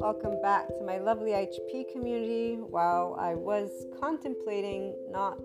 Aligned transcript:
Welcome 0.00 0.40
back 0.40 0.68
to 0.68 0.84
my 0.86 0.96
lovely 0.96 1.32
HP 1.32 1.92
community. 1.92 2.56
While 2.56 3.14
I 3.20 3.34
was 3.34 3.68
contemplating 4.00 4.96
not 5.10 5.44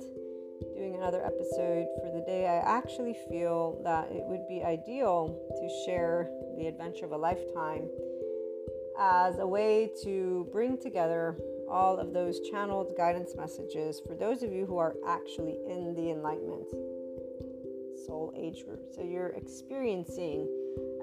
doing 0.73 0.95
another 0.95 1.21
episode 1.25 1.87
for 2.01 2.09
the 2.13 2.23
day, 2.25 2.47
I 2.47 2.59
actually 2.59 3.17
feel 3.29 3.81
that 3.83 4.09
it 4.09 4.23
would 4.23 4.47
be 4.47 4.63
ideal 4.63 5.37
to 5.49 5.85
share 5.85 6.29
the 6.57 6.67
adventure 6.67 7.03
of 7.03 7.11
a 7.11 7.17
lifetime 7.17 7.89
as 8.97 9.39
a 9.39 9.47
way 9.47 9.91
to 10.03 10.47
bring 10.53 10.77
together 10.77 11.35
all 11.69 11.97
of 11.97 12.13
those 12.13 12.39
channeled 12.49 12.93
guidance 12.95 13.35
messages 13.35 14.01
for 14.07 14.15
those 14.15 14.43
of 14.43 14.53
you 14.53 14.65
who 14.65 14.77
are 14.77 14.95
actually 15.05 15.59
in 15.67 15.93
the 15.93 16.09
enlightenment 16.09 16.71
soul 18.07 18.33
age 18.35 18.65
group. 18.65 18.87
So 18.95 19.03
you're 19.03 19.29
experiencing 19.29 20.47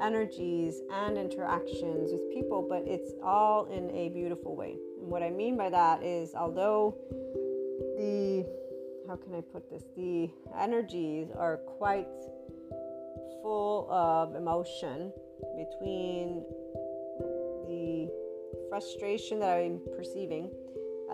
energies 0.00 0.80
and 0.90 1.16
interactions 1.16 2.10
with 2.12 2.32
people, 2.32 2.66
but 2.68 2.82
it's 2.86 3.12
all 3.22 3.66
in 3.66 3.90
a 3.90 4.08
beautiful 4.08 4.56
way. 4.56 4.76
And 5.00 5.08
what 5.08 5.22
I 5.22 5.30
mean 5.30 5.56
by 5.56 5.70
that 5.70 6.02
is, 6.02 6.34
although 6.34 6.96
the 7.98 8.46
how 9.06 9.16
can 9.16 9.34
I 9.34 9.42
put 9.42 9.70
this? 9.70 9.84
The 9.96 10.30
energies 10.58 11.28
are 11.36 11.58
quite 11.58 12.08
full 13.42 13.86
of 13.90 14.34
emotion 14.34 15.12
between 15.58 16.42
the 17.68 18.10
frustration 18.70 19.38
that 19.40 19.58
I'm 19.58 19.80
perceiving 19.94 20.50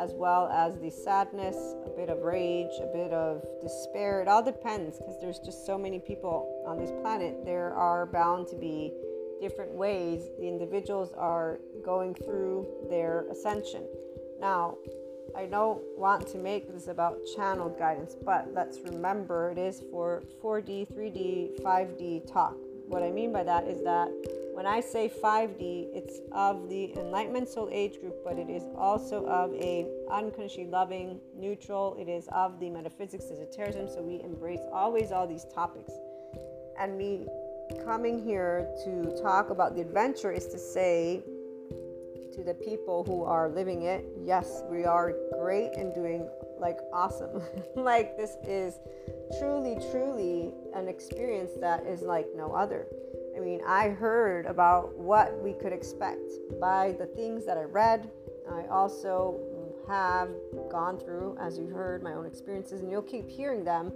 as 0.00 0.12
well 0.14 0.48
as 0.48 0.78
the 0.78 0.90
sadness, 0.90 1.56
a 1.84 1.90
bit 1.90 2.09
of 2.09 2.22
rage, 2.22 2.72
a 2.80 2.90
bit 2.92 3.12
of 3.12 3.45
despair. 3.60 4.23
It 4.23 4.28
all 4.28 4.42
depends 4.42 4.98
because 4.98 5.20
there's 5.20 5.38
just 5.38 5.66
so 5.66 5.76
many 5.76 5.98
people 5.98 6.64
on 6.66 6.78
this 6.78 6.90
planet. 7.02 7.45
There 7.45 7.74
are 7.74 8.06
bound 8.06 8.48
to 8.48 8.56
be 8.56 8.95
different 9.42 9.73
ways 9.73 10.23
the 10.38 10.48
individuals 10.48 11.12
are 11.16 11.60
going 11.84 12.15
through 12.15 12.66
their 12.88 13.26
ascension. 13.30 13.84
Now, 14.40 14.79
I 15.37 15.45
don't 15.46 15.80
want 15.98 16.26
to 16.29 16.38
make 16.38 16.73
this 16.73 16.88
about 16.88 17.18
channeled 17.37 17.79
guidance, 17.79 18.16
but 18.24 18.48
let's 18.54 18.80
remember 18.80 19.51
it 19.51 19.59
is 19.59 19.82
for 19.90 20.23
4D, 20.42 20.92
3D, 20.92 21.60
5D 21.62 22.32
talk. 22.32 22.57
What 22.87 23.02
I 23.02 23.10
mean 23.10 23.32
by 23.32 23.45
that 23.45 23.64
is 23.64 23.85
that 23.85 24.09
when 24.61 24.66
I 24.66 24.80
say 24.83 25.09
5D, 25.09 25.89
it's 25.95 26.21
of 26.33 26.69
the 26.69 26.93
Enlightenment 26.99 27.49
Soul 27.49 27.71
Age 27.73 27.99
group, 27.99 28.16
but 28.23 28.39
it 28.39 28.51
is 28.51 28.63
also 28.77 29.25
of 29.25 29.55
a 29.55 29.89
unconditionally 30.13 30.69
loving, 30.69 31.19
neutral. 31.35 31.97
It 31.99 32.11
is 32.11 32.29
of 32.30 32.61
the 32.61 32.69
metaphysics 32.69 33.25
esotericism. 33.33 33.88
So 33.88 34.03
we 34.03 34.21
embrace 34.23 34.61
always 34.71 35.13
all 35.13 35.27
these 35.27 35.47
topics. 35.55 35.91
And 36.79 36.99
me 36.99 37.27
coming 37.87 38.23
here 38.23 38.69
to 38.85 39.19
talk 39.23 39.49
about 39.49 39.77
the 39.77 39.81
adventure 39.81 40.31
is 40.31 40.47
to 40.49 40.59
say 40.59 41.23
to 42.35 42.45
the 42.45 42.53
people 42.53 43.03
who 43.05 43.25
are 43.25 43.49
living 43.49 43.85
it, 43.85 44.05
yes, 44.23 44.63
we 44.71 44.85
are 44.85 45.15
great 45.41 45.73
and 45.73 45.95
doing 45.95 46.29
like 46.59 46.77
awesome. 46.93 47.41
like 47.77 48.15
this 48.19 48.37
is 48.47 48.75
truly, 49.38 49.79
truly 49.91 50.53
an 50.75 50.87
experience 50.87 51.53
that 51.63 51.87
is 51.87 52.03
like 52.03 52.27
no 52.37 52.53
other. 52.53 52.87
I 53.36 53.40
mean, 53.40 53.60
I 53.66 53.88
heard 53.88 54.46
about 54.46 54.96
what 54.96 55.40
we 55.42 55.52
could 55.52 55.73
expect 55.73 56.30
by 56.60 56.95
the 56.98 57.06
things 57.06 57.46
that 57.46 57.56
I 57.56 57.62
read. 57.62 58.10
I 58.50 58.66
also 58.66 59.40
have 59.88 60.30
gone 60.70 60.98
through, 60.98 61.36
as 61.40 61.58
you 61.58 61.66
heard, 61.68 62.02
my 62.02 62.12
own 62.12 62.26
experiences, 62.26 62.80
and 62.80 62.90
you'll 62.90 63.02
keep 63.02 63.28
hearing 63.28 63.64
them 63.64 63.92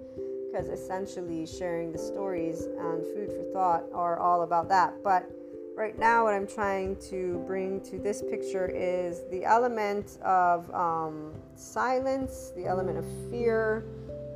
because 0.50 0.68
essentially 0.68 1.46
sharing 1.46 1.92
the 1.92 1.98
stories 1.98 2.62
and 2.62 3.04
food 3.06 3.28
for 3.28 3.52
thought 3.52 3.84
are 3.92 4.18
all 4.18 4.42
about 4.42 4.68
that. 4.68 4.94
But 5.02 5.28
right 5.76 5.98
now, 5.98 6.24
what 6.24 6.34
I'm 6.34 6.46
trying 6.46 6.96
to 7.10 7.42
bring 7.46 7.80
to 7.82 7.98
this 7.98 8.22
picture 8.22 8.70
is 8.72 9.22
the 9.30 9.44
element 9.44 10.18
of 10.22 10.72
um, 10.72 11.32
silence, 11.56 12.52
the 12.56 12.66
element 12.66 12.98
of 12.98 13.30
fear, 13.30 13.84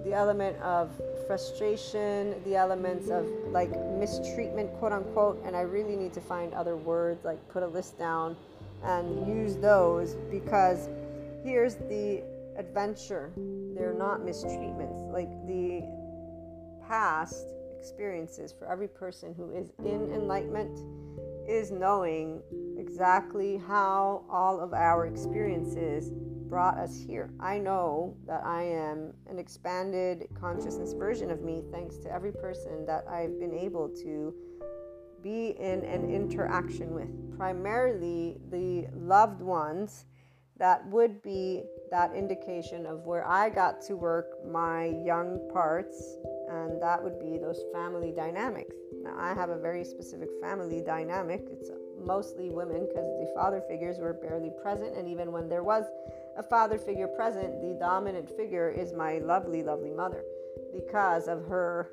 the 0.09 0.15
element 0.15 0.57
of 0.63 0.91
frustration, 1.27 2.35
the 2.45 2.57
elements 2.57 3.11
of 3.11 3.27
like 3.51 3.71
mistreatment, 3.99 4.73
quote 4.79 4.93
unquote, 4.93 5.43
and 5.45 5.55
I 5.55 5.61
really 5.61 5.97
need 5.97 6.15
to 6.15 6.21
find 6.21 6.55
other 6.55 6.77
words, 6.77 7.25
like 7.25 7.47
put 7.51 7.63
a 7.63 7.67
list 7.67 7.99
down 7.99 8.35
and 8.83 9.27
use 9.27 9.57
those 9.57 10.15
because 10.31 10.89
here's 11.45 11.75
the 11.75 12.23
adventure. 12.57 13.31
They're 13.75 13.93
not 13.93 14.21
mistreatments. 14.21 15.13
Like 15.13 15.29
the 15.47 15.83
past 16.89 17.47
experiences 17.79 18.55
for 18.59 18.71
every 18.71 18.89
person 18.89 19.35
who 19.35 19.51
is 19.51 19.73
in 19.85 20.11
enlightenment 20.15 20.81
is 21.47 21.71
knowing 21.71 22.41
exactly 22.79 23.59
how 23.59 24.25
all 24.31 24.59
of 24.61 24.73
our 24.73 25.07
experiences 25.07 26.13
brought 26.49 26.79
us 26.79 26.99
here. 27.07 27.31
I 27.41 27.59
know 27.59 28.17
that 28.27 28.45
I 28.45 28.63
am 28.63 29.13
an 29.29 29.39
expanded 29.39 30.29
consciousness 30.39 30.93
version 30.93 31.31
of 31.31 31.43
me 31.43 31.63
thanks 31.71 31.97
to 31.99 32.13
every 32.13 32.33
person 32.33 32.87
that 32.87 33.05
I've 33.09 33.39
been 33.39 33.55
able 33.55 33.89
to 34.03 34.35
be 35.23 35.49
in 35.59 35.85
an 35.85 36.11
interaction 36.11 36.95
with. 36.95 37.37
Primarily 37.37 38.39
the 38.51 38.87
loved 38.95 39.43
ones 39.43 40.07
that 40.59 40.87
would 40.89 41.23
be 41.23 41.63
that 41.91 42.15
indication 42.15 42.85
of 42.85 43.07
where 43.07 43.27
I 43.27 43.49
got 43.49 43.81
to 43.83 43.97
work 43.97 44.45
my 44.47 44.87
young 44.87 45.49
parts, 45.53 46.19
and 46.51 46.83
that 46.83 47.03
would 47.03 47.19
be 47.19 47.39
those 47.39 47.63
family 47.73 48.13
dynamics. 48.13 48.75
Now, 49.03 49.15
I 49.17 49.35
have 49.35 49.51
a 49.51 49.59
very 49.59 49.85
specific 49.85 50.29
family 50.43 50.83
dynamic. 50.85 51.47
It's 51.51 51.71
mostly 52.05 52.51
women 52.51 52.87
because 52.89 53.07
the 53.21 53.31
father 53.35 53.63
figures 53.69 53.99
were 53.99 54.13
barely 54.13 54.51
present, 54.63 54.97
and 54.97 55.09
even 55.09 55.33
when 55.33 55.49
there 55.49 55.63
was 55.63 55.85
a 56.39 56.43
father 56.43 56.79
figure 56.79 57.09
present, 57.09 57.61
the 57.61 57.77
dominant 57.81 58.31
figure 58.31 58.71
is 58.71 58.93
my 58.93 59.19
lovely, 59.19 59.63
lovely 59.63 59.91
mother 59.91 60.23
because 60.73 61.27
of 61.27 61.45
her, 61.47 61.91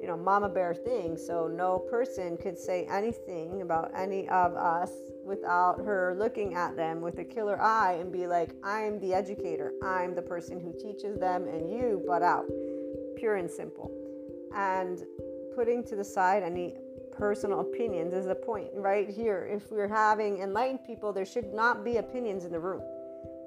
you 0.00 0.06
know, 0.06 0.16
mama 0.16 0.48
bear 0.48 0.72
thing. 0.72 1.16
So 1.16 1.48
no 1.48 1.80
person 1.90 2.36
could 2.36 2.56
say 2.56 2.86
anything 2.88 3.60
about 3.62 3.90
any 3.96 4.28
of 4.28 4.54
us 4.54 4.92
without 5.24 5.78
her 5.78 6.14
looking 6.16 6.54
at 6.54 6.76
them 6.76 7.00
with 7.00 7.18
a 7.18 7.24
killer 7.24 7.60
eye 7.60 7.98
and 8.00 8.12
be 8.12 8.28
like, 8.28 8.54
I'm 8.62 9.00
the 9.00 9.12
educator. 9.12 9.72
I'm 9.84 10.14
the 10.14 10.22
person 10.22 10.60
who 10.60 10.72
teaches 10.72 11.18
them, 11.18 11.48
and 11.48 11.68
you 11.68 12.02
butt 12.06 12.22
out. 12.22 12.46
Pure 13.16 13.36
and 13.36 13.50
simple. 13.50 13.90
And 14.54 15.02
putting 15.56 15.84
to 15.84 15.96
the 15.96 16.04
side 16.04 16.44
any 16.44 16.76
personal 17.12 17.60
opinions 17.60 18.14
is 18.14 18.26
the 18.26 18.34
point 18.36 18.68
right 18.74 19.10
here. 19.10 19.48
If 19.50 19.72
we're 19.72 19.88
having 19.88 20.38
enlightened 20.38 20.84
people, 20.86 21.12
there 21.12 21.26
should 21.26 21.52
not 21.52 21.84
be 21.84 21.96
opinions 21.96 22.44
in 22.44 22.52
the 22.52 22.60
room 22.60 22.80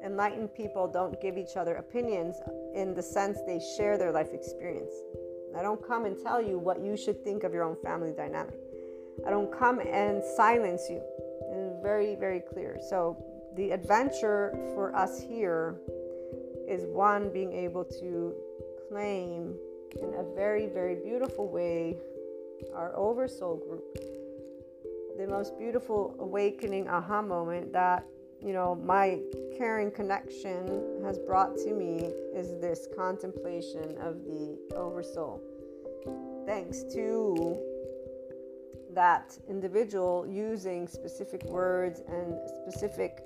enlightened 0.04 0.54
people 0.54 0.88
don't 0.88 1.20
give 1.22 1.38
each 1.38 1.56
other 1.58 1.76
opinions 1.76 2.38
in 2.76 2.94
the 2.94 3.02
sense 3.02 3.40
they 3.46 3.60
share 3.78 3.98
their 3.98 4.12
life 4.12 4.34
experience. 4.34 4.94
I 5.58 5.62
don't 5.62 5.86
come 5.86 6.06
and 6.06 6.18
tell 6.18 6.42
you 6.42 6.58
what 6.58 6.82
you 6.82 6.96
should 6.96 7.24
think 7.24 7.44
of 7.44 7.54
your 7.54 7.64
own 7.64 7.76
family 7.84 8.14
dynamic. 8.16 8.58
I 9.26 9.30
don't 9.30 9.52
come 9.52 9.80
and 9.80 10.24
silence 10.36 10.84
you. 10.90 11.02
It's 11.54 11.82
very, 11.84 12.16
very 12.16 12.40
clear. 12.40 12.80
So, 12.90 13.18
the 13.56 13.72
adventure 13.72 14.58
for 14.74 14.96
us 14.96 15.22
here 15.22 15.76
is 16.68 16.86
one 16.86 17.32
being 17.34 17.52
able 17.52 17.84
to 17.84 18.34
claim 18.88 19.56
in 20.02 20.14
a 20.18 20.36
very, 20.36 20.68
very 20.68 20.96
beautiful 20.96 21.50
way 21.50 21.98
our 22.74 22.96
oversoul 22.96 23.58
group. 23.58 23.84
The 25.18 25.28
most 25.28 25.58
beautiful 25.60 26.16
awakening 26.20 26.88
aha 26.88 27.22
moment 27.22 27.74
that 27.74 28.06
you 28.44 28.54
know, 28.54 28.76
my 28.76 29.20
caring 29.58 29.92
connection 29.92 31.02
has 31.04 31.20
brought 31.20 31.56
to 31.58 31.74
me 31.74 32.12
is 32.34 32.60
this 32.60 32.88
contemplation 32.96 33.98
of 34.00 34.24
the 34.26 34.58
oversoul. 34.76 35.42
Thanks 36.48 36.84
to 36.94 37.58
that 38.94 39.38
individual 39.48 40.26
using 40.28 40.88
specific 40.88 41.44
words 41.46 42.02
and 42.08 42.36
specific 42.66 43.24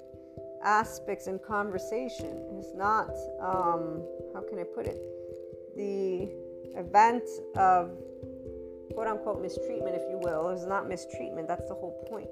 aspects 0.64 1.28
in 1.28 1.40
conversation. 1.40 2.44
It's 2.60 2.76
not, 2.76 3.10
um, 3.40 4.04
how 4.34 4.44
can 4.48 4.60
I 4.60 4.64
put 4.64 4.86
it? 4.86 5.00
The 5.78 6.30
event 6.78 7.24
of 7.56 7.92
quote 8.94 9.08
unquote 9.08 9.42
mistreatment, 9.42 9.96
if 9.96 10.04
you 10.10 10.20
will, 10.22 10.50
is 10.50 10.66
not 10.66 10.90
mistreatment. 10.90 11.48
That's 11.48 11.68
the 11.68 11.74
whole 11.74 12.06
point 12.10 12.30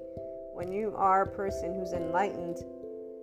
when 0.54 0.70
you 0.70 0.94
are 0.96 1.22
a 1.22 1.26
person 1.26 1.74
who's 1.74 1.92
enlightened 1.92 2.58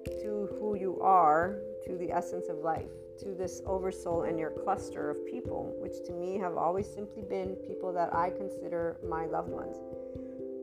to 0.05 0.49
who 0.59 0.75
you 0.75 0.99
are, 1.01 1.59
to 1.85 1.97
the 1.97 2.11
essence 2.11 2.47
of 2.49 2.57
life, 2.57 2.89
to 3.19 3.33
this 3.33 3.61
oversoul 3.65 4.23
and 4.23 4.39
your 4.39 4.51
cluster 4.51 5.09
of 5.09 5.25
people, 5.25 5.75
which 5.79 6.03
to 6.05 6.13
me 6.13 6.37
have 6.37 6.57
always 6.57 6.91
simply 6.91 7.23
been 7.23 7.55
people 7.67 7.93
that 7.93 8.13
I 8.13 8.29
consider 8.31 8.97
my 9.07 9.25
loved 9.25 9.49
ones. 9.49 9.77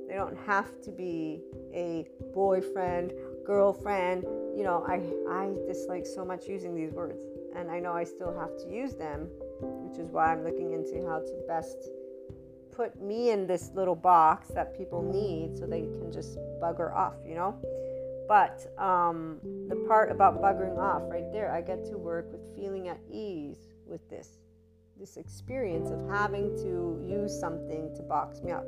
They 0.08 0.14
don't 0.14 0.37
have 0.46 0.81
to 0.82 0.90
be 0.90 1.43
a 1.75 2.06
boyfriend, 2.32 3.12
girlfriend. 3.44 4.23
You 4.56 4.64
know, 4.64 4.85
I, 4.88 5.02
I 5.31 5.52
dislike 5.67 6.06
so 6.06 6.25
much 6.25 6.46
using 6.46 6.75
these 6.75 6.93
words, 6.93 7.20
and 7.55 7.70
I 7.70 7.79
know 7.79 7.93
I 7.93 8.05
still 8.05 8.34
have 8.38 8.56
to 8.64 8.73
use 8.73 8.94
them, 8.94 9.29
which 9.61 9.99
is 9.99 10.11
why 10.11 10.32
I'm 10.32 10.44
looking 10.44 10.73
into 10.73 11.06
how 11.06 11.19
to 11.19 11.44
best 11.46 11.76
put 12.79 13.00
me 13.02 13.31
in 13.31 13.44
this 13.46 13.73
little 13.75 13.96
box 13.96 14.49
that 14.55 14.79
people 14.79 15.02
need 15.02 15.58
so 15.58 15.67
they 15.67 15.81
can 15.81 16.12
just 16.12 16.38
bugger 16.62 16.94
off, 16.94 17.17
you 17.26 17.34
know? 17.34 17.55
But 18.28 18.70
um, 18.76 19.38
the 19.69 19.76
part 19.88 20.12
about 20.12 20.42
buggering 20.42 20.76
off 20.76 21.02
right 21.06 21.32
there, 21.32 21.50
I 21.50 21.62
get 21.62 21.86
to 21.86 21.96
work 21.96 22.30
with 22.30 22.54
feeling 22.54 22.88
at 22.88 23.00
ease 23.10 23.69
with 23.86 24.06
this, 24.10 24.36
this 25.00 25.16
experience 25.16 25.90
of 25.90 26.06
having 26.10 26.54
to 26.58 27.02
use 27.08 27.40
something 27.40 27.90
to 27.96 28.02
box 28.02 28.42
me 28.42 28.52
up. 28.52 28.66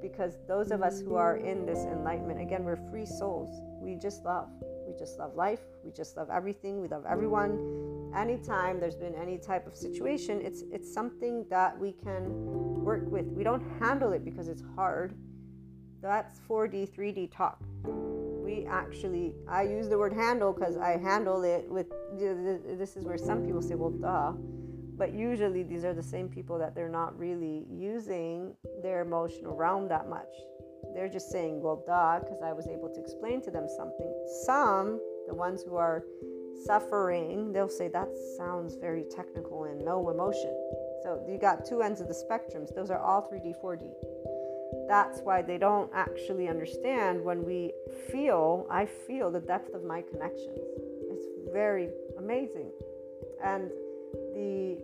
Because 0.00 0.36
those 0.46 0.70
of 0.70 0.80
us 0.80 1.00
who 1.00 1.16
are 1.16 1.38
in 1.38 1.66
this 1.66 1.80
enlightenment, 1.80 2.40
again, 2.40 2.62
we're 2.62 2.76
free 2.76 3.06
souls. 3.06 3.60
We 3.80 3.96
just 3.96 4.24
love. 4.24 4.48
We 4.86 4.94
just 4.96 5.18
love 5.18 5.34
life. 5.34 5.60
We 5.82 5.90
just 5.90 6.16
love 6.16 6.28
everything. 6.30 6.80
We 6.80 6.86
love 6.86 7.04
everyone. 7.08 8.12
Anytime 8.14 8.78
there's 8.78 8.94
been 8.94 9.14
any 9.16 9.38
type 9.38 9.66
of 9.66 9.74
situation, 9.74 10.40
it's 10.40 10.62
it's 10.70 10.92
something 10.92 11.46
that 11.50 11.76
we 11.76 11.92
can 11.92 12.84
work 12.84 13.10
with. 13.10 13.26
We 13.26 13.42
don't 13.42 13.64
handle 13.80 14.12
it 14.12 14.24
because 14.24 14.46
it's 14.46 14.62
hard. 14.76 15.14
That's 16.00 16.38
4D, 16.48 16.94
3D 16.94 17.32
talk 17.34 17.58
we 18.54 18.66
actually 18.66 19.34
i 19.48 19.62
use 19.62 19.88
the 19.88 19.98
word 19.98 20.12
handle 20.12 20.52
because 20.52 20.76
i 20.76 20.96
handle 20.96 21.42
it 21.42 21.68
with 21.68 21.86
this 22.78 22.96
is 22.96 23.04
where 23.04 23.18
some 23.18 23.44
people 23.44 23.62
say 23.62 23.74
well 23.74 23.90
duh. 23.90 24.32
But 24.96 25.12
usually 25.12 25.64
these 25.64 25.84
are 25.84 25.92
the 25.92 26.04
same 26.04 26.28
people 26.28 26.56
that 26.58 26.76
they're 26.76 26.88
not 26.88 27.18
really 27.18 27.66
using 27.68 28.54
their 28.80 29.02
emotional 29.02 29.56
realm 29.56 29.88
that 29.88 30.08
much. 30.08 30.32
They're 30.94 31.08
just 31.08 31.32
saying 31.32 31.60
well 31.60 31.82
duh 31.84 32.20
because 32.20 32.40
i 32.42 32.52
was 32.52 32.68
able 32.68 32.90
to 32.94 33.00
explain 33.00 33.42
to 33.42 33.50
them 33.50 33.66
something. 33.76 34.10
Some 34.44 35.00
the 35.26 35.34
ones 35.34 35.64
who 35.66 35.76
are 35.76 36.04
suffering 36.64 37.52
they'll 37.52 37.76
say 37.80 37.88
that 37.88 38.10
sounds 38.38 38.76
very 38.76 39.04
technical 39.10 39.64
and 39.64 39.84
no 39.84 40.10
emotion. 40.10 40.52
So 41.02 41.08
you 41.28 41.38
got 41.38 41.64
two 41.64 41.82
ends 41.82 42.00
of 42.00 42.06
the 42.06 42.18
spectrums. 42.24 42.72
Those 42.74 42.90
are 42.90 43.00
all 43.00 43.22
3d 43.28 43.54
4d 43.60 43.90
that's 44.88 45.20
why 45.20 45.42
they 45.42 45.58
don't 45.58 45.90
actually 45.94 46.48
understand 46.48 47.22
when 47.22 47.44
we 47.44 47.72
feel, 48.10 48.66
I 48.70 48.86
feel 48.86 49.30
the 49.30 49.40
depth 49.40 49.74
of 49.74 49.84
my 49.84 50.02
connections. 50.02 50.58
It's 51.10 51.26
very 51.52 51.88
amazing. 52.18 52.70
And 53.42 53.70
the 54.34 54.78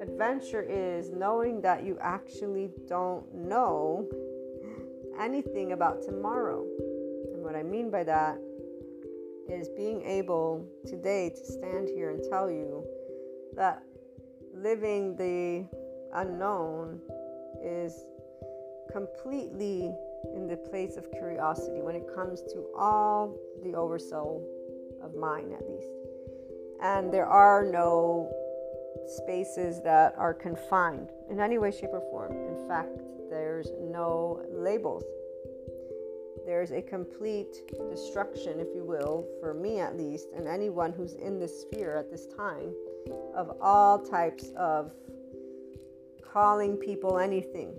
adventure 0.00 0.62
is 0.62 1.10
knowing 1.10 1.60
that 1.62 1.84
you 1.84 1.98
actually 2.00 2.70
don't 2.88 3.32
know 3.34 4.08
anything 5.18 5.72
about 5.72 6.02
tomorrow. 6.02 6.64
And 7.32 7.42
what 7.42 7.54
I 7.54 7.62
mean 7.62 7.90
by 7.90 8.04
that 8.04 8.38
is 9.48 9.68
being 9.76 10.02
able 10.02 10.66
today 10.86 11.30
to 11.30 11.44
stand 11.44 11.88
here 11.88 12.10
and 12.10 12.22
tell 12.30 12.50
you 12.50 12.84
that 13.54 13.82
living 14.54 15.16
the 15.16 15.66
unknown 16.14 17.00
is 17.62 18.04
completely 18.92 19.94
in 20.34 20.46
the 20.46 20.56
place 20.56 20.96
of 20.96 21.10
curiosity 21.12 21.80
when 21.80 21.94
it 21.94 22.06
comes 22.14 22.42
to 22.42 22.66
all 22.76 23.36
the 23.62 23.74
oversoul 23.74 24.46
of 25.02 25.14
mine, 25.14 25.52
at 25.52 25.68
least. 25.68 25.92
And 26.80 27.12
there 27.12 27.26
are 27.26 27.64
no 27.64 28.32
spaces 29.06 29.82
that 29.82 30.14
are 30.16 30.34
confined 30.34 31.10
in 31.30 31.40
any 31.40 31.58
way, 31.58 31.70
shape, 31.70 31.90
or 31.92 32.00
form. 32.10 32.32
In 32.32 32.68
fact, 32.68 33.00
there's 33.30 33.68
no 33.80 34.42
labels. 34.50 35.04
There's 36.46 36.72
a 36.72 36.82
complete 36.82 37.56
destruction, 37.90 38.60
if 38.60 38.68
you 38.74 38.84
will, 38.84 39.26
for 39.40 39.54
me 39.54 39.80
at 39.80 39.96
least, 39.96 40.28
and 40.36 40.46
anyone 40.46 40.92
who's 40.92 41.14
in 41.14 41.38
this 41.38 41.62
sphere 41.62 41.96
at 41.96 42.10
this 42.10 42.26
time, 42.26 42.74
of 43.34 43.56
all 43.60 43.98
types 43.98 44.52
of 44.56 44.92
calling 46.22 46.76
people 46.76 47.18
anything 47.18 47.74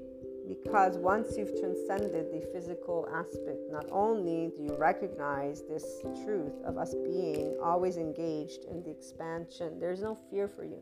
because 0.47 0.97
once 0.97 1.37
you've 1.37 1.59
transcended 1.59 2.31
the 2.31 2.47
physical 2.53 3.07
aspect, 3.13 3.59
not 3.71 3.85
only 3.91 4.51
do 4.55 4.63
you 4.63 4.75
recognize 4.77 5.63
this 5.63 6.01
truth 6.23 6.53
of 6.65 6.77
us 6.77 6.93
being 6.93 7.57
always 7.63 7.97
engaged 7.97 8.65
in 8.65 8.83
the 8.83 8.91
expansion, 8.91 9.79
there's 9.79 10.01
no 10.01 10.17
fear 10.29 10.47
for 10.47 10.63
you. 10.63 10.81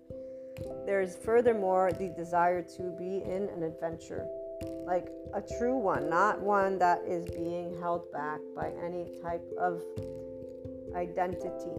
There's 0.86 1.16
furthermore 1.16 1.92
the 1.92 2.10
desire 2.10 2.62
to 2.62 2.96
be 2.98 3.24
in 3.24 3.50
an 3.56 3.64
adventure, 3.64 4.26
like 4.86 5.08
a 5.34 5.42
true 5.42 5.78
one, 5.78 6.10
not 6.10 6.40
one 6.40 6.78
that 6.80 7.02
is 7.08 7.26
being 7.32 7.76
held 7.80 8.12
back 8.12 8.40
by 8.56 8.72
any 8.84 9.08
type 9.24 9.44
of 9.60 9.82
identity. 10.96 11.72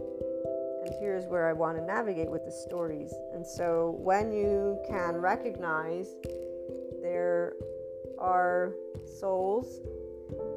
And 0.83 0.93
here's 0.99 1.25
where 1.25 1.47
I 1.47 1.53
want 1.53 1.77
to 1.77 1.83
navigate 1.83 2.29
with 2.29 2.45
the 2.45 2.51
stories. 2.51 3.13
And 3.33 3.45
so 3.45 3.95
when 3.99 4.31
you 4.31 4.77
can 4.87 5.15
recognize 5.15 6.13
there 7.01 7.53
are 8.19 8.73
souls 9.19 9.81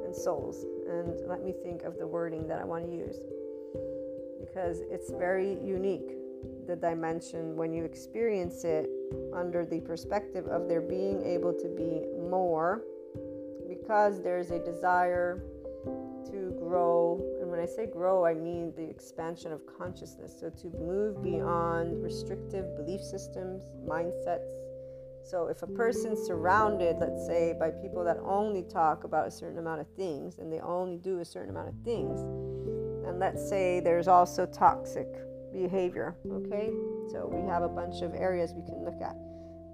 and 0.05 0.15
souls. 0.15 0.65
And 0.89 1.19
let 1.29 1.43
me 1.45 1.53
think 1.63 1.83
of 1.83 1.99
the 1.99 2.07
wording 2.07 2.47
that 2.49 2.59
I 2.61 2.65
want 2.65 2.87
to 2.87 2.93
use. 2.93 3.17
Because 4.41 4.81
it's 4.91 5.11
very 5.11 5.59
unique 5.65 6.19
the 6.67 6.77
dimension 6.77 7.57
when 7.57 7.73
you 7.73 7.85
experience 7.85 8.65
it 8.65 8.89
under 9.35 9.65
the 9.65 9.81
perspective 9.81 10.47
of 10.47 10.69
there 10.69 10.81
being 10.81 11.25
able 11.25 11.53
to 11.53 11.69
be 11.69 12.05
more 12.29 12.83
because 13.69 14.23
there's 14.23 14.51
a 14.51 14.59
desire 14.59 15.43
to 16.27 16.55
grow. 16.59 17.21
And 17.41 17.51
when 17.51 17.59
i 17.59 17.67
say 17.67 17.87
grow 17.87 18.25
i 18.25 18.35
mean 18.35 18.73
the 18.77 18.89
expansion 18.89 19.51
of 19.53 19.63
consciousness. 19.67 20.37
So 20.39 20.51
to 20.51 20.67
move 20.79 21.23
beyond 21.23 22.03
restrictive 22.03 22.77
belief 22.77 23.01
systems 23.01 23.63
mindsets 23.87 24.53
so 25.29 25.49
if 25.49 25.63
a 25.63 25.67
person's 25.67 26.27
surrounded, 26.27 26.97
let's 27.01 27.27
say, 27.27 27.55
by 27.59 27.71
people 27.71 28.03
that 28.05 28.17
only 28.25 28.63
talk 28.63 29.05
about 29.05 29.29
a 29.29 29.31
certain 29.31 29.59
amount 29.59 29.79
of 29.79 29.87
things 29.89 30.39
and 30.39 30.51
they 30.51 30.59
only 30.61 30.97
do 30.97 31.19
a 31.19 31.25
certain 31.25 31.51
amount 31.51 31.69
of 31.69 31.75
things, 31.85 32.21
and 33.07 33.19
let's 33.19 33.47
say 33.47 33.81
there's 33.81 34.09
also 34.09 34.47
toxic 34.47 35.07
behavior, 35.53 36.17
okay? 36.33 36.71
So 37.13 37.31
we 37.31 37.47
have 37.47 37.63
a 37.63 37.69
bunch 37.69 38.01
of 38.01 38.15
areas 38.15 38.55
we 38.55 38.63
can 38.63 38.83
look 38.87 39.03
at. 39.03 39.17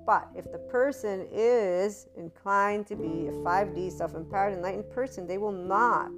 But 0.05 0.29
if 0.35 0.51
the 0.51 0.59
person 0.59 1.29
is 1.33 2.09
inclined 2.17 2.89
to 2.89 2.97
be 2.97 3.29
a 3.29 3.33
5D 3.33 3.93
self 3.93 4.17
empowered, 4.17 4.55
enlightened 4.55 4.91
person, 4.91 5.25
they 5.25 5.39
will 5.39 5.53
not 5.53 6.11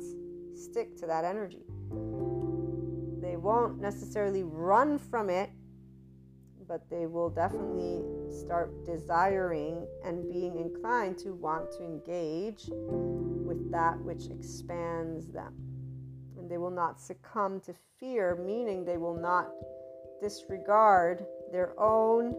stick 0.54 0.96
to 0.96 1.06
that 1.06 1.24
energy. 1.24 1.62
They 3.20 3.36
won't 3.36 3.80
necessarily 3.80 4.44
run 4.44 4.98
from 4.98 5.28
it 5.28 5.50
but 6.68 6.88
they 6.90 7.06
will 7.06 7.30
definitely 7.30 8.02
start 8.30 8.84
desiring 8.84 9.86
and 10.04 10.30
being 10.30 10.58
inclined 10.58 11.18
to 11.18 11.34
want 11.34 11.70
to 11.72 11.84
engage 11.84 12.68
with 12.70 13.70
that 13.70 13.98
which 14.00 14.26
expands 14.26 15.28
them. 15.28 15.54
And 16.38 16.50
they 16.50 16.58
will 16.58 16.70
not 16.70 17.00
succumb 17.00 17.60
to 17.60 17.74
fear, 17.98 18.36
meaning 18.36 18.84
they 18.84 18.96
will 18.96 19.18
not 19.18 19.48
disregard 20.20 21.24
their 21.52 21.78
own 21.78 22.34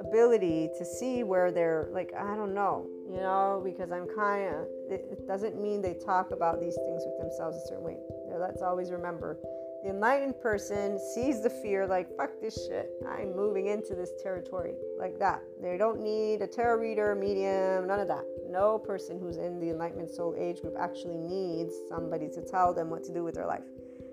ability 0.00 0.70
to 0.78 0.84
see 0.84 1.22
where 1.22 1.52
they're 1.52 1.88
like, 1.92 2.12
I 2.16 2.34
don't 2.34 2.54
know, 2.54 2.86
you 3.08 3.18
know, 3.18 3.62
because 3.64 3.90
I'm 3.92 4.06
kind 4.16 4.54
of, 4.54 4.66
it, 4.90 5.26
doesn't 5.26 5.60
mean 5.60 5.82
they 5.82 5.94
talk 5.94 6.30
about 6.30 6.60
these 6.60 6.74
things 6.74 7.02
with 7.06 7.18
themselves 7.18 7.56
a 7.56 7.68
certain 7.68 7.84
way. 7.84 7.96
You 8.28 8.38
let's 8.38 8.62
always 8.62 8.90
remember 8.90 9.36
the 9.82 9.90
enlightened 9.90 10.38
person 10.40 10.98
sees 11.14 11.42
the 11.42 11.48
fear 11.48 11.86
like, 11.86 12.14
fuck 12.16 12.30
this 12.40 12.66
shit. 12.66 12.90
I'm 13.08 13.34
moving 13.34 13.66
into 13.66 13.94
this 13.94 14.10
territory 14.22 14.74
like 14.98 15.18
that. 15.18 15.42
They 15.62 15.78
don't 15.78 16.00
need 16.00 16.42
a 16.42 16.46
tarot 16.46 16.80
reader, 16.80 17.14
medium, 17.14 17.86
none 17.86 18.00
of 18.00 18.08
that. 18.08 18.24
No 18.48 18.78
person 18.78 19.18
who's 19.18 19.38
in 19.38 19.58
the 19.58 19.70
enlightenment 19.70 20.10
soul 20.10 20.34
age 20.38 20.60
group 20.60 20.74
actually 20.78 21.16
needs 21.16 21.72
somebody 21.88 22.28
to 22.28 22.42
tell 22.42 22.74
them 22.74 22.90
what 22.90 23.04
to 23.04 23.12
do 23.12 23.24
with 23.24 23.34
their 23.34 23.46
life. 23.46 23.64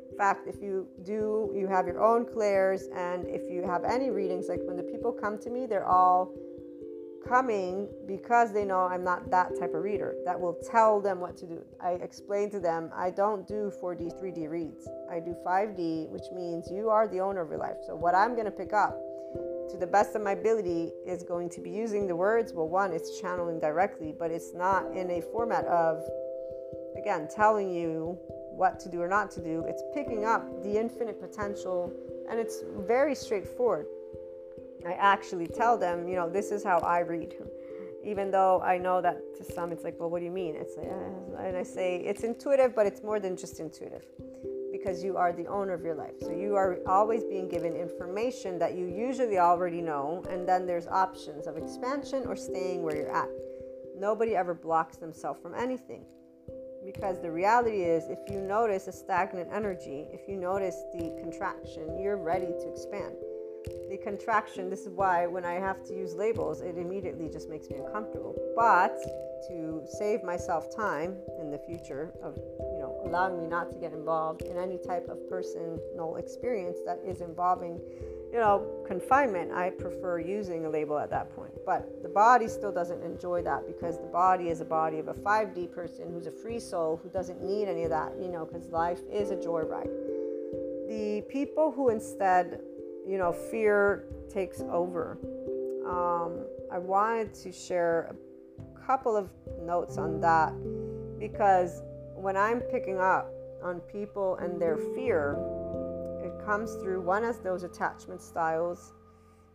In 0.10 0.18
fact, 0.18 0.48
if 0.48 0.62
you 0.62 0.88
do, 1.04 1.52
you 1.54 1.68
have 1.68 1.86
your 1.86 2.02
own 2.02 2.26
clairs, 2.26 2.88
and 2.96 3.28
if 3.28 3.52
you 3.52 3.62
have 3.64 3.84
any 3.84 4.10
readings, 4.10 4.48
like 4.50 4.62
when 4.64 4.76
the 4.76 4.84
people 4.84 5.12
come 5.12 5.38
to 5.40 5.50
me, 5.50 5.66
they're 5.66 5.86
all 5.86 6.34
coming 7.28 7.88
because 8.08 8.54
they 8.54 8.66
know 8.66 8.82
I'm 8.82 9.04
not 9.04 9.30
that 9.32 9.60
type 9.60 9.74
of 9.74 9.84
reader 9.84 10.16
that 10.26 10.40
will 10.40 10.58
tell 10.72 11.02
them 11.02 11.20
what 11.20 11.38
to 11.38 11.46
do. 11.46 11.64
I 11.82 11.92
explain 11.92 12.50
to 12.52 12.60
them 12.60 12.92
I 12.96 13.12
don't 13.12 13.48
do 13.48 13.72
4D, 13.82 14.22
3D 14.22 14.50
reads. 14.50 14.88
I 15.12 15.20
do 15.20 15.36
5D, 15.46 16.10
which 16.10 16.26
means 16.34 16.70
you 16.72 16.90
are 16.90 17.08
the 17.08 17.20
owner 17.20 17.42
of 17.42 17.50
your 17.50 17.60
life. 17.60 17.78
So, 17.86 17.96
what 17.96 18.16
I'm 18.16 18.34
going 18.34 18.46
to 18.46 18.52
pick 18.52 18.74
up 18.74 18.98
to 19.70 19.78
the 19.78 19.88
best 19.88 20.16
of 20.16 20.22
my 20.22 20.32
ability 20.32 20.94
is 21.06 21.24
going 21.24 21.50
to 21.50 21.62
be 21.62 21.70
using 21.70 22.08
the 22.08 22.16
words. 22.16 22.54
Well, 22.54 22.70
one, 22.70 22.94
it's 22.94 23.20
channeling 23.20 23.60
directly, 23.60 24.16
but 24.18 24.32
it's 24.32 24.54
not 24.54 24.86
in 24.96 25.12
a 25.12 25.22
format 25.22 25.66
of, 25.66 26.04
again, 26.98 27.28
telling 27.34 27.74
you 27.74 28.18
what 28.58 28.80
to 28.80 28.90
do 28.90 29.02
or 29.02 29.08
not 29.08 29.30
to 29.32 29.42
do. 29.42 29.64
It's 29.68 29.84
picking 29.94 30.26
up 30.26 30.64
the 30.64 30.80
infinite 30.80 31.20
potential 31.20 31.94
and 32.30 32.40
it's 32.40 32.64
very 32.88 33.16
straightforward. 33.16 33.86
I 34.86 34.94
actually 34.94 35.48
tell 35.48 35.78
them, 35.78 36.08
you 36.08 36.16
know, 36.16 36.30
this 36.30 36.52
is 36.52 36.64
how 36.64 36.80
I 36.80 37.00
read. 37.00 37.34
Even 38.04 38.32
though 38.32 38.62
I 38.62 38.78
know 38.78 39.02
that 39.02 39.18
to 39.38 39.44
some 39.44 39.72
it's 39.72 39.84
like, 39.84 40.00
well, 40.00 40.10
what 40.10 40.20
do 40.20 40.26
you 40.26 40.32
mean? 40.32 40.56
It's 40.56 40.78
like, 40.78 40.88
uh, 40.88 41.44
and 41.44 41.58
I 41.58 41.64
say 41.64 41.98
it's 41.98 42.24
intuitive, 42.24 42.74
but 42.76 42.86
it's 42.86 43.04
more 43.04 43.20
than 43.20 43.36
just 43.36 43.60
intuitive 43.60 44.06
because 44.72 45.04
you 45.04 45.18
are 45.18 45.34
the 45.34 45.48
owner 45.48 45.74
of 45.74 45.82
your 45.82 45.96
life. 45.96 46.14
So 46.22 46.32
you 46.32 46.56
are 46.56 46.80
always 46.88 47.24
being 47.24 47.50
given 47.50 47.76
information 47.76 48.60
that 48.60 48.76
you 48.76 48.86
usually 48.86 49.40
already 49.40 49.82
know, 49.82 50.24
and 50.30 50.48
then 50.48 50.66
there's 50.66 50.88
options 50.88 51.48
of 51.48 51.58
expansion 51.58 52.24
or 52.26 52.36
staying 52.36 52.84
where 52.84 52.96
you're 52.96 53.16
at. 53.16 53.30
Nobody 53.98 54.36
ever 54.36 54.54
blocks 54.54 54.98
themselves 54.98 55.42
from 55.42 55.56
anything. 55.56 56.06
Because 56.86 57.22
the 57.22 57.32
reality 57.32 57.82
is, 57.82 58.06
if 58.08 58.20
you 58.32 58.40
notice 58.40 58.88
a 58.88 58.94
stagnant 58.94 59.50
energy, 59.52 60.06
if 60.14 60.30
you 60.30 60.38
notice 60.38 60.84
the 60.94 61.18
contraction, 61.20 62.00
you're 62.00 62.18
ready 62.18 62.46
to 62.46 62.70
expand. 62.70 63.16
The 63.90 63.98
contraction, 63.98 64.70
this 64.70 64.86
is 64.86 64.90
why 64.90 65.28
when 65.28 65.46
I 65.46 65.54
have 65.54 65.84
to 65.86 65.94
use 65.94 66.16
labels, 66.16 66.62
it 66.62 66.78
immediately 66.78 67.30
just 67.30 67.50
makes 67.50 67.70
me 67.70 67.78
uncomfortable. 67.78 68.36
But 68.56 68.98
to 69.50 69.84
save 70.00 70.24
myself 70.24 70.76
time 70.76 71.16
in 71.40 71.52
the 71.52 71.60
future 71.60 72.12
of, 72.24 72.36
you 72.38 72.80
know, 72.80 73.02
allowing 73.06 73.42
me 73.42 73.48
not 73.48 73.72
to 73.72 73.78
get 73.78 73.94
involved 73.94 74.42
in 74.42 74.58
any 74.58 74.78
type 74.78 75.08
of 75.10 75.30
personal 75.30 76.16
experience 76.18 76.80
that 76.86 77.00
is 77.06 77.22
involving 77.22 77.80
you 78.32 78.40
know, 78.40 78.84
confinement, 78.86 79.52
I 79.52 79.70
prefer 79.70 80.20
using 80.20 80.66
a 80.66 80.70
label 80.70 80.98
at 81.00 81.10
that 81.12 81.34
point. 81.36 81.54
But 81.66 82.04
the 82.04 82.10
body 82.10 82.48
still 82.48 82.72
doesn't 82.72 83.02
enjoy 83.02 83.42
that 83.44 83.66
because 83.66 84.00
the 84.00 84.08
body 84.08 84.50
is 84.50 84.60
a 84.60 84.66
body 84.66 85.00
of 85.00 85.08
a 85.08 85.14
5D 85.14 85.72
person 85.72 86.12
who's 86.12 86.28
a 86.28 86.32
free 86.32 86.60
soul 86.60 87.00
who 87.02 87.10
doesn't 87.10 87.42
need 87.42 87.68
any 87.68 87.84
of 87.84 87.90
that, 87.90 88.14
you 88.22 88.28
know, 88.28 88.46
because 88.46 88.70
life 88.70 89.00
is 89.12 89.32
a 89.32 89.36
joyride. 89.36 89.90
The 90.90 91.24
people 91.30 91.72
who 91.72 91.90
instead, 91.90 92.62
you 93.08 93.18
know, 93.18 93.32
fear 93.32 94.04
takes 94.30 94.62
over. 94.62 95.18
Um, 95.88 96.46
I 96.72 96.78
wanted 96.78 97.34
to 97.36 97.52
share 97.52 98.14
a 98.60 98.86
couple 98.86 99.16
of 99.16 99.30
notes 99.62 99.98
on 99.98 100.20
that 100.22 100.54
because 101.18 101.82
when 102.16 102.36
I'm 102.36 102.60
picking 102.60 103.00
up 103.00 103.32
on 103.64 103.80
people 103.82 104.36
and 104.36 104.62
their 104.62 104.78
fear, 104.78 105.38
it 106.22 106.46
comes 106.46 106.76
through 106.76 107.02
one 107.02 107.24
as 107.24 107.40
those 107.40 107.64
attachment 107.64 108.22
styles. 108.22 108.92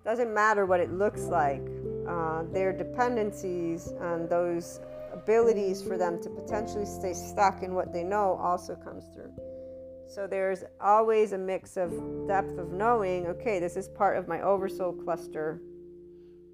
Doesn't 0.05 0.33
matter 0.33 0.65
what 0.65 0.81
it 0.81 0.91
looks 0.91 1.23
like, 1.25 1.63
uh, 2.09 2.45
their 2.53 2.73
dependencies 2.73 3.93
and 4.01 4.29
those 4.29 4.81
abilities 5.13 5.83
for 5.83 5.99
them 5.99 6.21
to 6.23 6.31
potentially 6.31 6.87
stay 6.87 7.13
stuck 7.13 7.63
in 7.63 7.75
what 7.75 7.93
they 7.93 8.03
know 8.03 8.39
also 8.43 8.75
comes 8.77 9.05
through. 9.15 9.33
So 10.13 10.27
there's 10.27 10.63
always 10.79 11.33
a 11.33 11.39
mix 11.39 11.79
of 11.79 11.91
depth 12.29 12.59
of 12.59 12.71
knowing, 12.71 13.27
okay, 13.29 13.59
this 13.59 13.79
is 13.79 13.89
part 13.89 14.19
of 14.19 14.29
my 14.29 14.43
oversoul 14.43 14.93
cluster. 14.93 15.63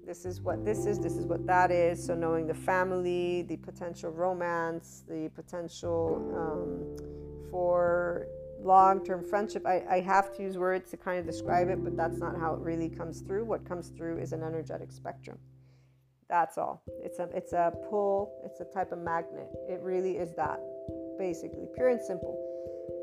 This 0.07 0.23
is 0.23 0.39
what 0.39 0.63
this 0.63 0.85
is, 0.85 0.97
this 0.97 1.17
is 1.17 1.25
what 1.25 1.45
that 1.45 1.69
is. 1.69 2.01
So 2.01 2.15
knowing 2.15 2.47
the 2.47 2.53
family, 2.53 3.41
the 3.41 3.57
potential 3.57 4.11
romance, 4.11 5.03
the 5.09 5.29
potential 5.35 6.31
um, 6.37 7.49
for 7.51 8.27
long 8.61 9.03
term 9.03 9.25
friendship. 9.25 9.65
I, 9.65 9.83
I 9.89 9.99
have 9.99 10.33
to 10.37 10.41
use 10.41 10.57
words 10.57 10.89
to 10.91 10.97
kind 10.97 11.19
of 11.19 11.25
describe 11.25 11.67
it, 11.67 11.83
but 11.83 11.97
that's 11.97 12.17
not 12.17 12.39
how 12.39 12.53
it 12.53 12.61
really 12.61 12.89
comes 12.89 13.19
through. 13.19 13.43
What 13.43 13.67
comes 13.67 13.89
through 13.89 14.19
is 14.19 14.31
an 14.31 14.41
energetic 14.41 14.89
spectrum. 14.89 15.37
That's 16.29 16.57
all. 16.57 16.81
It's 17.03 17.19
a 17.19 17.27
it's 17.35 17.51
a 17.51 17.73
pull, 17.89 18.41
it's 18.45 18.61
a 18.61 18.65
type 18.65 18.93
of 18.93 18.99
magnet. 18.99 19.49
It 19.67 19.81
really 19.81 20.17
is 20.17 20.33
that, 20.35 20.61
basically, 21.17 21.65
pure 21.75 21.89
and 21.89 22.01
simple. 22.01 22.48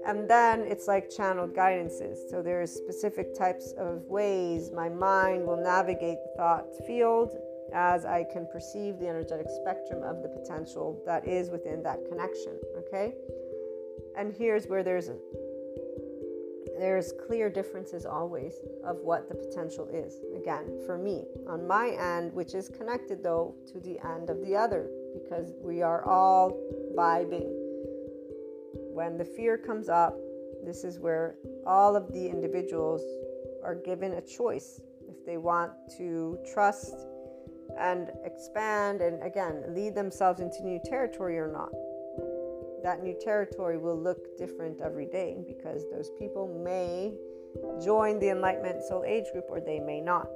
And 0.06 0.30
then 0.30 0.60
it's 0.60 0.86
like 0.86 1.10
channeled 1.10 1.52
guidances. 1.52 2.30
So 2.30 2.40
there 2.40 2.62
are 2.62 2.66
specific 2.66 3.34
types 3.34 3.74
of 3.76 4.04
ways 4.06 4.70
my 4.72 4.88
mind 4.88 5.44
will 5.44 5.56
navigate 5.56 6.18
the 6.22 6.32
thought 6.36 6.66
field 6.86 7.36
as 7.74 8.04
I 8.04 8.24
can 8.32 8.46
perceive 8.46 9.00
the 9.00 9.08
energetic 9.08 9.48
spectrum 9.60 10.04
of 10.04 10.22
the 10.22 10.28
potential 10.28 11.02
that 11.06 11.26
is 11.26 11.50
within 11.50 11.82
that 11.82 11.98
connection. 12.08 12.60
Okay? 12.78 13.14
And 14.16 14.32
here's 14.32 14.66
where 14.68 14.84
there's 14.84 15.08
a, 15.08 15.16
there's 16.78 17.12
clear 17.26 17.50
differences 17.50 18.06
always 18.06 18.54
of 18.84 19.00
what 19.00 19.28
the 19.28 19.34
potential 19.34 19.88
is. 19.92 20.20
Again, 20.36 20.80
for 20.86 20.96
me, 20.96 21.24
on 21.48 21.66
my 21.66 21.88
end, 21.90 22.32
which 22.32 22.54
is 22.54 22.68
connected 22.68 23.24
though 23.24 23.56
to 23.72 23.80
the 23.80 23.98
end 24.06 24.30
of 24.30 24.40
the 24.46 24.54
other, 24.54 24.88
because 25.14 25.52
we 25.60 25.82
are 25.82 26.04
all 26.04 26.52
vibing. 26.96 27.65
When 28.96 29.18
the 29.18 29.24
fear 29.24 29.58
comes 29.58 29.88
up, 29.88 30.16
this 30.64 30.82
is 30.82 30.98
where 30.98 31.36
all 31.66 31.96
of 31.96 32.12
the 32.12 32.26
individuals 32.26 33.02
are 33.62 33.74
given 33.74 34.14
a 34.14 34.22
choice 34.22 34.80
if 35.06 35.24
they 35.26 35.36
want 35.36 35.72
to 35.98 36.38
trust 36.52 36.94
and 37.78 38.10
expand 38.24 39.02
and 39.02 39.22
again 39.22 39.62
lead 39.74 39.94
themselves 39.94 40.40
into 40.40 40.64
new 40.64 40.80
territory 40.82 41.38
or 41.38 41.52
not 41.52 41.70
that 42.86 43.02
new 43.02 43.16
territory 43.20 43.78
will 43.78 44.00
look 44.00 44.38
different 44.38 44.80
every 44.80 45.06
day 45.06 45.36
because 45.44 45.82
those 45.90 46.10
people 46.18 46.46
may 46.64 47.12
join 47.84 48.20
the 48.20 48.28
Enlightenment 48.28 48.80
Soul 48.84 49.02
Age 49.04 49.24
group 49.32 49.46
or 49.48 49.60
they 49.60 49.80
may 49.80 50.00
not. 50.00 50.28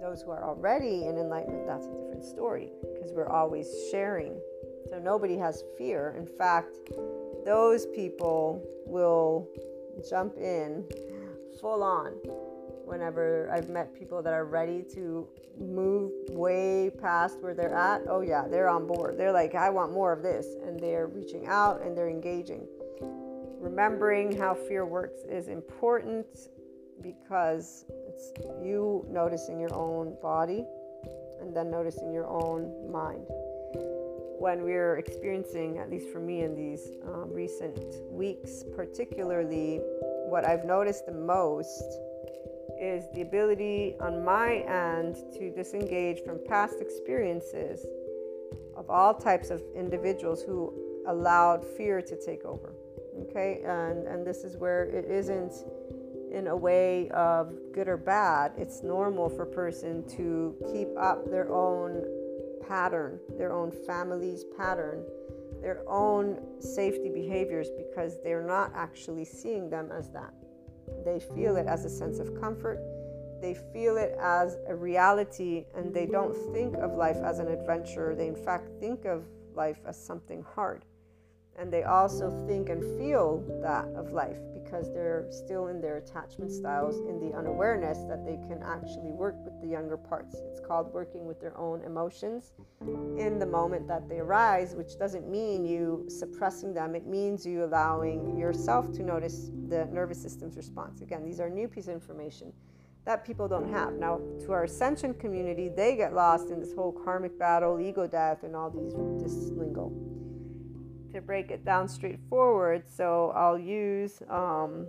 Those 0.00 0.22
who 0.22 0.30
are 0.30 0.42
already 0.42 1.06
in 1.06 1.18
enlightenment, 1.18 1.66
that's 1.66 1.86
a 1.86 1.92
different 1.92 2.24
story 2.24 2.72
because 2.94 3.12
we're 3.12 3.28
always 3.28 3.68
sharing. 3.90 4.40
So 4.90 4.98
nobody 4.98 5.36
has 5.36 5.64
fear. 5.76 6.14
In 6.16 6.26
fact, 6.26 6.76
those 7.44 7.86
people 7.86 8.62
will 8.86 9.48
jump 10.08 10.36
in 10.36 10.84
full 11.60 11.82
on 11.82 12.12
whenever 12.84 13.50
I've 13.50 13.68
met 13.68 13.94
people 13.94 14.22
that 14.22 14.32
are 14.32 14.44
ready 14.44 14.84
to 14.94 15.26
move 15.58 16.12
way 16.30 16.90
past 17.00 17.40
where 17.40 17.54
they're 17.54 17.74
at, 17.74 18.02
oh 18.08 18.20
yeah, 18.20 18.46
they're 18.48 18.68
on 18.68 18.86
board. 18.86 19.16
They're 19.18 19.32
like, 19.32 19.54
I 19.54 19.70
want 19.70 19.92
more 19.92 20.12
of 20.12 20.22
this. 20.22 20.46
And 20.66 20.78
they're 20.78 21.06
reaching 21.06 21.46
out 21.46 21.82
and 21.82 21.96
they're 21.96 22.08
engaging. 22.08 22.66
Remembering 23.60 24.36
how 24.36 24.54
fear 24.54 24.84
works 24.84 25.20
is 25.28 25.48
important 25.48 26.26
because 27.02 27.84
it's 28.08 28.32
you 28.62 29.04
noticing 29.08 29.58
your 29.58 29.74
own 29.74 30.16
body 30.20 30.64
and 31.40 31.56
then 31.56 31.70
noticing 31.70 32.12
your 32.12 32.26
own 32.26 32.90
mind. 32.90 33.26
When 34.38 34.62
we're 34.62 34.96
experiencing, 34.96 35.78
at 35.78 35.90
least 35.90 36.08
for 36.10 36.20
me 36.20 36.42
in 36.42 36.54
these 36.54 36.90
um, 37.06 37.32
recent 37.32 37.78
weeks, 38.10 38.64
particularly, 38.74 39.80
what 40.28 40.46
I've 40.46 40.64
noticed 40.64 41.06
the 41.06 41.12
most 41.12 41.84
is 42.80 43.04
the 43.14 43.22
ability 43.22 43.96
on 44.00 44.24
my 44.24 44.56
end 44.56 45.16
to 45.34 45.50
disengage 45.50 46.20
from 46.24 46.40
past 46.46 46.76
experiences 46.80 47.86
of 48.76 48.90
all 48.90 49.14
types 49.14 49.50
of 49.50 49.62
individuals 49.74 50.42
who 50.42 50.74
allowed 51.06 51.64
fear 51.64 52.02
to 52.02 52.16
take 52.16 52.44
over. 52.44 52.74
Okay, 53.22 53.62
and, 53.64 54.06
and 54.08 54.26
this 54.26 54.42
is 54.42 54.56
where 54.56 54.84
it 54.84 55.04
isn't 55.04 55.52
in 56.32 56.48
a 56.48 56.56
way 56.56 57.08
of 57.10 57.54
good 57.72 57.86
or 57.86 57.96
bad. 57.96 58.52
It's 58.58 58.82
normal 58.82 59.28
for 59.28 59.42
a 59.42 59.46
person 59.46 60.04
to 60.16 60.56
keep 60.72 60.88
up 60.98 61.30
their 61.30 61.50
own 61.50 62.04
pattern, 62.68 63.18
their 63.36 63.52
own 63.52 63.70
family's 63.86 64.44
pattern, 64.56 65.04
their 65.60 65.82
own 65.88 66.38
safety 66.60 67.08
behaviors 67.08 67.68
because 67.70 68.22
they're 68.22 68.46
not 68.46 68.72
actually 68.74 69.24
seeing 69.24 69.70
them 69.70 69.90
as 69.90 70.10
that. 70.10 70.32
They 71.04 71.20
feel 71.20 71.56
it 71.56 71.66
as 71.66 71.84
a 71.84 71.90
sense 71.90 72.18
of 72.18 72.38
comfort. 72.40 72.78
They 73.40 73.54
feel 73.72 73.96
it 73.96 74.16
as 74.20 74.58
a 74.68 74.74
reality, 74.74 75.64
and 75.74 75.92
they 75.92 76.06
don't 76.06 76.34
think 76.52 76.76
of 76.76 76.94
life 76.94 77.16
as 77.16 77.38
an 77.38 77.48
adventure. 77.48 78.14
They, 78.14 78.28
in 78.28 78.36
fact, 78.36 78.68
think 78.80 79.04
of 79.04 79.24
life 79.54 79.80
as 79.86 80.02
something 80.02 80.44
hard. 80.54 80.84
And 81.58 81.72
they 81.72 81.84
also 81.84 82.46
think 82.46 82.68
and 82.68 82.82
feel 82.98 83.44
that 83.62 83.86
of 83.96 84.12
life 84.12 84.38
because 84.64 84.92
they're 84.92 85.26
still 85.30 85.68
in 85.68 85.80
their 85.80 85.98
attachment 85.98 86.50
styles 86.50 86.98
in 87.08 87.20
the 87.20 87.36
unawareness 87.36 87.98
that 88.08 88.24
they 88.24 88.36
can 88.48 88.62
actually 88.62 89.12
work 89.12 89.36
with 89.44 89.60
the 89.60 89.68
younger 89.68 89.96
parts. 89.96 90.36
It's 90.50 90.60
called 90.60 90.92
working 90.92 91.26
with 91.26 91.40
their 91.40 91.56
own 91.56 91.82
emotions 91.82 92.52
in 92.80 93.38
the 93.38 93.46
moment 93.46 93.86
that 93.88 94.08
they 94.08 94.18
arise, 94.18 94.74
which 94.74 94.98
doesn't 94.98 95.28
mean 95.28 95.64
you 95.64 96.04
suppressing 96.08 96.74
them. 96.74 96.94
It 96.94 97.06
means 97.06 97.46
you 97.46 97.64
allowing 97.64 98.36
yourself 98.36 98.92
to 98.92 99.02
notice 99.02 99.50
the 99.68 99.86
nervous 99.86 100.20
system's 100.20 100.56
response. 100.56 101.00
Again, 101.00 101.24
these 101.24 101.40
are 101.40 101.48
new 101.48 101.68
piece 101.68 101.88
of 101.88 101.94
information 101.94 102.52
that 103.04 103.24
people 103.24 103.46
don't 103.46 103.70
have. 103.70 103.92
Now, 103.94 104.20
to 104.40 104.52
our 104.52 104.64
ascension 104.64 105.12
community, 105.14 105.68
they 105.68 105.94
get 105.94 106.14
lost 106.14 106.50
in 106.50 106.58
this 106.58 106.72
whole 106.72 106.92
karmic 106.92 107.38
battle, 107.38 107.78
ego 107.78 108.06
death, 108.06 108.44
and 108.44 108.56
all 108.56 108.70
these 108.70 108.94
this 109.22 109.50
lingo 109.50 109.92
to 111.14 111.20
break 111.20 111.50
it 111.50 111.64
down 111.64 111.88
straightforward. 111.88 112.82
So 112.88 113.32
I'll 113.34 113.58
use 113.58 114.20
um, 114.28 114.86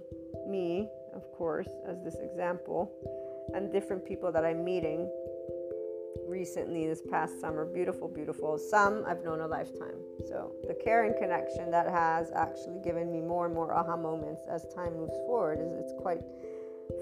me, 0.47 0.89
of 1.15 1.23
course, 1.37 1.69
as 1.87 2.03
this 2.03 2.15
example, 2.15 2.91
and 3.53 3.71
different 3.71 4.05
people 4.05 4.31
that 4.31 4.43
I'm 4.43 4.65
meeting 4.65 5.09
recently 6.27 6.87
this 6.87 7.01
past 7.11 7.39
summer. 7.39 7.65
Beautiful, 7.65 8.07
beautiful. 8.07 8.57
Some 8.57 9.03
I've 9.07 9.23
known 9.23 9.41
a 9.41 9.47
lifetime. 9.47 9.99
So 10.27 10.51
the 10.67 10.73
care 10.73 11.05
and 11.05 11.15
connection 11.15 11.69
that 11.71 11.87
has 11.87 12.31
actually 12.35 12.81
given 12.83 13.11
me 13.11 13.21
more 13.21 13.45
and 13.45 13.53
more 13.53 13.71
aha 13.73 13.95
moments 13.95 14.41
as 14.49 14.65
time 14.73 14.93
moves 14.97 15.15
forward 15.27 15.59
is 15.59 15.71
it's 15.77 15.93
quite 16.01 16.21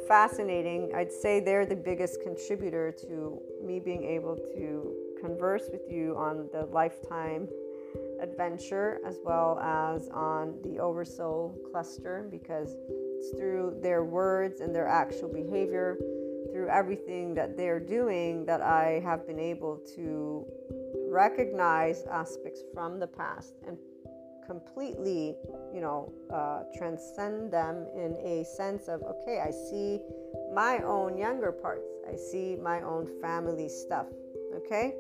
fascinating. 0.08 0.92
I'd 0.96 1.12
say 1.12 1.40
they're 1.40 1.66
the 1.66 1.76
biggest 1.76 2.22
contributor 2.22 2.94
to 3.08 3.40
me 3.64 3.80
being 3.80 4.04
able 4.04 4.36
to 4.36 4.94
converse 5.22 5.64
with 5.72 5.90
you 5.90 6.16
on 6.18 6.50
the 6.52 6.66
lifetime 6.66 7.48
adventure 8.24 9.00
as 9.06 9.20
well 9.24 9.60
as 9.60 10.08
on 10.10 10.56
the 10.64 10.80
oversoul 10.80 11.56
cluster 11.70 12.28
because 12.32 12.76
it's 12.90 13.30
through 13.38 13.78
their 13.82 14.04
words 14.04 14.62
and 14.62 14.74
their 14.74 14.88
actual 14.88 15.28
behavior 15.28 15.98
through 16.52 16.70
everything 16.70 17.34
that 17.36 17.58
they're 17.58 17.80
doing 17.80 18.46
that 18.46 18.62
I 18.62 19.02
have 19.04 19.28
been 19.28 19.40
able 19.40 19.82
to 19.96 20.46
recognize 21.10 22.04
aspects 22.12 22.62
from 22.74 23.00
the 23.00 23.08
past 23.08 23.54
and 23.68 23.78
completely, 24.46 25.36
you 25.74 25.82
know, 25.82 26.12
uh, 26.34 26.64
transcend 26.78 27.52
them 27.52 27.88
in 27.96 28.16
a 28.24 28.44
sense 28.44 28.88
of, 28.88 29.02
okay, 29.04 29.40
I 29.40 29.52
see 29.52 30.00
my 30.54 30.80
own 30.80 31.18
younger 31.18 31.52
parts, 31.52 31.88
I 32.12 32.16
see 32.16 32.58
my 32.62 32.82
own 32.82 33.08
family 33.22 33.70
stuff, 33.70 34.08
okay? 34.56 34.96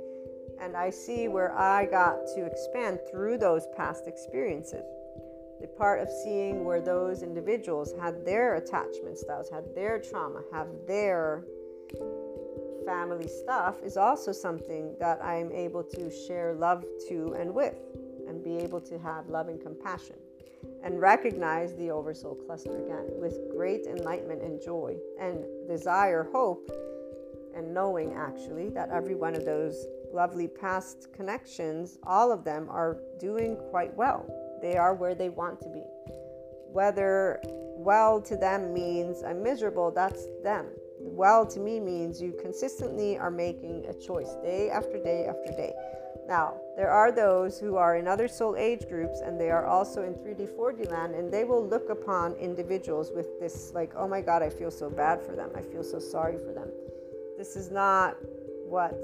And 0.62 0.75
I 0.75 0.89
see 0.89 1.27
where 1.27 1.57
I 1.57 1.86
got 1.86 2.25
to 2.36 2.45
expand 2.45 3.00
through 3.12 3.38
those 3.38 3.67
past 3.75 4.07
experiences. 4.07 4.86
The 5.62 5.67
part 5.67 6.01
of 6.01 6.10
seeing 6.24 6.65
where 6.65 6.81
those 6.81 7.24
individuals 7.24 7.93
had 8.00 8.25
their 8.25 8.55
attachment 8.55 9.17
styles, 9.17 9.50
had 9.50 9.74
their 9.75 10.00
trauma, 10.00 10.41
have 10.51 10.67
their 10.88 11.43
family 12.86 13.27
stuff 13.27 13.75
is 13.83 13.98
also 13.98 14.31
something 14.31 14.95
that 15.00 15.24
I 15.24 15.36
am 15.36 15.51
able 15.51 15.83
to 15.83 16.12
share 16.12 16.53
love 16.53 16.83
to 17.07 17.33
and 17.39 17.53
with 17.53 17.75
and 18.27 18.43
be 18.43 18.57
able 18.57 18.81
to 18.81 19.00
have 19.00 19.29
love 19.29 19.48
and 19.48 19.62
compassion 19.62 20.15
and 20.83 21.00
recognize 21.00 21.75
the 21.75 21.91
oversoul 21.91 22.36
cluster 22.36 22.77
again 22.77 23.05
with 23.19 23.38
great 23.55 23.86
enlightenment 23.86 24.41
and 24.41 24.62
joy 24.62 24.95
and 25.19 25.45
desire, 25.67 26.27
hope, 26.31 26.69
and 27.55 27.74
knowing 27.74 28.13
actually 28.13 28.69
that 28.69 28.89
every 28.89 29.15
one 29.15 29.36
of 29.36 29.45
those 29.45 29.86
lovely 30.13 30.48
past 30.48 31.12
connections, 31.13 31.98
all 32.03 32.32
of 32.32 32.43
them 32.43 32.67
are 32.70 32.98
doing 33.20 33.58
quite 33.70 33.96
well. 33.96 34.25
They 34.62 34.77
are 34.77 34.93
where 34.93 35.15
they 35.15 35.29
want 35.29 35.60
to 35.62 35.70
be. 35.70 35.84
Whether 36.72 37.41
well 37.75 38.22
to 38.22 38.38
them 38.38 38.74
means 38.74 39.24
I'm 39.24 39.43
miserable, 39.43 39.91
that's 39.91 40.25
them. 40.43 40.67
Well 41.00 41.46
to 41.48 41.60
me 41.60 41.79
means 41.79 42.22
you 42.22 42.34
consistently 42.41 43.17
are 43.17 43.32
making 43.32 43.86
a 43.89 43.93
choice 43.93 44.36
day 44.41 44.70
after 44.70 45.03
day 45.03 45.25
after 45.27 45.51
day. 45.51 45.74
Now, 46.27 46.55
there 46.77 46.89
are 46.89 47.12
those 47.12 47.60
who 47.60 47.75
are 47.75 47.98
in 47.98 48.08
other 48.08 48.29
soul 48.29 48.55
age 48.55 48.88
groups 48.88 49.20
and 49.20 49.39
they 49.39 49.51
are 49.51 49.65
also 49.65 50.03
in 50.03 50.13
3D, 50.13 50.55
4D 50.55 50.89
land, 50.89 51.15
and 51.15 51.32
they 51.32 51.43
will 51.43 51.67
look 51.67 51.89
upon 51.89 52.34
individuals 52.36 53.12
with 53.13 53.39
this, 53.41 53.74
like, 53.74 53.91
oh 53.98 54.08
my 54.08 54.22
God, 54.22 54.41
I 54.41 54.50
feel 54.50 54.72
so 54.72 54.89
bad 54.89 55.22
for 55.22 55.36
them. 55.36 55.50
I 55.53 55.62
feel 55.62 55.84
so 55.84 56.00
sorry 56.00 56.38
for 56.38 56.53
them. 56.53 56.70
This 57.38 57.58
is 57.58 57.72
not 57.72 58.15
what 58.65 58.96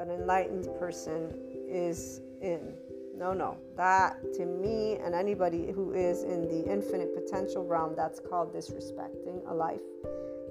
an 0.00 0.10
enlightened 0.10 0.66
person 0.78 1.32
is 1.68 2.20
in. 2.40 2.74
No, 3.14 3.34
no. 3.34 3.58
That, 3.76 4.16
to 4.34 4.46
me 4.46 4.96
and 4.96 5.14
anybody 5.14 5.70
who 5.70 5.92
is 5.92 6.22
in 6.22 6.48
the 6.48 6.64
infinite 6.72 7.14
potential 7.14 7.66
realm, 7.66 7.92
that's 7.94 8.18
called 8.18 8.54
disrespecting 8.54 9.46
a 9.46 9.52
life. 9.52 9.82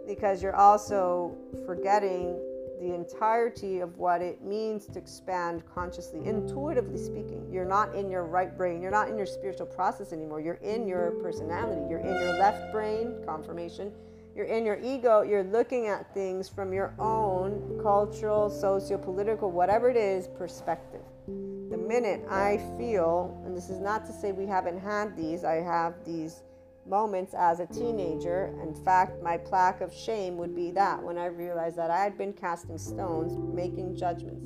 Because 0.05 0.43
you're 0.43 0.55
also 0.55 1.35
forgetting 1.65 2.39
the 2.79 2.93
entirety 2.93 3.79
of 3.79 3.97
what 3.97 4.21
it 4.21 4.41
means 4.43 4.85
to 4.85 4.99
expand 4.99 5.63
consciously, 5.73 6.25
intuitively 6.25 6.97
speaking. 6.97 7.45
You're 7.51 7.65
not 7.65 7.95
in 7.95 8.09
your 8.09 8.23
right 8.23 8.55
brain, 8.55 8.81
you're 8.81 8.91
not 8.91 9.09
in 9.09 9.17
your 9.17 9.25
spiritual 9.25 9.65
process 9.65 10.13
anymore. 10.13 10.39
You're 10.39 10.61
in 10.61 10.87
your 10.87 11.11
personality, 11.21 11.81
you're 11.89 11.99
in 11.99 12.05
your 12.05 12.37
left 12.37 12.71
brain, 12.71 13.15
confirmation. 13.25 13.91
You're 14.39 14.47
in 14.47 14.65
your 14.65 14.79
ego, 14.81 15.21
you're 15.21 15.43
looking 15.43 15.87
at 15.87 16.13
things 16.13 16.47
from 16.47 16.71
your 16.71 16.93
own 16.97 17.77
cultural, 17.83 18.49
socio 18.49 18.97
political, 18.97 19.51
whatever 19.51 19.89
it 19.89 19.97
is, 19.97 20.29
perspective. 20.29 21.01
The 21.27 21.75
minute 21.77 22.25
I 22.29 22.55
feel, 22.77 23.37
and 23.45 23.53
this 23.53 23.69
is 23.69 23.81
not 23.81 24.05
to 24.05 24.13
say 24.13 24.31
we 24.31 24.45
haven't 24.45 24.79
had 24.79 25.17
these, 25.17 25.43
I 25.43 25.55
have 25.55 26.05
these 26.05 26.41
moments 26.87 27.33
as 27.37 27.59
a 27.59 27.65
teenager. 27.65 28.57
In 28.63 28.73
fact, 28.73 29.21
my 29.21 29.35
plaque 29.35 29.81
of 29.81 29.93
shame 29.93 30.37
would 30.37 30.55
be 30.55 30.71
that 30.71 31.03
when 31.03 31.17
I 31.17 31.25
realized 31.25 31.75
that 31.75 31.91
I 31.91 32.01
had 32.01 32.17
been 32.17 32.31
casting 32.31 32.77
stones, 32.77 33.37
making 33.53 33.97
judgments. 33.97 34.45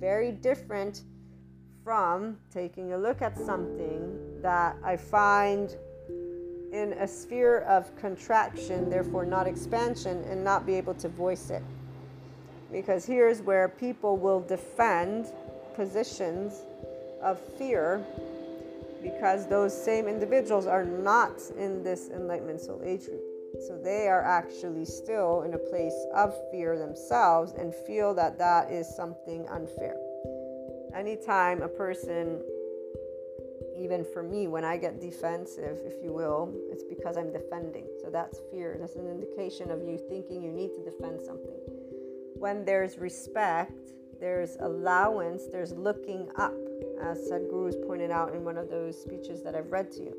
Very 0.00 0.32
different 0.32 1.04
from 1.84 2.36
taking 2.52 2.94
a 2.94 2.98
look 2.98 3.22
at 3.22 3.38
something 3.38 4.42
that 4.42 4.74
I 4.82 4.96
find 4.96 5.76
in 6.72 6.92
a 6.94 7.06
sphere 7.06 7.60
of 7.60 7.94
contraction, 7.96 8.88
therefore 8.88 9.24
not 9.24 9.46
expansion, 9.46 10.24
and 10.24 10.42
not 10.44 10.66
be 10.66 10.74
able 10.74 10.94
to 10.94 11.08
voice 11.08 11.50
it. 11.50 11.62
Because 12.70 13.04
here's 13.04 13.42
where 13.42 13.68
people 13.68 14.16
will 14.16 14.40
defend 14.40 15.26
positions 15.74 16.62
of 17.22 17.40
fear 17.56 18.04
because 19.02 19.46
those 19.46 19.72
same 19.72 20.06
individuals 20.06 20.66
are 20.66 20.84
not 20.84 21.40
in 21.58 21.82
this 21.82 22.10
enlightenment 22.10 22.60
soul 22.60 22.80
age 22.84 23.06
group. 23.06 23.22
So 23.66 23.78
they 23.82 24.06
are 24.08 24.22
actually 24.22 24.84
still 24.84 25.42
in 25.42 25.54
a 25.54 25.58
place 25.58 26.06
of 26.14 26.34
fear 26.50 26.78
themselves 26.78 27.52
and 27.52 27.74
feel 27.74 28.14
that 28.14 28.38
that 28.38 28.70
is 28.70 28.86
something 28.94 29.46
unfair. 29.48 29.96
Anytime 30.94 31.62
a 31.62 31.68
person, 31.68 32.42
even 33.80 34.04
for 34.12 34.22
me, 34.22 34.46
when 34.46 34.64
I 34.64 34.76
get 34.76 35.00
defensive, 35.00 35.78
if 35.84 35.94
you 36.04 36.12
will, 36.12 36.52
it's 36.70 36.84
because 36.84 37.16
I'm 37.16 37.32
defending. 37.32 37.86
So 38.02 38.10
that's 38.10 38.38
fear. 38.52 38.76
That's 38.78 38.96
an 38.96 39.08
indication 39.08 39.70
of 39.70 39.80
you 39.80 39.98
thinking 40.08 40.42
you 40.42 40.52
need 40.52 40.70
to 40.74 40.84
defend 40.84 41.20
something. 41.20 41.58
When 42.36 42.64
there's 42.64 42.98
respect, 42.98 43.92
there's 44.20 44.56
allowance, 44.60 45.44
there's 45.50 45.72
looking 45.72 46.28
up 46.36 46.52
as 47.02 47.18
Sadhguru 47.30 47.66
has 47.66 47.76
pointed 47.86 48.10
out 48.10 48.34
in 48.34 48.44
one 48.44 48.58
of 48.58 48.68
those 48.68 49.00
speeches 49.00 49.42
that 49.42 49.54
I've 49.54 49.72
read 49.72 49.90
to 49.92 50.02
you. 50.02 50.16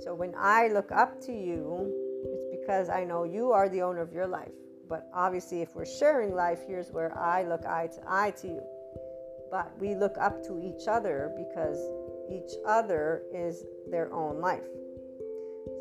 So 0.00 0.14
when 0.14 0.32
I 0.38 0.68
look 0.68 0.92
up 0.92 1.20
to 1.22 1.32
you, 1.32 1.92
it's 2.32 2.46
because 2.60 2.88
I 2.88 3.04
know 3.04 3.24
you 3.24 3.50
are 3.50 3.68
the 3.68 3.82
owner 3.82 4.02
of 4.02 4.12
your 4.12 4.28
life. 4.28 4.52
But 4.88 5.08
obviously, 5.12 5.62
if 5.62 5.74
we're 5.74 5.84
sharing 5.86 6.34
life, 6.34 6.60
here's 6.66 6.92
where 6.92 7.16
I 7.18 7.42
look 7.42 7.64
eye 7.64 7.88
to 7.88 8.00
eye 8.06 8.30
to 8.42 8.46
you. 8.46 8.62
But 9.50 9.72
we 9.80 9.94
look 9.94 10.16
up 10.20 10.44
to 10.46 10.60
each 10.60 10.86
other 10.86 11.32
because 11.36 11.78
each 12.30 12.52
other 12.66 13.22
is 13.32 13.64
their 13.90 14.12
own 14.12 14.40
life. 14.40 14.64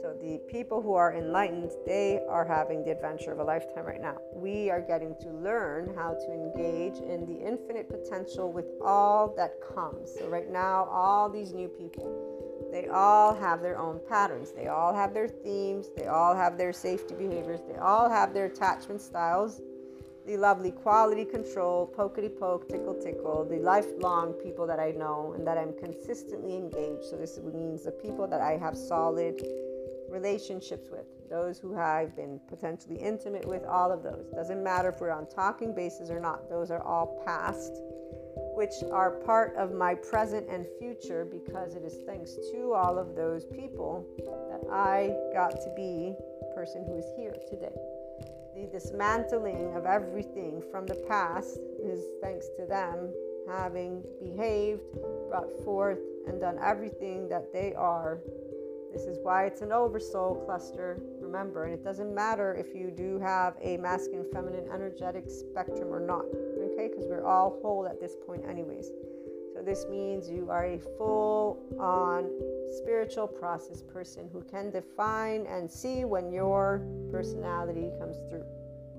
So 0.01 0.13
the 0.21 0.41
people 0.47 0.81
who 0.81 0.93
are 0.93 1.13
enlightened, 1.13 1.71
they 1.85 2.21
are 2.29 2.45
having 2.45 2.83
the 2.83 2.91
adventure 2.91 3.31
of 3.31 3.39
a 3.39 3.43
lifetime 3.43 3.85
right 3.85 4.01
now. 4.01 4.17
We 4.33 4.69
are 4.69 4.81
getting 4.81 5.15
to 5.21 5.29
learn 5.29 5.93
how 5.95 6.13
to 6.13 6.31
engage 6.31 6.99
in 7.01 7.25
the 7.25 7.45
infinite 7.45 7.89
potential 7.89 8.51
with 8.51 8.65
all 8.83 9.33
that 9.37 9.53
comes. 9.73 10.13
So 10.17 10.27
right 10.27 10.49
now, 10.49 10.89
all 10.91 11.29
these 11.29 11.53
new 11.53 11.67
people, 11.67 12.69
they 12.71 12.87
all 12.87 13.33
have 13.33 13.61
their 13.61 13.77
own 13.77 13.99
patterns. 14.09 14.51
They 14.51 14.67
all 14.67 14.93
have 14.93 15.13
their 15.13 15.27
themes. 15.27 15.87
They 15.95 16.07
all 16.07 16.35
have 16.35 16.57
their 16.57 16.73
safety 16.73 17.15
behaviors. 17.15 17.61
They 17.67 17.77
all 17.77 18.09
have 18.09 18.33
their 18.33 18.45
attachment 18.45 19.01
styles. 19.01 19.61
The 20.25 20.37
lovely 20.37 20.71
quality 20.71 21.25
control, 21.25 21.93
pokety 21.97 22.39
poke, 22.39 22.69
tickle 22.69 22.93
tickle, 22.93 23.43
the 23.43 23.57
lifelong 23.57 24.33
people 24.33 24.65
that 24.67 24.79
I 24.79 24.91
know 24.91 25.33
and 25.35 25.45
that 25.45 25.57
I'm 25.57 25.73
consistently 25.73 26.55
engaged. 26.55 27.03
So 27.09 27.17
this 27.17 27.39
means 27.39 27.83
the 27.83 27.91
people 27.91 28.25
that 28.27 28.39
I 28.39 28.51
have 28.57 28.77
solid 28.77 29.41
relationships 30.09 30.87
with, 30.89 31.05
those 31.29 31.59
who 31.59 31.77
I've 31.77 32.15
been 32.15 32.39
potentially 32.47 32.97
intimate 32.97 33.45
with, 33.45 33.65
all 33.65 33.91
of 33.91 34.03
those. 34.03 34.29
Doesn't 34.33 34.63
matter 34.63 34.89
if 34.89 35.01
we're 35.01 35.11
on 35.11 35.27
talking 35.27 35.75
basis 35.75 36.09
or 36.09 36.19
not, 36.19 36.49
those 36.49 36.71
are 36.71 36.83
all 36.83 37.21
past, 37.25 37.73
which 38.55 38.75
are 38.91 39.11
part 39.11 39.55
of 39.57 39.73
my 39.73 39.93
present 39.95 40.47
and 40.49 40.65
future 40.79 41.25
because 41.25 41.75
it 41.75 41.83
is 41.83 41.97
thanks 42.05 42.35
to 42.51 42.73
all 42.73 42.97
of 42.97 43.15
those 43.15 43.45
people 43.45 44.05
that 44.51 44.71
I 44.71 45.15
got 45.33 45.51
to 45.51 45.73
be 45.75 46.15
the 46.39 46.51
person 46.55 46.85
who 46.85 46.97
is 46.97 47.05
here 47.17 47.35
today. 47.49 47.75
The 48.55 48.67
dismantling 48.71 49.75
of 49.75 49.85
everything 49.85 50.63
from 50.71 50.85
the 50.85 50.95
past 51.07 51.59
is 51.81 52.03
thanks 52.21 52.47
to 52.59 52.65
them 52.65 53.11
having 53.49 54.03
behaved, 54.21 54.81
brought 55.29 55.51
forth, 55.63 55.99
and 56.27 56.39
done 56.39 56.57
everything 56.61 57.27
that 57.29 57.51
they 57.51 57.73
are 57.73 58.19
this 58.93 59.05
is 59.05 59.17
why 59.23 59.45
it's 59.45 59.61
an 59.61 59.71
oversoul 59.71 60.35
cluster, 60.45 61.01
remember, 61.19 61.63
and 61.63 61.73
it 61.73 61.83
doesn't 61.83 62.13
matter 62.13 62.53
if 62.53 62.75
you 62.75 62.91
do 62.91 63.17
have 63.19 63.55
a 63.59 63.75
masculine 63.77 64.27
feminine 64.31 64.69
energetic 64.71 65.25
spectrum 65.31 65.91
or 65.91 65.99
not, 65.99 66.25
okay? 66.61 66.89
Because 66.89 67.05
we're 67.07 67.25
all 67.25 67.57
whole 67.63 67.87
at 67.87 67.99
this 67.99 68.15
point, 68.27 68.43
anyways. 68.47 68.91
This 69.65 69.85
means 69.89 70.29
you 70.29 70.49
are 70.49 70.65
a 70.65 70.79
full 70.97 71.57
on 71.79 72.29
spiritual 72.69 73.27
process 73.27 73.81
person 73.81 74.29
who 74.31 74.41
can 74.41 74.71
define 74.71 75.45
and 75.45 75.71
see 75.71 76.03
when 76.03 76.33
your 76.33 76.85
personality 77.11 77.89
comes 77.97 78.17
through, 78.29 78.43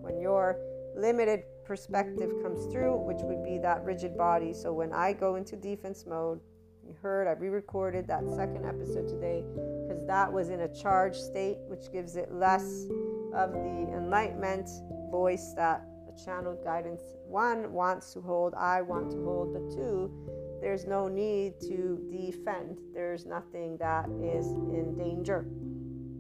when 0.00 0.18
your 0.18 0.56
limited 0.96 1.42
perspective 1.66 2.30
comes 2.42 2.72
through, 2.72 2.96
which 2.96 3.18
would 3.20 3.44
be 3.44 3.58
that 3.58 3.84
rigid 3.84 4.16
body. 4.16 4.54
So 4.54 4.72
when 4.72 4.92
I 4.92 5.12
go 5.12 5.36
into 5.36 5.54
defense 5.54 6.06
mode, 6.06 6.40
you 6.86 6.94
heard 7.02 7.26
I 7.26 7.32
re 7.32 7.48
recorded 7.48 8.06
that 8.08 8.26
second 8.30 8.64
episode 8.64 9.08
today 9.08 9.44
because 9.86 10.06
that 10.06 10.32
was 10.32 10.48
in 10.48 10.60
a 10.60 10.68
charged 10.68 11.20
state, 11.20 11.58
which 11.66 11.92
gives 11.92 12.16
it 12.16 12.32
less 12.32 12.86
of 13.34 13.52
the 13.52 13.90
enlightenment 13.92 14.68
voice 15.10 15.52
that 15.56 15.84
a 16.08 16.24
channeled 16.24 16.64
guidance 16.64 17.02
one 17.26 17.72
wants 17.72 18.12
to 18.12 18.20
hold, 18.20 18.54
I 18.54 18.80
want 18.82 19.10
to 19.10 19.24
hold, 19.24 19.52
but 19.52 19.74
two, 19.74 20.10
there's 20.60 20.86
no 20.86 21.08
need 21.08 21.60
to 21.60 21.98
defend. 22.10 22.78
There's 22.92 23.26
nothing 23.26 23.76
that 23.78 24.06
is 24.22 24.46
in 24.46 24.94
danger. 24.96 25.46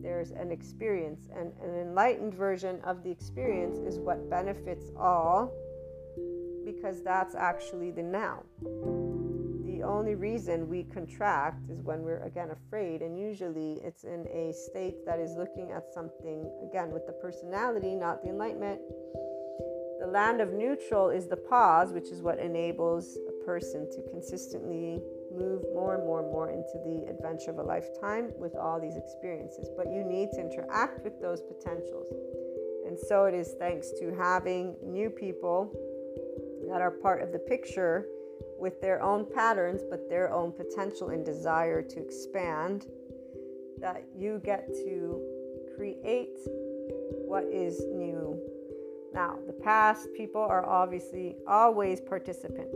There's 0.02 0.32
an 0.32 0.50
experience, 0.50 1.28
and 1.34 1.52
an 1.62 1.74
enlightened 1.80 2.34
version 2.34 2.80
of 2.84 3.02
the 3.02 3.10
experience 3.10 3.78
is 3.78 3.98
what 3.98 4.28
benefits 4.28 4.90
all 4.98 5.52
because 6.64 7.02
that's 7.02 7.34
actually 7.34 7.90
the 7.90 8.02
now. 8.02 8.42
The 8.62 9.82
only 9.82 10.14
reason 10.14 10.68
we 10.68 10.84
contract 10.84 11.70
is 11.70 11.82
when 11.82 12.02
we're 12.02 12.22
again 12.22 12.50
afraid, 12.50 13.02
and 13.02 13.18
usually 13.18 13.80
it's 13.84 14.04
in 14.04 14.26
a 14.28 14.52
state 14.52 15.04
that 15.06 15.18
is 15.18 15.34
looking 15.36 15.72
at 15.72 15.92
something 15.92 16.50
again 16.68 16.90
with 16.90 17.06
the 17.06 17.12
personality, 17.12 17.94
not 17.94 18.22
the 18.22 18.30
enlightenment. 18.30 18.80
The 20.00 20.06
land 20.06 20.40
of 20.40 20.52
neutral 20.52 21.10
is 21.10 21.28
the 21.28 21.36
pause, 21.36 21.92
which 21.92 22.08
is 22.08 22.22
what 22.22 22.38
enables 22.38 23.18
person 23.44 23.90
to 23.90 24.02
consistently 24.10 25.00
move 25.32 25.62
more 25.72 25.96
and 25.96 26.04
more 26.04 26.22
and 26.22 26.30
more 26.30 26.50
into 26.50 26.78
the 26.84 27.10
adventure 27.10 27.50
of 27.50 27.58
a 27.58 27.62
lifetime 27.62 28.30
with 28.38 28.54
all 28.56 28.80
these 28.80 28.96
experiences. 28.96 29.68
But 29.76 29.90
you 29.90 30.04
need 30.04 30.30
to 30.34 30.40
interact 30.40 31.02
with 31.04 31.20
those 31.20 31.42
potentials. 31.42 32.08
And 32.86 32.98
so 32.98 33.24
it 33.24 33.34
is 33.34 33.54
thanks 33.58 33.90
to 33.98 34.14
having 34.14 34.76
new 34.82 35.10
people 35.10 35.72
that 36.68 36.80
are 36.80 36.90
part 36.90 37.22
of 37.22 37.32
the 37.32 37.38
picture 37.38 38.06
with 38.58 38.80
their 38.80 39.02
own 39.02 39.26
patterns, 39.34 39.82
but 39.88 40.08
their 40.08 40.32
own 40.32 40.52
potential 40.52 41.08
and 41.08 41.24
desire 41.24 41.82
to 41.82 42.00
expand, 42.00 42.86
that 43.80 44.04
you 44.16 44.40
get 44.44 44.66
to 44.68 45.20
create 45.76 46.38
what 47.26 47.44
is 47.44 47.84
new. 47.92 48.40
Now, 49.12 49.38
the 49.46 49.52
past 49.52 50.08
people 50.16 50.40
are 50.40 50.64
obviously 50.66 51.36
always 51.46 52.00
participant, 52.00 52.68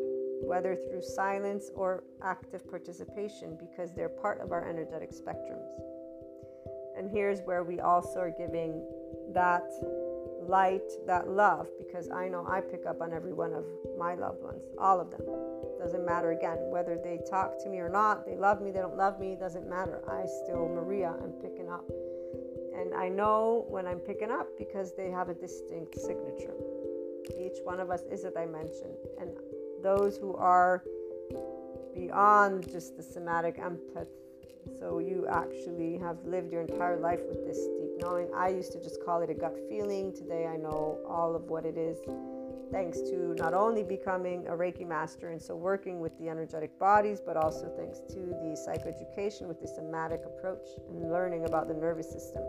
whether 0.42 0.74
through 0.74 1.03
silence 1.03 1.70
or 1.74 2.05
active 2.22 2.68
participation, 2.68 3.57
because 3.59 3.92
they're 3.92 4.09
part 4.09 4.40
of 4.40 4.53
our 4.53 4.68
energetic 4.68 5.11
spectrums. 5.12 5.70
And 6.96 7.11
here's 7.11 7.40
where 7.42 7.62
we 7.62 7.81
also 7.81 8.18
are 8.18 8.35
giving 8.37 8.83
that 9.33 9.70
light, 10.42 10.90
that 11.07 11.29
love, 11.29 11.68
because 11.79 12.09
I 12.11 12.29
know 12.29 12.46
I 12.48 12.61
pick 12.61 12.87
up 12.87 13.01
on 13.01 13.12
every 13.12 13.33
one 13.33 13.53
of 13.53 13.64
my 13.98 14.14
loved 14.14 14.42
ones, 14.42 14.62
all 14.81 15.01
of 15.01 15.11
them. 15.11 15.22
Doesn't 15.79 16.05
matter 16.05 16.33
again 16.33 16.59
whether 16.70 16.98
they 17.03 17.20
talk 17.31 17.62
to 17.62 17.68
me 17.68 17.79
or 17.79 17.88
not, 17.88 18.27
they 18.27 18.37
love 18.37 18.61
me, 18.61 18.72
they 18.72 18.81
don't 18.81 18.96
love 18.96 19.20
me, 19.20 19.37
doesn't 19.38 19.68
matter. 19.68 20.03
I 20.11 20.27
still, 20.42 20.68
Maria, 20.68 21.14
I'm 21.22 21.33
picking 21.33 21.68
up. 21.68 21.88
And 22.74 22.94
I 22.94 23.09
know 23.09 23.66
when 23.68 23.87
I'm 23.87 23.98
picking 23.98 24.31
up 24.31 24.48
because 24.57 24.94
they 24.96 25.11
have 25.11 25.29
a 25.29 25.35
distinct 25.35 25.94
signature. 26.01 26.55
Each 27.38 27.59
one 27.62 27.79
of 27.79 27.90
us 27.90 28.03
is 28.11 28.24
a 28.24 28.31
dimension. 28.31 28.94
And 29.20 29.31
those 29.83 30.17
who 30.17 30.35
are 30.35 30.83
beyond 31.95 32.71
just 32.71 32.97
the 32.97 33.03
somatic 33.03 33.59
empath, 33.59 34.09
so 34.79 34.99
you 34.99 35.27
actually 35.29 35.97
have 35.99 36.17
lived 36.25 36.53
your 36.53 36.62
entire 36.62 36.99
life 36.99 37.21
with 37.29 37.45
this 37.47 37.59
deep 37.59 37.91
knowing. 38.01 38.29
I 38.35 38.49
used 38.49 38.73
to 38.73 38.83
just 38.83 39.05
call 39.05 39.23
it 39.23 39.31
a 39.31 39.35
gut 39.35 39.57
feeling. 39.69 40.12
Today 40.12 40.47
I 40.47 40.57
know 40.57 40.99
all 41.09 41.35
of 41.35 41.45
what 41.45 41.64
it 41.64 41.77
is 41.77 41.99
thanks 42.71 43.01
to 43.01 43.35
not 43.37 43.55
only 43.55 43.83
becoming 43.83 44.47
a 44.47 44.53
Reiki 44.53 44.87
master 44.87 45.31
and 45.31 45.41
so 45.41 45.57
working 45.57 46.01
with 46.01 46.17
the 46.19 46.29
energetic 46.29 46.79
bodies, 46.79 47.21
but 47.25 47.37
also 47.37 47.73
thanks 47.77 48.01
to 48.09 48.21
the 48.21 48.57
psychoeducation 48.57 49.47
with 49.47 49.61
the 49.61 49.69
somatic 49.69 50.23
approach 50.25 50.67
and 50.91 51.11
learning 51.11 51.47
about 51.47 51.69
the 51.69 51.75
nervous 51.75 52.11
system 52.11 52.43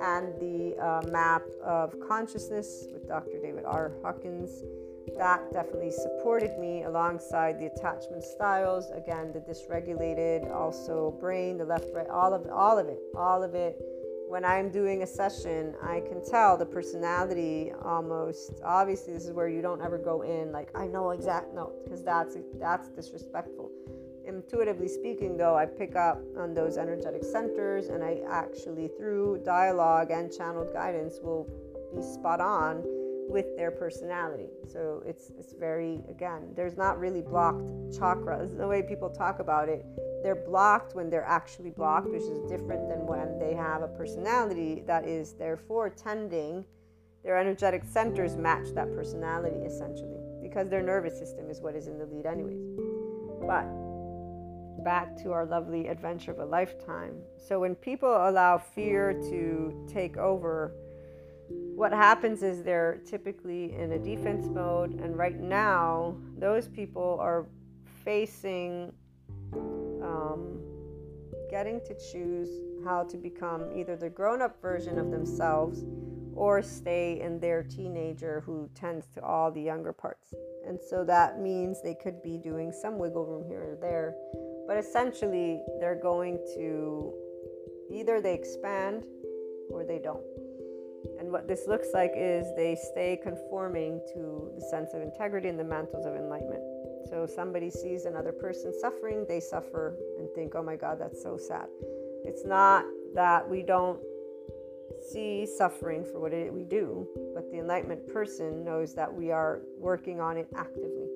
and 0.00 0.38
the 0.40 0.76
uh, 0.78 1.02
map 1.10 1.42
of 1.64 1.94
consciousness 2.06 2.86
with 2.92 3.08
Dr. 3.08 3.40
David 3.42 3.64
R. 3.64 3.92
Hawkins. 4.02 4.62
That 5.18 5.52
definitely 5.52 5.90
supported 5.90 6.56
me 6.58 6.84
alongside 6.84 7.58
the 7.58 7.66
attachment 7.66 8.22
styles. 8.22 8.90
Again, 8.94 9.32
the 9.32 9.40
dysregulated, 9.40 10.50
also 10.54 11.10
brain, 11.20 11.58
the 11.58 11.64
left, 11.64 11.88
right, 11.92 12.08
all 12.08 12.32
of 12.32 12.48
all 12.50 12.78
of 12.78 12.86
it, 12.86 13.00
all 13.16 13.42
of 13.42 13.54
it 13.54 13.76
when 14.28 14.44
I'm 14.44 14.70
doing 14.70 15.02
a 15.02 15.06
session, 15.06 15.74
I 15.82 16.00
can 16.00 16.22
tell 16.22 16.58
the 16.58 16.66
personality 16.66 17.72
almost. 17.82 18.60
Obviously, 18.62 19.14
this 19.14 19.24
is 19.24 19.32
where 19.32 19.48
you 19.48 19.62
don't 19.62 19.80
ever 19.80 19.96
go 19.96 20.20
in 20.20 20.52
like 20.52 20.68
I 20.74 20.86
know 20.86 21.10
exact 21.10 21.54
no, 21.54 21.72
because 21.82 22.04
that's 22.04 22.36
that's 22.60 22.88
disrespectful. 22.90 23.70
Intuitively 24.26 24.88
speaking, 24.88 25.38
though, 25.38 25.56
I 25.56 25.64
pick 25.64 25.96
up 25.96 26.20
on 26.36 26.52
those 26.52 26.76
energetic 26.76 27.24
centers, 27.24 27.88
and 27.88 28.04
I 28.04 28.20
actually 28.28 28.88
through 28.98 29.40
dialogue 29.44 30.10
and 30.10 30.30
channeled 30.30 30.74
guidance 30.74 31.18
will 31.22 31.48
be 31.96 32.02
spot 32.02 32.42
on 32.42 32.84
with 33.28 33.56
their 33.56 33.70
personality. 33.70 34.48
So 34.72 35.02
it's 35.06 35.30
it's 35.38 35.52
very 35.52 36.02
again, 36.08 36.52
there's 36.54 36.76
not 36.76 36.98
really 36.98 37.22
blocked 37.22 37.68
chakras 37.90 38.56
the 38.56 38.66
way 38.66 38.82
people 38.82 39.10
talk 39.10 39.38
about 39.38 39.68
it 39.68 39.84
they're 40.22 40.34
blocked 40.34 40.94
when 40.94 41.10
they're 41.10 41.24
actually 41.24 41.70
blocked, 41.70 42.08
which 42.08 42.22
is 42.22 42.40
different 42.50 42.88
than 42.88 43.06
when 43.06 43.38
they 43.38 43.54
have 43.54 43.82
a 43.82 43.88
personality 43.88 44.82
that 44.86 45.06
is 45.06 45.32
therefore 45.34 45.90
tending. 45.90 46.64
Their 47.24 47.38
energetic 47.38 47.84
centers 47.84 48.36
match 48.36 48.68
that 48.74 48.94
personality 48.94 49.56
essentially 49.64 50.20
because 50.40 50.68
their 50.68 50.82
nervous 50.82 51.18
system 51.18 51.50
is 51.50 51.60
what 51.60 51.74
is 51.74 51.86
in 51.86 51.98
the 51.98 52.06
lead, 52.06 52.26
anyways. 52.26 52.58
But 53.46 53.66
back 54.84 55.16
to 55.22 55.32
our 55.32 55.44
lovely 55.44 55.88
adventure 55.88 56.30
of 56.30 56.38
a 56.38 56.44
lifetime. 56.44 57.16
So 57.36 57.60
when 57.60 57.74
people 57.74 58.08
allow 58.08 58.58
fear 58.58 59.12
to 59.12 59.86
take 59.92 60.16
over, 60.16 60.72
what 61.48 61.92
happens 61.92 62.42
is 62.42 62.62
they're 62.62 63.00
typically 63.06 63.74
in 63.74 63.92
a 63.92 63.98
defense 63.98 64.46
mode, 64.46 65.00
and 65.00 65.16
right 65.16 65.38
now, 65.38 66.16
those 66.36 66.68
people 66.68 67.18
are 67.20 67.46
facing 68.04 68.92
um, 70.02 70.60
getting 71.50 71.80
to 71.80 71.94
choose 72.12 72.48
how 72.84 73.04
to 73.04 73.16
become 73.16 73.70
either 73.74 73.96
the 73.96 74.10
grown 74.10 74.42
up 74.42 74.60
version 74.60 74.98
of 74.98 75.10
themselves 75.10 75.84
or 76.34 76.62
stay 76.62 77.20
in 77.20 77.40
their 77.40 77.62
teenager 77.62 78.42
who 78.46 78.68
tends 78.74 79.06
to 79.08 79.22
all 79.22 79.50
the 79.50 79.60
younger 79.60 79.92
parts. 79.92 80.34
And 80.66 80.78
so 80.80 81.04
that 81.04 81.40
means 81.40 81.82
they 81.82 81.94
could 81.94 82.22
be 82.22 82.38
doing 82.38 82.70
some 82.70 82.98
wiggle 82.98 83.26
room 83.26 83.44
here 83.48 83.72
or 83.72 83.78
there, 83.80 84.14
but 84.66 84.76
essentially 84.76 85.60
they're 85.80 86.00
going 86.00 86.38
to 86.54 87.12
either 87.90 88.20
they 88.20 88.34
expand 88.34 89.04
or 89.70 89.84
they 89.84 89.98
don't. 89.98 90.22
And 91.18 91.30
what 91.30 91.46
this 91.46 91.66
looks 91.66 91.88
like 91.94 92.12
is 92.16 92.46
they 92.56 92.76
stay 92.92 93.18
conforming 93.22 94.00
to 94.14 94.52
the 94.54 94.60
sense 94.60 94.94
of 94.94 95.02
integrity 95.02 95.48
and 95.48 95.58
the 95.58 95.64
mantles 95.64 96.06
of 96.06 96.14
enlightenment. 96.14 96.62
So 97.08 97.26
somebody 97.26 97.70
sees 97.70 98.04
another 98.04 98.32
person 98.32 98.72
suffering, 98.78 99.24
they 99.28 99.40
suffer 99.40 99.96
and 100.18 100.28
think, 100.34 100.54
oh 100.54 100.62
my 100.62 100.76
God, 100.76 100.98
that's 101.00 101.22
so 101.22 101.36
sad. 101.36 101.66
It's 102.24 102.44
not 102.44 102.84
that 103.14 103.48
we 103.48 103.62
don't 103.62 104.00
see 105.00 105.46
suffering 105.46 106.04
for 106.04 106.20
what 106.20 106.32
it, 106.32 106.52
we 106.52 106.64
do, 106.64 107.06
but 107.34 107.50
the 107.50 107.58
enlightenment 107.58 108.06
person 108.12 108.64
knows 108.64 108.94
that 108.94 109.12
we 109.12 109.30
are 109.30 109.62
working 109.78 110.20
on 110.20 110.36
it 110.36 110.48
actively. 110.56 111.06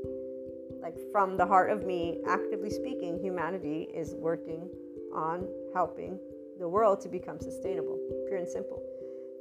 Like 0.80 0.96
from 1.10 1.36
the 1.36 1.46
heart 1.46 1.70
of 1.70 1.84
me, 1.84 2.20
actively 2.26 2.70
speaking, 2.70 3.18
humanity 3.20 3.88
is 3.94 4.14
working 4.14 4.68
on 5.14 5.46
helping 5.74 6.18
the 6.58 6.68
world 6.68 7.00
to 7.02 7.08
become 7.08 7.38
sustainable, 7.38 7.98
pure 8.28 8.38
and 8.38 8.48
simple. 8.48 8.82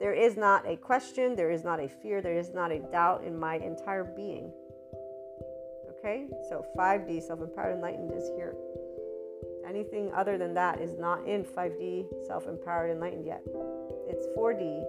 There 0.01 0.13
is 0.13 0.35
not 0.35 0.67
a 0.67 0.75
question, 0.75 1.35
there 1.35 1.51
is 1.51 1.63
not 1.63 1.79
a 1.79 1.87
fear, 1.87 2.21
there 2.21 2.37
is 2.37 2.49
not 2.53 2.71
a 2.71 2.79
doubt 2.79 3.23
in 3.23 3.39
my 3.39 3.55
entire 3.55 4.03
being 4.03 4.51
Okay, 6.03 6.25
so 6.49 6.65
5D, 6.75 7.21
self 7.21 7.41
empowered 7.41 7.75
enlightened, 7.75 8.11
is 8.11 8.27
here. 8.35 8.55
Anything 9.69 10.11
other 10.15 10.35
than 10.35 10.51
that 10.55 10.81
is 10.81 10.97
not 10.97 11.27
in 11.27 11.43
5D, 11.43 12.25
self 12.25 12.47
empowered 12.47 12.89
enlightened 12.89 13.23
yet. 13.23 13.43
It's 14.09 14.25
4D, 14.35 14.83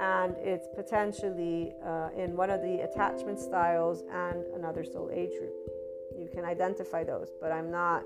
and 0.00 0.34
it's 0.38 0.68
potentially 0.74 1.74
uh, 1.84 2.08
in 2.16 2.34
one 2.34 2.48
of 2.48 2.62
the 2.62 2.88
attachment 2.90 3.38
styles 3.38 4.04
and 4.10 4.46
another 4.54 4.84
soul 4.84 5.10
age 5.12 5.36
group. 5.38 5.52
You 6.18 6.30
can 6.32 6.46
identify 6.46 7.04
those, 7.04 7.28
but 7.38 7.52
I'm 7.52 7.70
not 7.70 8.02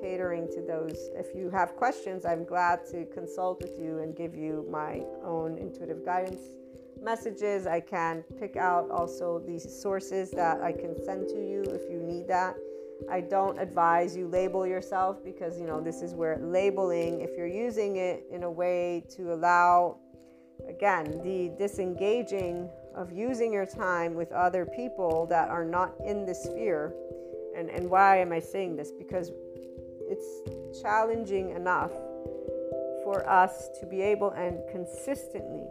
catering 0.00 0.48
to 0.48 0.62
those. 0.62 1.10
If 1.14 1.34
you 1.34 1.50
have 1.50 1.76
questions, 1.76 2.24
I'm 2.24 2.44
glad 2.44 2.86
to 2.92 3.04
consult 3.06 3.62
with 3.62 3.78
you 3.78 3.98
and 3.98 4.16
give 4.16 4.34
you 4.34 4.66
my 4.70 5.02
own 5.24 5.58
intuitive 5.58 6.04
guidance 6.04 6.40
messages. 7.02 7.66
I 7.66 7.80
can 7.80 8.22
pick 8.38 8.56
out 8.56 8.90
also 8.90 9.42
these 9.46 9.66
sources 9.80 10.30
that 10.32 10.60
I 10.60 10.72
can 10.72 10.94
send 11.04 11.28
to 11.28 11.36
you 11.36 11.62
if 11.62 11.90
you 11.90 12.00
need 12.02 12.28
that. 12.28 12.56
I 13.10 13.20
don't 13.20 13.58
advise 13.58 14.16
you 14.16 14.26
label 14.26 14.66
yourself 14.66 15.24
because 15.24 15.58
you 15.58 15.66
know 15.66 15.80
this 15.80 16.02
is 16.02 16.14
where 16.14 16.38
labeling 16.38 17.20
if 17.20 17.30
you're 17.36 17.46
using 17.46 17.96
it 17.96 18.24
in 18.32 18.42
a 18.42 18.50
way 18.50 19.04
to 19.16 19.32
allow 19.32 19.98
again 20.68 21.20
the 21.22 21.54
disengaging 21.58 22.68
of 22.96 23.12
using 23.12 23.52
your 23.52 23.66
time 23.66 24.14
with 24.14 24.32
other 24.32 24.66
people 24.66 25.26
that 25.26 25.48
are 25.48 25.64
not 25.64 25.94
in 26.04 26.26
this 26.26 26.42
sphere 26.42 26.92
and 27.56 27.70
and 27.70 27.88
why 27.88 28.18
am 28.18 28.32
I 28.32 28.40
saying 28.40 28.74
this 28.74 28.90
because 28.90 29.30
it's 30.08 30.80
challenging 30.80 31.50
enough 31.50 31.92
for 33.04 33.24
us 33.28 33.68
to 33.80 33.86
be 33.86 34.00
able 34.02 34.30
and 34.30 34.58
consistently 34.70 35.66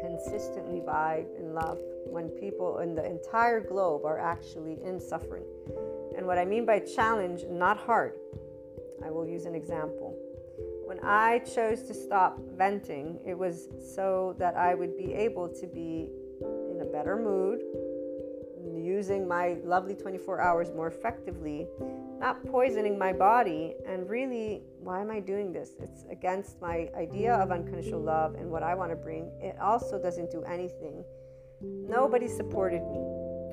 consistently 0.00 0.80
vibe 0.80 1.26
and 1.38 1.54
love 1.54 1.78
when 2.06 2.28
people 2.28 2.78
in 2.78 2.94
the 2.94 3.04
entire 3.04 3.60
globe 3.60 4.04
are 4.04 4.18
actually 4.18 4.78
in 4.84 5.00
suffering. 5.00 5.44
And 6.16 6.26
what 6.26 6.38
I 6.38 6.44
mean 6.44 6.64
by 6.64 6.80
challenge, 6.80 7.44
not 7.48 7.78
hard. 7.78 8.14
I 9.04 9.10
will 9.10 9.26
use 9.26 9.44
an 9.44 9.54
example. 9.54 10.16
When 10.84 10.98
I 11.02 11.40
chose 11.40 11.82
to 11.82 11.94
stop 11.94 12.38
venting, 12.56 13.20
it 13.26 13.36
was 13.36 13.68
so 13.94 14.34
that 14.38 14.56
I 14.56 14.74
would 14.74 14.96
be 14.96 15.12
able 15.12 15.48
to 15.48 15.66
be 15.66 16.08
in 16.40 16.80
a 16.80 16.86
better 16.86 17.16
mood, 17.16 17.60
using 18.74 19.28
my 19.28 19.58
lovely 19.64 19.94
24 19.94 20.40
hours 20.40 20.72
more 20.72 20.88
effectively, 20.88 21.68
not 22.18 22.44
poisoning 22.46 22.98
my 22.98 23.12
body. 23.12 23.74
And 23.86 24.08
really, 24.08 24.62
why 24.80 25.00
am 25.00 25.10
I 25.10 25.20
doing 25.20 25.52
this? 25.52 25.70
It's 25.80 26.04
against 26.10 26.60
my 26.60 26.88
idea 26.96 27.34
of 27.34 27.50
unconditional 27.50 28.00
love 28.00 28.34
and 28.34 28.50
what 28.50 28.62
I 28.62 28.74
want 28.74 28.90
to 28.90 28.96
bring. 28.96 29.30
It 29.40 29.56
also 29.60 30.00
doesn't 30.00 30.30
do 30.30 30.42
anything. 30.42 31.04
Nobody 31.60 32.28
supported 32.28 32.82
me. 32.82 33.04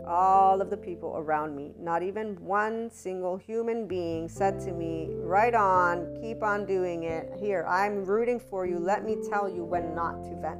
All 0.08 0.62
of 0.62 0.70
the 0.70 0.78
people 0.78 1.16
around 1.18 1.56
me, 1.56 1.74
not 1.80 2.04
even 2.04 2.36
one 2.36 2.92
single 2.92 3.38
human 3.38 3.88
being 3.88 4.30
said 4.30 4.60
to 4.60 4.72
me, 4.72 5.10
Right 5.16 5.56
on, 5.56 6.16
keep 6.22 6.44
on 6.44 6.68
doing 6.68 7.04
it. 7.04 7.32
Here, 7.40 7.66
I'm 7.68 8.06
rooting 8.06 8.40
for 8.40 8.68
you. 8.68 8.78
Let 8.78 9.04
me 9.04 9.18
tell 9.28 9.50
you 9.50 9.64
when 9.64 9.96
not 9.96 10.24
to 10.26 10.36
vent. 10.36 10.60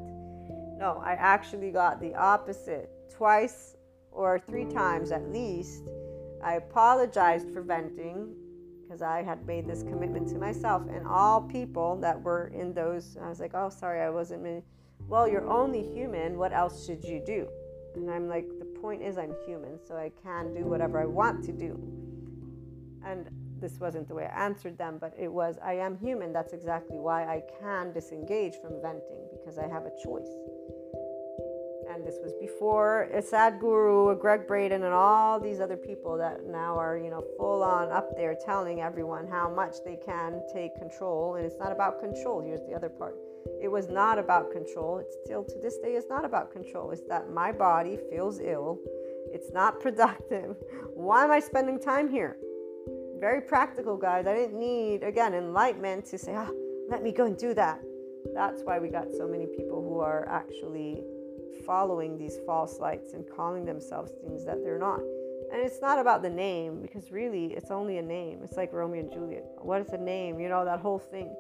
No, 0.80 1.02
I 1.06 1.14
actually 1.14 1.72
got 1.72 2.02
the 2.02 2.16
opposite 2.16 2.90
twice 3.16 3.78
or 4.12 4.40
three 4.40 4.66
times 4.66 5.12
at 5.12 5.32
least. 5.32 5.84
I 6.46 6.54
apologized 6.58 7.52
for 7.52 7.64
venting 7.64 8.36
because 8.84 9.02
I 9.02 9.24
had 9.24 9.48
made 9.48 9.68
this 9.68 9.82
commitment 9.82 10.28
to 10.30 10.38
myself 10.38 10.84
and 10.88 11.08
all 11.08 11.42
people 11.42 11.96
that 12.02 12.22
were 12.22 12.52
in 12.54 12.72
those. 12.72 13.18
I 13.20 13.28
was 13.28 13.40
like, 13.40 13.56
oh, 13.56 13.70
sorry, 13.70 14.00
I 14.00 14.12
wasn't. 14.12 14.64
Well, 15.08 15.28
you're 15.28 15.50
only 15.50 15.82
human. 15.82 16.38
What 16.38 16.54
else 16.54 16.86
should 16.86 17.04
you 17.04 17.20
do? 17.26 17.48
And 17.96 18.12
I'm 18.12 18.28
like, 18.28 18.46
the 18.60 18.80
point 18.80 19.02
is, 19.02 19.18
I'm 19.18 19.34
human, 19.48 19.80
so 19.88 19.96
I 19.96 20.12
can 20.22 20.54
do 20.54 20.66
whatever 20.66 21.02
I 21.02 21.06
want 21.06 21.44
to 21.46 21.52
do. 21.52 21.82
And 23.04 23.28
this 23.60 23.80
wasn't 23.80 24.08
the 24.08 24.14
way 24.14 24.26
I 24.26 24.46
answered 24.46 24.78
them, 24.78 25.00
but 25.02 25.16
it 25.18 25.32
was, 25.32 25.58
I 25.64 25.74
am 25.74 25.98
human. 25.98 26.32
That's 26.32 26.54
exactly 26.54 27.00
why 27.00 27.24
I 27.24 27.42
can 27.60 27.92
disengage 27.92 28.54
from 28.62 28.80
venting 28.84 29.26
because 29.32 29.58
I 29.58 29.68
have 29.68 29.86
a 29.86 29.92
choice 30.04 30.30
and 31.96 32.06
this 32.06 32.18
was 32.22 32.34
before 32.42 33.04
a 33.14 33.22
Sadhguru, 33.22 34.12
a 34.12 34.16
Gregg 34.16 34.48
Braden, 34.48 34.84
and 34.84 34.94
all 34.94 35.40
these 35.40 35.62
other 35.62 35.78
people 35.78 36.18
that 36.18 36.46
now 36.46 36.78
are, 36.78 36.98
you 36.98 37.10
know, 37.10 37.24
full 37.38 37.64
on 37.64 37.90
up 37.90 38.18
there 38.18 38.36
telling 38.46 38.82
everyone 38.82 39.28
how 39.28 39.50
much 39.50 39.78
they 39.86 39.98
can 40.06 40.42
take 40.54 40.76
control. 40.76 41.36
And 41.36 41.46
it's 41.46 41.56
not 41.58 41.72
about 41.72 42.02
control. 42.02 42.44
Here's 42.46 42.60
the 42.68 42.74
other 42.74 42.90
part. 42.90 43.16
It 43.62 43.70
was 43.70 43.88
not 43.88 44.20
about 44.20 44.52
control. 44.52 44.98
It's 44.98 45.16
still 45.24 45.46
to 45.46 45.60
this 45.60 45.78
day, 45.78 45.94
it's 45.94 46.10
not 46.10 46.26
about 46.26 46.52
control. 46.52 46.92
It's 46.92 47.04
that 47.08 47.30
my 47.32 47.54
body 47.54 47.98
feels 48.10 48.42
ill. 48.42 48.78
It's 49.32 49.52
not 49.54 49.80
productive. 49.86 50.58
Why 50.94 51.24
am 51.24 51.32
I 51.32 51.40
spending 51.40 51.80
time 51.80 52.10
here? 52.10 52.36
Very 53.20 53.40
practical, 53.40 53.96
guys. 53.96 54.28
I 54.28 54.36
didn't 54.36 54.60
need, 54.60 55.04
again, 55.04 55.34
enlightenment 55.34 56.06
to 56.08 56.18
say, 56.18 56.36
ah, 56.36 56.50
let 56.90 57.02
me 57.02 57.14
go 57.14 57.26
and 57.26 57.38
do 57.38 57.54
that. 57.54 57.80
That's 58.34 58.64
why 58.64 58.80
we 58.80 58.90
got 58.90 59.08
so 59.16 59.28
many 59.28 59.46
people 59.46 59.82
who 59.82 60.00
are 60.00 60.28
actually 60.28 61.04
following 61.66 62.18
these 62.18 62.38
false 62.46 62.80
lights 62.80 63.14
and 63.14 63.26
calling 63.36 63.66
themselves 63.66 64.12
things 64.22 64.46
that 64.46 64.64
they're 64.64 64.80
not. 64.80 65.02
And 65.52 65.62
it's 65.62 65.82
not 65.82 66.00
about 66.00 66.22
the 66.22 66.30
name 66.30 66.82
because 66.82 67.12
really 67.12 67.54
it's 67.54 67.72
only 67.72 67.98
a 67.98 68.02
name. 68.02 68.40
It's 68.44 68.58
like 68.58 68.74
Romeo 68.74 69.02
and 69.02 69.12
Juliet. 69.12 69.46
What 69.60 69.82
is 69.82 69.94
a 69.94 69.98
name? 69.98 70.40
You 70.40 70.50
know, 70.50 70.66
that 70.66 70.80
whole 70.80 71.00
thing. 71.00 71.36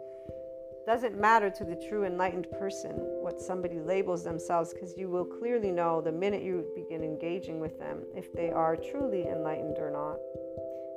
Doesn't 0.85 1.19
matter 1.19 1.49
to 1.49 1.63
the 1.63 1.83
true 1.89 2.05
enlightened 2.05 2.47
person 2.51 2.91
what 2.95 3.39
somebody 3.39 3.79
labels 3.79 4.23
themselves 4.23 4.71
because 4.71 4.95
you 4.95 5.09
will 5.09 5.25
clearly 5.25 5.71
know 5.71 5.99
the 5.99 6.11
minute 6.11 6.43
you 6.43 6.63
begin 6.75 7.03
engaging 7.03 7.59
with 7.59 7.79
them 7.79 8.03
if 8.15 8.31
they 8.33 8.51
are 8.51 8.75
truly 8.75 9.27
enlightened 9.27 9.77
or 9.79 9.89
not. 9.89 10.17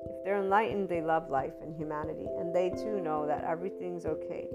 If 0.04 0.24
they're 0.24 0.42
enlightened, 0.42 0.90
they 0.90 1.00
love 1.00 1.30
life 1.30 1.54
and 1.62 1.74
humanity, 1.74 2.26
and 2.38 2.54
they 2.54 2.68
too 2.68 3.00
know 3.00 3.26
that 3.26 3.44
everything's 3.44 4.04
okay. 4.04 4.48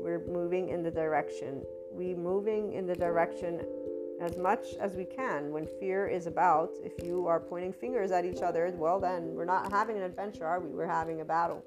We're 0.00 0.26
moving 0.26 0.70
in 0.70 0.82
the 0.82 0.90
direction. 0.90 1.62
We 1.92 2.14
moving 2.14 2.72
in 2.72 2.86
the 2.86 2.96
direction 2.96 3.60
as 4.22 4.36
much 4.36 4.74
as 4.80 4.94
we 4.94 5.04
can 5.04 5.50
when 5.50 5.66
fear 5.80 6.06
is 6.06 6.26
about. 6.26 6.70
If 6.82 7.04
you 7.04 7.26
are 7.26 7.40
pointing 7.40 7.72
fingers 7.72 8.10
at 8.10 8.24
each 8.24 8.40
other, 8.40 8.72
well, 8.76 9.00
then 9.00 9.34
we're 9.34 9.44
not 9.44 9.70
having 9.70 9.96
an 9.96 10.02
adventure, 10.02 10.46
are 10.46 10.60
we? 10.60 10.68
We're 10.68 10.86
having 10.86 11.20
a 11.20 11.24
battle. 11.24 11.64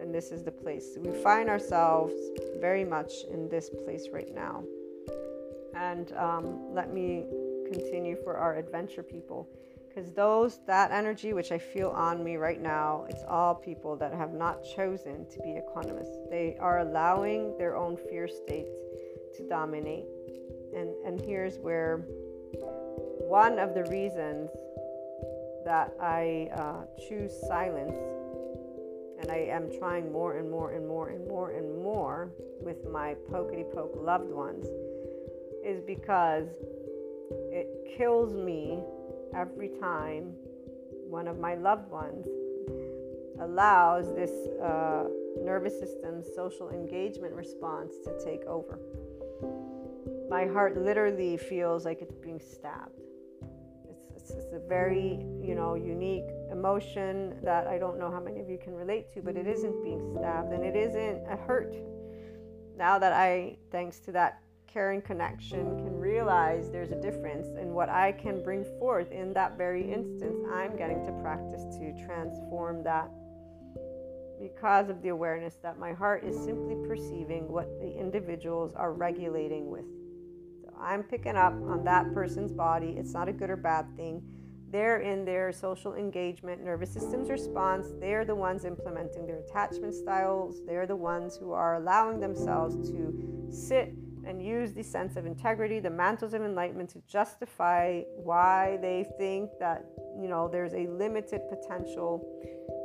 And 0.00 0.14
this 0.14 0.30
is 0.30 0.44
the 0.44 0.52
place. 0.52 0.98
We 1.00 1.12
find 1.22 1.48
ourselves 1.48 2.14
very 2.60 2.84
much 2.84 3.12
in 3.32 3.48
this 3.48 3.70
place 3.84 4.08
right 4.12 4.32
now. 4.34 4.62
And 5.74 6.12
um, 6.12 6.72
let 6.72 6.92
me 6.92 7.24
continue 7.72 8.16
for 8.22 8.36
our 8.36 8.56
adventure 8.56 9.02
people. 9.02 9.48
Because 9.88 10.12
those, 10.12 10.60
that 10.66 10.90
energy 10.90 11.32
which 11.32 11.52
I 11.52 11.58
feel 11.58 11.88
on 11.88 12.22
me 12.22 12.36
right 12.36 12.60
now, 12.60 13.06
it's 13.08 13.24
all 13.26 13.54
people 13.54 13.96
that 13.96 14.12
have 14.12 14.34
not 14.34 14.62
chosen 14.62 15.26
to 15.30 15.38
be 15.40 15.56
economists. 15.56 16.18
They 16.30 16.56
are 16.60 16.80
allowing 16.80 17.56
their 17.56 17.76
own 17.76 17.96
fear 17.96 18.28
state 18.28 18.66
to 19.36 19.48
dominate 19.48 20.04
and 20.74 20.94
and 21.04 21.20
here's 21.20 21.58
where 21.58 22.04
one 23.28 23.58
of 23.58 23.74
the 23.74 23.84
reasons 23.84 24.50
that 25.64 25.92
I 26.00 26.48
uh, 26.54 26.84
choose 27.08 27.32
silence 27.48 27.96
and 29.20 29.30
I 29.30 29.48
am 29.50 29.68
trying 29.78 30.12
more 30.12 30.38
and 30.38 30.50
more 30.50 30.72
and 30.72 30.86
more 30.86 31.08
and 31.08 31.26
more 31.26 31.50
and 31.50 31.82
more 31.82 32.30
with 32.60 32.84
my 32.88 33.16
pokety 33.30 33.64
poke 33.74 33.98
loved 34.00 34.30
ones 34.30 34.66
is 35.64 35.80
because 35.80 36.46
it 37.50 37.68
kills 37.96 38.36
me 38.36 38.80
every 39.34 39.70
time 39.80 40.34
one 41.08 41.26
of 41.26 41.38
my 41.38 41.54
loved 41.54 41.90
ones 41.90 42.26
allows 43.40 44.14
this 44.14 44.30
uh, 44.62 45.04
nervous 45.42 45.78
system 45.78 46.22
social 46.34 46.70
engagement 46.70 47.34
response 47.34 47.94
to 48.04 48.16
take 48.24 48.44
over 48.44 48.78
my 50.28 50.46
heart 50.46 50.76
literally 50.76 51.36
feels 51.36 51.84
like 51.84 52.02
it's 52.02 52.16
being 52.16 52.40
stabbed. 52.40 53.00
It's, 53.88 54.04
it's, 54.16 54.30
it's, 54.30 54.52
a 54.52 54.68
very, 54.68 55.24
you 55.40 55.54
know, 55.54 55.74
unique 55.74 56.28
emotion 56.50 57.38
that 57.44 57.66
I 57.66 57.78
don't 57.78 57.98
know 57.98 58.10
how 58.10 58.20
many 58.20 58.40
of 58.40 58.48
you 58.48 58.58
can 58.58 58.74
relate 58.74 59.12
to, 59.14 59.22
but 59.22 59.36
it 59.36 59.46
isn't 59.46 59.84
being 59.84 60.02
stabbed 60.16 60.52
and 60.52 60.64
it 60.64 60.74
isn't 60.74 61.24
a 61.30 61.36
hurt. 61.36 61.76
Now 62.76 62.98
that 62.98 63.12
I, 63.12 63.56
thanks 63.70 64.00
to 64.00 64.12
that 64.12 64.42
caring 64.66 65.00
connection, 65.00 65.76
can 65.76 65.96
realize 65.96 66.70
there's 66.70 66.90
a 66.90 67.00
difference 67.00 67.46
in 67.58 67.72
what 67.72 67.88
I 67.88 68.12
can 68.12 68.42
bring 68.42 68.64
forth 68.78 69.12
in 69.12 69.32
that 69.34 69.56
very 69.56 69.90
instance, 69.90 70.36
I'm 70.52 70.76
getting 70.76 71.06
to 71.06 71.12
practice 71.22 71.62
to 71.78 72.04
transform 72.04 72.82
that 72.82 73.08
because 74.40 74.90
of 74.90 75.00
the 75.02 75.08
awareness 75.08 75.54
that 75.62 75.78
my 75.78 75.92
heart 75.92 76.24
is 76.24 76.36
simply 76.36 76.76
perceiving 76.86 77.48
what 77.48 77.80
the 77.80 77.90
individuals 77.98 78.74
are 78.74 78.92
regulating 78.92 79.70
with. 79.70 79.86
I'm 80.80 81.02
picking 81.02 81.36
up 81.36 81.52
on 81.52 81.84
that 81.84 82.12
person's 82.12 82.52
body. 82.52 82.94
It's 82.98 83.12
not 83.12 83.28
a 83.28 83.32
good 83.32 83.50
or 83.50 83.56
bad 83.56 83.86
thing. 83.96 84.22
They're 84.70 85.00
in 85.00 85.24
their 85.24 85.52
social 85.52 85.94
engagement, 85.94 86.62
nervous 86.62 86.92
system's 86.92 87.30
response. 87.30 87.86
They're 88.00 88.24
the 88.24 88.34
ones 88.34 88.64
implementing 88.64 89.26
their 89.26 89.38
attachment 89.38 89.94
styles. 89.94 90.60
They're 90.66 90.86
the 90.86 90.96
ones 90.96 91.36
who 91.36 91.52
are 91.52 91.76
allowing 91.76 92.20
themselves 92.20 92.90
to 92.90 93.48
sit 93.50 93.94
and 94.26 94.44
use 94.44 94.72
the 94.72 94.82
sense 94.82 95.16
of 95.16 95.24
integrity, 95.24 95.78
the 95.78 95.90
mantles 95.90 96.34
of 96.34 96.42
enlightenment 96.42 96.90
to 96.90 97.02
justify 97.06 98.02
why 98.16 98.78
they 98.82 99.06
think 99.18 99.50
that, 99.60 99.84
you 100.20 100.28
know, 100.28 100.48
there's 100.48 100.74
a 100.74 100.88
limited 100.88 101.42
potential 101.48 102.26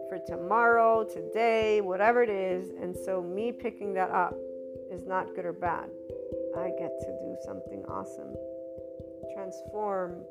for 0.07 0.19
tomorrow, 0.27 1.03
today, 1.03 1.81
whatever 1.81 2.21
it 2.21 2.29
is. 2.29 2.69
And 2.69 2.95
so, 2.95 3.21
me 3.21 3.51
picking 3.51 3.93
that 3.95 4.11
up 4.11 4.35
is 4.91 5.05
not 5.07 5.33
good 5.35 5.45
or 5.45 5.53
bad. 5.53 5.89
I 6.57 6.69
get 6.77 6.99
to 6.99 7.07
do 7.07 7.37
something 7.45 7.83
awesome. 7.87 8.35
Transform 9.35 10.23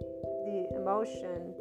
the 0.44 0.68
emotion 0.76 1.54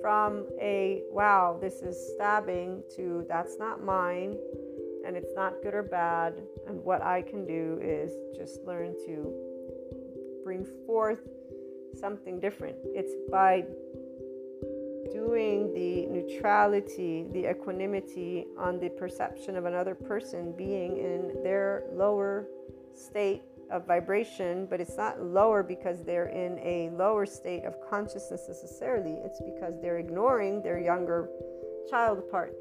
from 0.00 0.46
a 0.60 1.02
wow, 1.10 1.58
this 1.60 1.82
is 1.82 2.12
stabbing 2.14 2.82
to 2.96 3.24
that's 3.28 3.58
not 3.58 3.82
mine 3.82 4.36
and 5.06 5.16
it's 5.16 5.34
not 5.34 5.54
good 5.62 5.74
or 5.74 5.82
bad. 5.82 6.34
And 6.66 6.82
what 6.84 7.02
I 7.02 7.22
can 7.22 7.46
do 7.46 7.78
is 7.82 8.12
just 8.36 8.62
learn 8.64 8.94
to 9.06 9.32
bring 10.44 10.66
forth 10.86 11.20
something 11.98 12.40
different. 12.40 12.76
It's 12.84 13.14
by 13.30 13.64
doing 15.12 15.72
the 15.72 16.06
neutrality, 16.06 17.26
the 17.32 17.50
equanimity 17.50 18.46
on 18.58 18.78
the 18.78 18.90
perception 18.90 19.56
of 19.56 19.64
another 19.64 19.94
person 19.94 20.54
being 20.56 20.98
in 20.98 21.42
their 21.42 21.84
lower 21.92 22.46
state 22.94 23.42
of 23.70 23.86
vibration, 23.86 24.66
but 24.66 24.80
it's 24.80 24.96
not 24.96 25.22
lower 25.22 25.62
because 25.62 26.02
they're 26.04 26.28
in 26.28 26.58
a 26.58 26.90
lower 26.96 27.26
state 27.26 27.64
of 27.64 27.74
consciousness 27.88 28.44
necessarily. 28.48 29.18
It's 29.24 29.40
because 29.40 29.80
they're 29.80 29.98
ignoring 29.98 30.62
their 30.62 30.78
younger 30.78 31.28
child 31.90 32.30
part. 32.30 32.54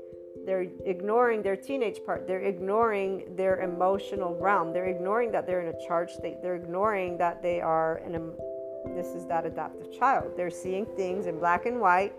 They're 0.45 0.67
ignoring 0.85 1.41
their 1.41 1.55
teenage 1.55 1.99
part. 2.05 2.27
They're 2.27 2.41
ignoring 2.41 3.35
their 3.35 3.61
emotional 3.61 4.37
realm. 4.39 4.71
They're 4.71 4.87
ignoring 4.87 5.31
that 5.31 5.45
they're 5.45 5.61
in 5.61 5.73
a 5.75 5.87
charged 5.87 6.11
state. 6.11 6.41
They're 6.41 6.55
ignoring 6.55 7.17
that 7.17 7.41
they 7.41 7.59
are 7.59 8.01
in 8.05 8.15
a, 8.15 8.93
this 8.95 9.07
is 9.07 9.25
that 9.27 9.45
adaptive 9.45 9.91
child. 9.97 10.33
They're 10.37 10.49
seeing 10.49 10.85
things 10.95 11.25
in 11.25 11.39
black 11.39 11.65
and 11.65 11.81
white 11.81 12.13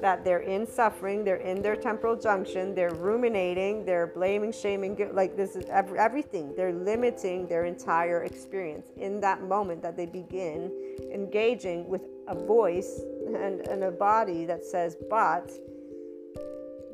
that 0.00 0.24
they're 0.24 0.40
in 0.40 0.66
suffering, 0.66 1.24
they're 1.24 1.36
in 1.36 1.62
their 1.62 1.76
temporal 1.76 2.16
junction, 2.16 2.74
they're 2.74 2.94
ruminating, 2.94 3.84
they're 3.84 4.06
blaming, 4.08 4.52
shaming, 4.52 5.10
like 5.12 5.36
this 5.36 5.56
is 5.56 5.64
everything. 5.70 6.54
They're 6.56 6.72
limiting 6.72 7.46
their 7.46 7.64
entire 7.64 8.24
experience 8.24 8.86
in 8.96 9.20
that 9.20 9.42
moment 9.42 9.82
that 9.82 9.96
they 9.96 10.06
begin 10.06 10.72
engaging 11.12 11.88
with 11.88 12.02
a 12.28 12.34
voice 12.34 13.00
and, 13.26 13.66
and 13.66 13.84
a 13.84 13.90
body 13.90 14.44
that 14.44 14.64
says, 14.64 14.96
but 15.08 15.50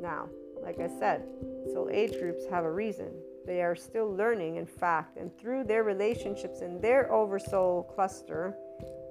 now, 0.01 0.29
like 0.63 0.81
I 0.81 0.89
said, 0.99 1.25
soul 1.73 1.89
age 1.93 2.19
groups 2.19 2.45
have 2.51 2.65
a 2.65 2.73
reason. 2.73 3.11
They 3.47 3.63
are 3.63 3.77
still 3.77 4.13
learning, 4.13 4.57
in 4.57 4.67
fact, 4.67 5.17
and 5.17 5.37
through 5.39 5.65
their 5.65 5.85
relationships 5.85 6.61
in 6.61 6.81
their 6.81 7.13
oversoul 7.13 7.85
cluster, 7.95 8.57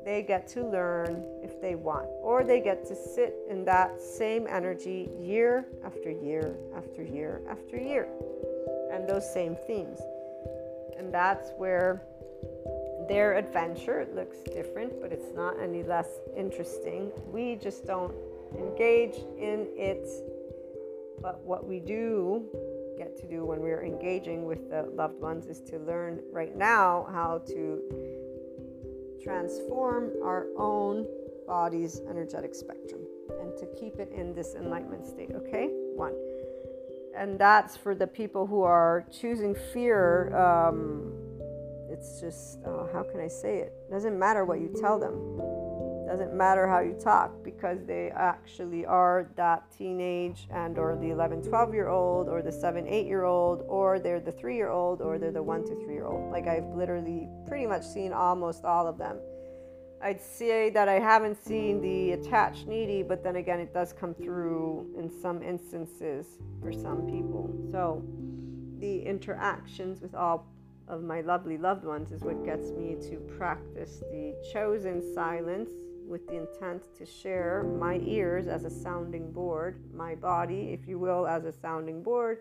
they 0.05 0.21
get 0.21 0.47
to 0.47 0.63
learn 0.63 1.25
if 1.41 1.59
they 1.59 1.73
want, 1.73 2.05
or 2.21 2.43
they 2.43 2.61
get 2.61 2.85
to 2.85 2.95
sit 2.95 3.35
in 3.49 3.65
that 3.65 3.99
same 3.99 4.45
energy 4.47 5.09
year 5.19 5.65
after 5.83 6.11
year 6.11 6.55
after 6.77 7.03
year 7.03 7.41
after 7.49 7.75
year, 7.75 8.07
and 8.93 9.09
those 9.09 9.27
same 9.33 9.57
themes. 9.67 9.99
And 10.97 11.11
that's 11.11 11.49
where 11.57 12.03
their 13.09 13.35
adventure 13.35 14.07
looks 14.13 14.37
different, 14.53 15.01
but 15.01 15.11
it's 15.11 15.33
not 15.35 15.59
any 15.59 15.83
less 15.83 16.07
interesting. 16.37 17.11
We 17.31 17.55
just 17.55 17.85
don't 17.85 18.13
engage 18.57 19.15
in 19.37 19.67
it. 19.75 20.07
But 21.21 21.41
what 21.43 21.67
we 21.67 21.79
do 21.79 22.45
get 22.97 23.17
to 23.17 23.27
do 23.27 23.45
when 23.45 23.59
we're 23.59 23.83
engaging 23.83 24.45
with 24.45 24.69
the 24.69 24.83
loved 24.83 25.19
ones 25.19 25.47
is 25.47 25.61
to 25.61 25.79
learn 25.79 26.21
right 26.31 26.55
now 26.55 27.07
how 27.11 27.41
to 27.47 27.81
transform 29.25 30.11
our 30.23 30.45
own 30.57 31.07
body's 31.47 32.01
energetic 32.09 32.53
spectrum 32.53 33.01
and 33.41 33.57
to 33.57 33.65
keep 33.79 33.99
it 33.99 34.11
in 34.11 34.33
this 34.35 34.53
enlightenment 34.55 35.05
state. 35.05 35.31
Okay? 35.35 35.67
One. 35.95 36.13
And 37.17 37.39
that's 37.39 37.75
for 37.75 37.95
the 37.95 38.07
people 38.07 38.45
who 38.45 38.61
are 38.61 39.05
choosing 39.11 39.55
fear. 39.73 40.35
Um, 40.35 41.13
it's 41.89 42.19
just, 42.19 42.59
uh, 42.65 42.87
how 42.93 43.03
can 43.03 43.19
I 43.19 43.27
say 43.27 43.59
it? 43.59 43.73
Doesn't 43.89 44.17
matter 44.17 44.45
what 44.45 44.59
you 44.59 44.71
tell 44.79 44.99
them 44.99 45.54
doesn't 46.15 46.33
matter 46.33 46.65
how 46.65 46.79
you 46.79 46.93
talk 46.93 47.43
because 47.43 47.83
they 47.85 48.09
actually 48.15 48.85
are 48.85 49.29
that 49.35 49.69
teenage 49.77 50.47
and 50.49 50.77
or 50.77 50.95
the 50.95 51.09
11 51.09 51.43
12 51.43 51.73
year 51.73 51.89
old 51.89 52.29
or 52.29 52.41
the 52.41 52.51
7 52.51 52.87
8 52.87 53.05
year 53.05 53.25
old 53.25 53.65
or 53.67 53.99
they're 53.99 54.21
the 54.21 54.31
3 54.31 54.55
year 54.55 54.69
old 54.69 55.01
or 55.01 55.19
they're 55.19 55.33
the 55.33 55.43
1 55.43 55.65
to 55.65 55.75
3 55.83 55.93
year 55.93 56.05
old 56.05 56.31
like 56.31 56.47
i've 56.47 56.67
literally 56.73 57.27
pretty 57.45 57.65
much 57.67 57.83
seen 57.85 58.13
almost 58.13 58.63
all 58.63 58.87
of 58.87 58.97
them. 58.97 59.17
I'd 60.01 60.21
say 60.21 60.69
that 60.69 60.87
i 60.87 60.99
haven't 60.99 61.43
seen 61.43 61.81
the 61.81 62.13
attached 62.13 62.65
needy 62.65 63.03
but 63.03 63.21
then 63.21 63.35
again 63.35 63.59
it 63.59 63.73
does 63.73 63.91
come 63.91 64.13
through 64.13 64.95
in 64.97 65.09
some 65.21 65.43
instances 65.43 66.37
for 66.61 66.71
some 66.71 67.01
people. 67.07 67.53
So 67.73 68.01
the 68.79 69.01
interactions 69.01 70.01
with 70.01 70.15
all 70.15 70.47
of 70.87 71.03
my 71.03 71.21
lovely 71.21 71.57
loved 71.57 71.83
ones 71.83 72.11
is 72.11 72.21
what 72.21 72.45
gets 72.45 72.71
me 72.71 72.95
to 73.09 73.17
practice 73.37 74.03
the 74.11 74.35
chosen 74.53 75.01
silence 75.13 75.69
with 76.07 76.27
the 76.27 76.35
intent 76.35 76.83
to 76.97 77.05
share 77.05 77.63
my 77.63 77.99
ears 78.03 78.47
as 78.47 78.63
a 78.63 78.69
sounding 78.69 79.31
board, 79.31 79.83
my 79.93 80.15
body, 80.15 80.77
if 80.79 80.87
you 80.87 80.99
will, 80.99 81.27
as 81.27 81.45
a 81.45 81.51
sounding 81.51 82.03
board, 82.03 82.39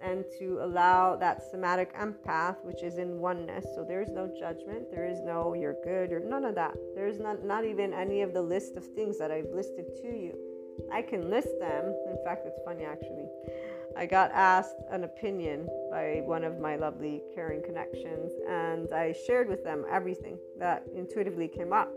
and 0.00 0.24
to 0.38 0.58
allow 0.62 1.16
that 1.16 1.42
somatic 1.50 1.94
empath, 1.94 2.56
which 2.64 2.82
is 2.82 2.98
in 2.98 3.18
oneness. 3.18 3.66
So 3.74 3.84
there's 3.86 4.08
no 4.10 4.32
judgment, 4.38 4.90
there 4.90 5.06
is 5.06 5.20
no 5.20 5.54
you're 5.54 5.76
good 5.84 6.12
or 6.12 6.20
none 6.20 6.44
of 6.44 6.54
that. 6.54 6.74
There's 6.94 7.18
not, 7.18 7.44
not 7.44 7.64
even 7.64 7.92
any 7.92 8.22
of 8.22 8.32
the 8.32 8.42
list 8.42 8.76
of 8.76 8.84
things 8.94 9.18
that 9.18 9.30
I've 9.30 9.50
listed 9.52 9.86
to 10.02 10.08
you. 10.08 10.34
I 10.92 11.02
can 11.02 11.28
list 11.28 11.50
them. 11.60 11.94
In 12.08 12.16
fact, 12.24 12.46
it's 12.46 12.60
funny 12.64 12.84
actually. 12.84 13.26
I 13.96 14.06
got 14.06 14.30
asked 14.32 14.76
an 14.90 15.04
opinion 15.04 15.68
by 15.90 16.22
one 16.24 16.44
of 16.44 16.60
my 16.60 16.76
lovely 16.76 17.22
caring 17.34 17.60
connections, 17.62 18.32
and 18.48 18.88
I 18.94 19.12
shared 19.26 19.48
with 19.48 19.64
them 19.64 19.84
everything 19.90 20.38
that 20.58 20.84
intuitively 20.94 21.48
came 21.48 21.72
up 21.72 21.92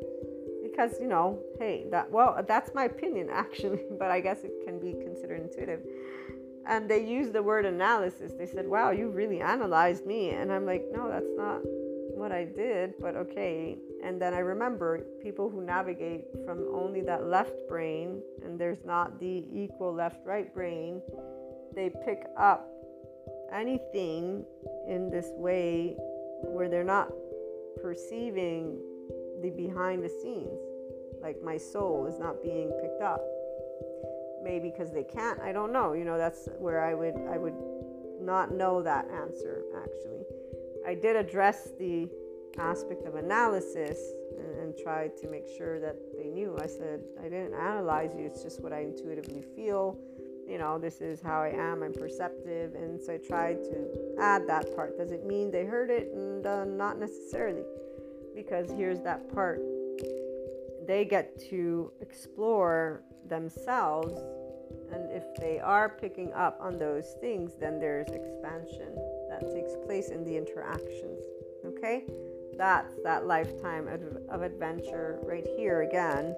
because 0.73 0.99
you 0.99 1.07
know 1.07 1.39
hey 1.59 1.85
that 1.91 2.09
well 2.11 2.43
that's 2.47 2.71
my 2.73 2.85
opinion 2.85 3.29
actually 3.31 3.83
but 3.99 4.09
i 4.09 4.19
guess 4.19 4.43
it 4.43 4.53
can 4.65 4.79
be 4.79 4.93
considered 4.93 5.41
intuitive. 5.41 5.81
And 6.65 6.89
they 6.89 7.05
used 7.05 7.33
the 7.33 7.43
word 7.43 7.65
analysis. 7.65 8.31
They 8.39 8.45
said 8.45 8.65
wow 8.67 8.91
you 8.91 9.09
really 9.09 9.41
analyzed 9.41 10.05
me. 10.05 10.29
And 10.29 10.51
i'm 10.51 10.65
like 10.65 10.85
no 10.91 11.09
that's 11.09 11.33
not 11.35 11.59
what 12.15 12.31
i 12.31 12.45
did 12.45 12.93
but 12.99 13.15
okay. 13.15 13.77
And 14.03 14.21
then 14.21 14.33
i 14.33 14.39
remember 14.39 15.01
people 15.21 15.49
who 15.49 15.61
navigate 15.61 16.25
from 16.45 16.67
only 16.73 17.01
that 17.01 17.27
left 17.27 17.55
brain 17.67 18.21
and 18.43 18.59
there's 18.59 18.83
not 18.85 19.19
the 19.19 19.45
equal 19.53 19.93
left 19.93 20.25
right 20.25 20.53
brain 20.53 21.01
they 21.75 21.89
pick 22.05 22.25
up 22.37 22.69
anything 23.51 24.45
in 24.87 25.09
this 25.09 25.27
way 25.35 25.95
where 26.43 26.69
they're 26.69 26.83
not 26.83 27.09
perceiving 27.81 28.79
the 29.41 29.49
behind 29.49 30.03
the 30.03 30.09
scenes. 30.09 30.59
Like 31.23 31.41
my 31.41 31.57
soul 31.57 32.05
is 32.05 32.19
not 32.19 32.43
being 32.43 32.69
picked 32.81 33.01
up. 33.01 33.23
Maybe 34.43 34.69
because 34.69 34.91
they 34.91 35.05
can't. 35.05 35.39
I 35.39 35.53
don't 35.53 35.71
know. 35.71 35.93
You 35.93 36.03
know, 36.03 36.17
that's 36.17 36.49
where 36.59 36.83
I 36.83 36.93
would 36.93 37.15
I 37.31 37.37
would 37.37 37.55
not 38.21 38.53
know 38.53 38.83
that 38.83 39.05
answer 39.09 39.63
actually. 39.81 40.25
I 40.85 40.95
did 40.95 41.15
address 41.15 41.69
the 41.79 42.09
aspect 42.59 43.05
of 43.05 43.15
analysis 43.15 43.99
and, 44.37 44.59
and 44.59 44.77
tried 44.77 45.15
to 45.17 45.27
make 45.27 45.47
sure 45.57 45.79
that 45.79 45.95
they 46.17 46.27
knew. 46.27 46.57
I 46.61 46.67
said, 46.67 47.01
I 47.19 47.23
didn't 47.23 47.53
analyze 47.53 48.13
you, 48.15 48.25
it's 48.25 48.43
just 48.43 48.61
what 48.61 48.73
I 48.73 48.81
intuitively 48.81 49.43
feel. 49.55 49.97
You 50.47 50.57
know, 50.57 50.77
this 50.77 50.99
is 50.99 51.21
how 51.21 51.41
I 51.41 51.49
am, 51.49 51.83
I'm 51.83 51.93
perceptive. 51.93 52.75
And 52.75 53.01
so 53.01 53.13
I 53.13 53.17
tried 53.17 53.63
to 53.63 53.87
add 54.19 54.45
that 54.47 54.75
part. 54.75 54.97
Does 54.97 55.11
it 55.11 55.25
mean 55.25 55.51
they 55.51 55.63
heard 55.63 55.89
it? 55.89 56.11
And 56.13 56.45
uh, 56.45 56.65
not 56.65 56.99
necessarily 56.99 57.63
because 58.35 58.69
here's 58.71 58.99
that 59.01 59.33
part 59.33 59.61
they 60.87 61.05
get 61.05 61.39
to 61.49 61.91
explore 62.01 63.03
themselves 63.27 64.19
and 64.91 65.09
if 65.11 65.23
they 65.39 65.59
are 65.59 65.89
picking 65.89 66.31
up 66.33 66.57
on 66.61 66.77
those 66.77 67.15
things 67.21 67.53
then 67.59 67.79
there's 67.79 68.09
expansion 68.09 68.95
that 69.29 69.41
takes 69.53 69.73
place 69.85 70.09
in 70.09 70.23
the 70.23 70.35
interactions 70.35 71.23
okay? 71.65 72.03
That's 72.57 72.95
that 73.03 73.25
lifetime 73.25 73.87
of, 74.29 74.41
adventure 74.41 75.19
right 75.23 75.45
here 75.57 75.81
again 75.81 76.35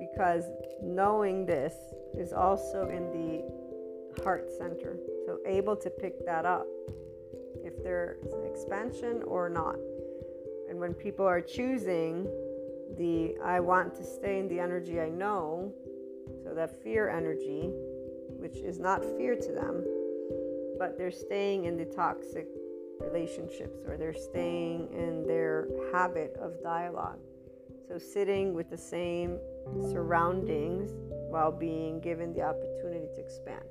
because 0.00 0.44
knowing 0.82 1.46
this 1.46 1.74
is 2.16 2.32
also 2.32 2.88
in 2.88 3.10
the 3.12 4.22
heart 4.22 4.50
center 4.58 4.96
so 5.26 5.38
able 5.46 5.76
to 5.76 5.90
pick 5.90 6.24
that 6.26 6.44
up 6.44 6.66
if 7.64 7.82
there's 7.82 8.32
expansion 8.44 9.22
or 9.24 9.48
not. 9.48 9.76
And 10.68 10.80
when 10.80 10.94
people 10.94 11.24
are 11.24 11.40
choosing 11.40 12.26
the 12.96 13.34
I 13.42 13.60
want 13.60 13.94
to 13.96 14.04
stay 14.04 14.38
in 14.38 14.48
the 14.48 14.60
energy 14.60 15.00
I 15.00 15.08
know, 15.08 15.72
so 16.44 16.54
that 16.54 16.82
fear 16.82 17.08
energy, 17.08 17.70
which 18.38 18.56
is 18.56 18.78
not 18.78 19.04
fear 19.16 19.34
to 19.34 19.52
them, 19.52 19.84
but 20.78 20.98
they're 20.98 21.10
staying 21.10 21.64
in 21.64 21.76
the 21.76 21.84
toxic 21.84 22.46
relationships 23.00 23.80
or 23.86 23.96
they're 23.96 24.14
staying 24.14 24.88
in 24.92 25.26
their 25.26 25.68
habit 25.92 26.36
of 26.40 26.62
dialogue. 26.62 27.18
So, 27.88 27.98
sitting 27.98 28.54
with 28.54 28.70
the 28.70 28.78
same 28.78 29.38
surroundings 29.90 30.92
while 31.30 31.52
being 31.52 32.00
given 32.00 32.32
the 32.32 32.42
opportunity 32.42 33.06
to 33.14 33.20
expand 33.20 33.64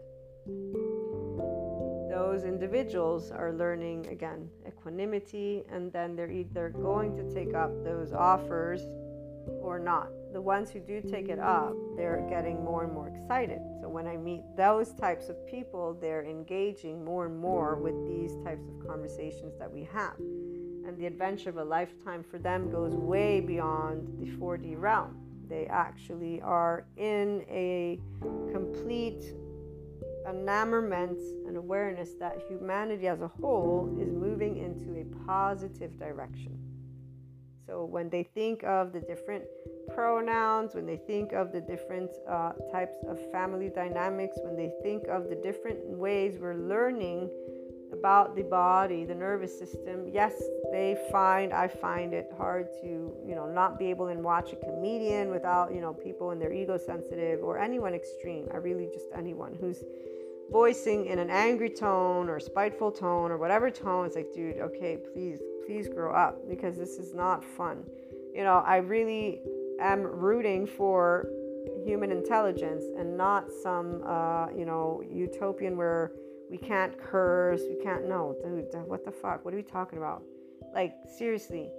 those 2.12 2.44
individuals 2.44 3.32
are 3.32 3.54
learning 3.54 4.06
again 4.08 4.50
equanimity 4.68 5.64
and 5.72 5.92
then 5.94 6.16
they're 6.16 6.32
either 6.32 6.70
going 6.70 7.16
to 7.16 7.24
take 7.34 7.54
up 7.54 7.72
those 7.84 8.12
offers 8.12 8.82
or 9.62 9.80
not. 9.80 10.10
The 10.34 10.42
ones 10.42 10.72
who 10.72 10.80
do 10.80 11.02
take 11.02 11.30
it 11.30 11.40
up, 11.40 11.74
they're 11.98 12.26
getting 12.30 12.64
more 12.64 12.84
and 12.84 12.94
more 12.94 13.10
excited. 13.10 13.60
So 13.82 13.90
when 13.90 14.08
I 14.08 14.16
meet 14.18 14.42
those 14.56 14.94
types 14.94 15.30
of 15.30 15.46
people, 15.46 15.98
they're 16.00 16.24
engaging 16.24 17.04
more 17.04 17.26
and 17.26 17.38
more 17.38 17.76
with 17.76 17.96
these 18.08 18.38
types 18.44 18.66
of 18.68 18.88
conversations 18.88 19.58
that 19.60 19.72
we 19.72 19.84
have. 19.92 20.18
And 20.18 20.98
the 20.98 21.06
adventure 21.06 21.50
of 21.50 21.58
a 21.58 21.64
lifetime 21.64 22.24
for 22.24 22.40
them 22.40 22.72
goes 22.72 22.94
way 22.94 23.42
beyond 23.42 24.08
the 24.20 24.32
4D 24.38 24.80
realm. 24.80 25.18
They 25.48 25.66
actually 25.66 26.42
are 26.42 26.86
in 26.96 27.44
a 27.50 28.00
complete 28.52 29.34
enamorment 30.30 31.20
and 31.48 31.58
awareness 31.58 32.14
that 32.20 32.42
humanity 32.48 33.08
as 33.08 33.22
a 33.22 33.28
whole 33.28 33.96
is 34.00 34.12
moving 34.12 34.58
into 34.58 35.00
a 35.00 35.26
positive 35.26 35.98
direction. 36.00 36.58
So 37.72 37.86
when 37.86 38.10
they 38.10 38.24
think 38.24 38.66
of 38.66 38.92
the 38.92 39.00
different 39.00 39.46
pronouns, 39.96 40.76
when 40.76 40.86
they 40.86 40.98
think 40.98 41.32
of 41.32 41.54
the 41.54 41.62
different 41.62 42.12
uh, 42.30 42.52
types 42.70 42.98
of 43.08 43.18
family 43.32 43.70
dynamics, 43.74 44.38
when 44.44 44.58
they 44.58 44.74
think 44.84 45.08
of 45.08 45.30
the 45.30 45.36
different 45.36 45.80
ways 45.88 46.38
we're 46.38 46.58
learning 46.58 47.30
about 47.94 48.36
the 48.36 48.44
body, 48.44 49.06
the 49.06 49.16
nervous 49.16 49.58
system, 49.58 50.10
yes, 50.12 50.34
they 50.74 50.98
find 51.14 51.54
I 51.54 51.70
find 51.70 52.14
it 52.14 52.30
hard 52.36 52.68
to, 52.82 52.88
you 53.26 53.36
know, 53.36 53.48
not 53.48 53.80
be 53.80 53.86
able 53.86 54.10
to 54.10 54.16
watch 54.16 54.52
a 54.52 54.58
comedian 54.58 55.30
without, 55.30 55.74
you 55.74 55.80
know, 55.80 55.94
people 55.94 56.32
in 56.32 56.40
their 56.40 56.52
ego 56.52 56.78
sensitive 56.78 57.42
or 57.42 57.58
anyone 57.58 57.94
extreme. 57.94 58.50
I 58.54 58.58
really 58.58 58.90
just 58.92 59.06
anyone 59.16 59.58
who's 59.58 59.82
voicing 60.52 61.06
in 61.06 61.20
an 61.20 61.30
angry 61.30 61.70
tone 61.70 62.28
or 62.28 62.38
spiteful 62.38 62.92
tone 62.92 63.32
or 63.32 63.38
whatever 63.38 63.72
tone 63.72 64.06
it's 64.06 64.18
like 64.18 64.28
dude 64.34 64.58
okay 64.58 64.98
please 65.14 65.40
please 65.72 65.88
grow 65.88 66.14
up 66.14 66.38
because 66.50 66.78
this 66.78 66.98
is 66.98 67.14
not 67.14 67.44
fun 67.44 67.84
you 68.36 68.44
know 68.44 68.64
i 68.66 68.78
really 68.78 69.40
am 69.80 70.02
rooting 70.02 70.66
for 70.66 71.28
human 71.86 72.12
intelligence 72.12 72.84
and 72.98 73.18
not 73.18 73.52
some, 73.64 74.02
uh, 74.06 74.48
you 74.56 74.66
know, 74.66 75.02
utopian 75.10 75.78
where 75.78 76.12
we 76.50 76.58
can't 76.58 76.98
curse, 76.98 77.62
we 77.70 77.82
can't. 77.84 78.08
No, 78.08 78.36
dude, 78.44 78.66
what 78.88 79.06
the 79.06 79.12
fuck? 79.12 79.46
What 79.46 79.54
are 79.54 79.58
we 79.58 79.64
talking 79.64 79.98
about? 79.98 80.24
Like, 80.74 80.94
seriously, 81.18 81.70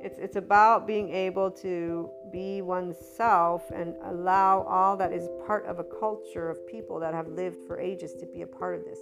it's, 0.00 0.18
it's 0.18 0.36
about 0.36 0.86
being 0.86 1.10
able 1.10 1.50
to 1.50 2.10
be 2.32 2.62
oneself 2.62 3.70
and 3.74 3.94
allow 4.04 4.62
all 4.62 4.96
that 4.96 5.12
is 5.12 5.28
part 5.46 5.66
of 5.66 5.78
a 5.78 5.84
culture 5.84 6.50
of 6.50 6.66
people 6.66 7.00
that 7.00 7.14
have 7.14 7.28
lived 7.28 7.56
for 7.66 7.78
ages 7.78 8.14
to 8.14 8.26
be 8.26 8.42
a 8.42 8.46
part 8.46 8.78
of 8.78 8.84
this. 8.84 8.98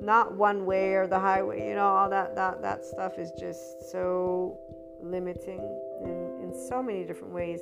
Not 0.00 0.36
one 0.36 0.64
way 0.64 0.94
or 0.94 1.06
the 1.06 1.18
highway, 1.18 1.68
you 1.68 1.74
know, 1.74 1.88
all 1.88 2.08
that 2.10 2.34
that 2.36 2.62
that 2.62 2.84
stuff 2.84 3.18
is 3.18 3.30
just 3.38 3.90
so 3.90 4.58
limiting 5.02 5.60
in, 6.02 6.42
in 6.42 6.68
so 6.68 6.82
many 6.82 7.04
different 7.04 7.32
ways 7.32 7.60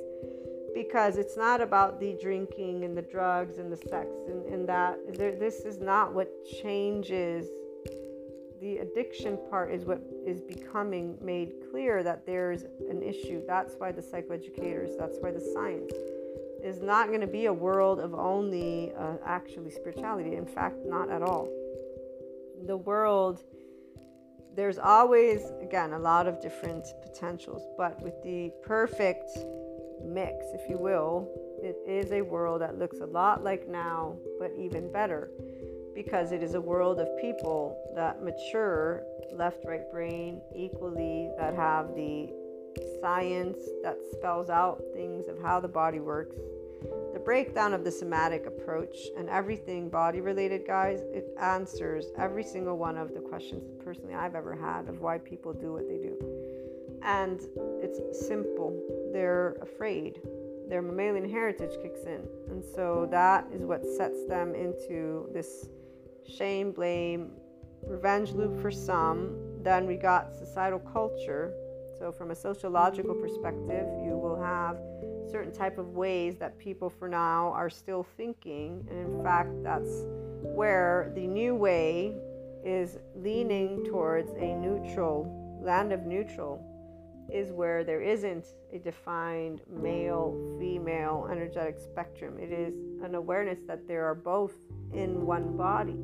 because 0.73 1.17
it's 1.17 1.35
not 1.35 1.61
about 1.61 1.99
the 1.99 2.15
drinking 2.21 2.83
and 2.83 2.95
the 2.95 3.01
drugs 3.01 3.57
and 3.57 3.71
the 3.71 3.77
sex 3.77 4.07
and, 4.27 4.45
and 4.45 4.69
that 4.69 4.97
there, 5.17 5.35
this 5.35 5.61
is 5.61 5.79
not 5.79 6.13
what 6.13 6.29
changes 6.61 7.47
the 8.61 8.77
addiction 8.77 9.37
part 9.49 9.71
is 9.71 9.85
what 9.85 10.01
is 10.25 10.41
becoming 10.41 11.17
made 11.21 11.53
clear 11.69 12.03
that 12.03 12.25
there's 12.25 12.63
an 12.89 13.03
issue. 13.03 13.41
That's 13.45 13.75
why 13.77 13.91
the 13.91 14.01
psychoeducators, 14.01 14.97
that's 14.97 15.17
why 15.19 15.31
the 15.31 15.39
science 15.39 15.93
is 16.63 16.81
not 16.81 17.07
going 17.09 17.21
to 17.21 17.27
be 17.27 17.45
a 17.45 17.53
world 17.53 17.99
of 17.99 18.15
only 18.15 18.91
uh, 18.97 19.13
actually 19.25 19.69
spirituality. 19.69 20.35
In 20.35 20.45
fact, 20.45 20.77
not 20.85 21.09
at 21.11 21.21
all. 21.21 21.47
The 22.67 22.75
world, 22.75 23.43
there's 24.53 24.77
always, 24.77 25.51
again, 25.61 25.93
a 25.93 25.99
lot 25.99 26.27
of 26.27 26.41
different 26.41 26.85
potentials, 27.01 27.61
but 27.77 28.01
with 28.01 28.21
the 28.23 28.51
perfect 28.61 29.29
mix, 30.03 30.35
if 30.53 30.69
you 30.69 30.77
will, 30.77 31.29
it 31.63 31.77
is 31.87 32.11
a 32.11 32.21
world 32.21 32.59
that 32.59 32.77
looks 32.77 32.99
a 32.99 33.05
lot 33.05 33.41
like 33.41 33.69
now, 33.69 34.17
but 34.37 34.51
even 34.57 34.91
better 34.91 35.31
because 35.95 36.33
it 36.33 36.43
is 36.43 36.55
a 36.55 36.61
world 36.61 36.99
of 36.99 37.07
people 37.21 37.75
that 37.95 38.21
mature 38.21 39.01
left 39.33 39.63
right 39.65 39.89
brain 39.89 40.41
equally 40.53 41.31
that 41.39 41.55
have 41.55 41.95
the 41.95 42.29
science 43.01 43.57
that 43.81 43.97
spells 44.11 44.49
out 44.49 44.79
things 44.93 45.27
of 45.27 45.41
how 45.41 45.59
the 45.59 45.67
body 45.67 45.99
works 45.99 46.35
breakdown 47.27 47.73
of 47.73 47.83
the 47.83 47.91
somatic 47.91 48.45
approach 48.45 48.95
and 49.17 49.29
everything 49.29 49.89
body 49.89 50.21
related 50.21 50.65
guys 50.65 51.01
it 51.11 51.27
answers 51.41 52.05
every 52.17 52.43
single 52.43 52.77
one 52.77 52.97
of 52.97 53.13
the 53.13 53.19
questions 53.19 53.63
personally 53.83 54.13
i've 54.13 54.33
ever 54.33 54.55
had 54.55 54.87
of 54.87 55.01
why 55.01 55.17
people 55.17 55.51
do 55.51 55.73
what 55.73 55.85
they 55.89 55.97
do 55.97 56.15
and 57.03 57.41
it's 57.83 57.99
simple 58.25 58.71
they're 59.11 59.57
afraid 59.61 60.21
their 60.69 60.81
mammalian 60.81 61.29
heritage 61.29 61.75
kicks 61.81 62.03
in 62.05 62.21
and 62.49 62.63
so 62.63 63.05
that 63.11 63.45
is 63.53 63.63
what 63.63 63.85
sets 63.85 64.25
them 64.29 64.55
into 64.55 65.29
this 65.33 65.67
shame, 66.27 66.71
blame, 66.71 67.31
revenge 67.85 68.31
loop 68.31 68.59
for 68.61 68.71
some. 68.71 69.35
Then 69.63 69.87
we 69.87 69.95
got 69.95 70.35
societal 70.35 70.79
culture. 70.79 71.53
So 71.97 72.11
from 72.11 72.31
a 72.31 72.35
sociological 72.35 73.15
perspective, 73.15 73.87
you 74.05 74.17
will 74.17 74.39
have 74.41 74.77
certain 75.29 75.51
type 75.51 75.77
of 75.77 75.89
ways 75.89 76.37
that 76.37 76.57
people 76.57 76.89
for 76.89 77.07
now 77.07 77.51
are 77.53 77.69
still 77.69 78.03
thinking. 78.17 78.85
And 78.89 78.99
in 78.99 79.23
fact, 79.23 79.49
that's 79.63 80.03
where 80.41 81.11
the 81.15 81.27
new 81.27 81.55
way 81.55 82.15
is 82.65 82.97
leaning 83.15 83.85
towards 83.85 84.31
a 84.33 84.55
neutral 84.55 85.59
land 85.61 85.91
of 85.91 86.05
neutral 86.05 86.63
is 87.33 87.51
where 87.51 87.83
there 87.83 88.01
isn't 88.01 88.45
a 88.71 88.79
defined 88.79 89.61
male 89.69 90.57
female 90.59 91.27
energetic 91.29 91.77
spectrum. 91.77 92.37
It 92.39 92.51
is 92.51 92.73
an 93.03 93.15
awareness 93.15 93.59
that 93.67 93.87
there 93.87 94.05
are 94.05 94.15
both 94.15 94.53
in 94.93 95.25
one 95.25 95.57
body 95.57 95.97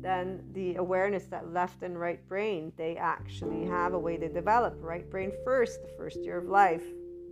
then 0.00 0.42
the 0.52 0.76
awareness 0.76 1.24
that 1.24 1.52
left 1.52 1.82
and 1.82 1.98
right 1.98 2.26
brain 2.28 2.72
they 2.76 2.96
actually 2.96 3.66
have 3.66 3.94
a 3.94 3.98
way 3.98 4.16
to 4.16 4.28
develop 4.28 4.76
right 4.80 5.10
brain 5.10 5.32
first 5.44 5.82
the 5.82 5.88
first 5.96 6.22
year 6.22 6.38
of 6.38 6.46
life 6.46 6.84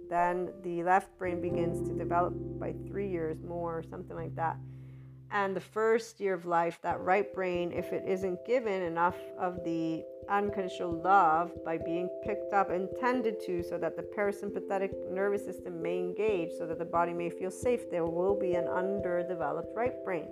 then 0.09 0.51
the 0.63 0.83
left 0.83 1.17
brain 1.19 1.41
begins 1.41 1.87
to 1.89 1.95
develop 1.95 2.35
by 2.59 2.75
three 2.87 3.09
years 3.09 3.37
more 3.43 3.83
something 3.91 4.17
like 4.17 4.35
that 4.35 4.57
and 5.33 5.57
the 5.57 5.61
first 5.61 6.21
year 6.21 6.35
of 6.35 6.47
life 6.47 6.79
that 6.83 7.01
right 7.01 7.33
brain 7.35 7.73
if 7.73 7.93
it 7.93 8.05
isn't 8.07 8.39
given 8.47 8.83
enough 8.83 9.17
of 9.39 9.63
the 9.65 10.05
unconditional 10.29 11.01
love 11.03 11.53
by 11.65 11.77
being 11.77 12.09
picked 12.25 12.53
up 12.53 12.71
and 12.71 12.89
tended 13.01 13.37
to 13.45 13.63
so 13.63 13.79
that 13.79 13.97
the 13.97 14.03
parasympathetic 14.17 14.91
nervous 15.11 15.45
system 15.45 15.81
may 15.83 15.99
engage 15.99 16.51
so 16.59 16.67
that 16.67 16.79
the 16.79 16.85
body 16.85 17.13
may 17.13 17.31
feel 17.31 17.51
safe 17.51 17.91
there 17.91 18.05
will 18.05 18.39
be 18.39 18.55
an 18.55 18.67
underdeveloped 18.67 19.75
right 19.77 20.05
brain 20.05 20.27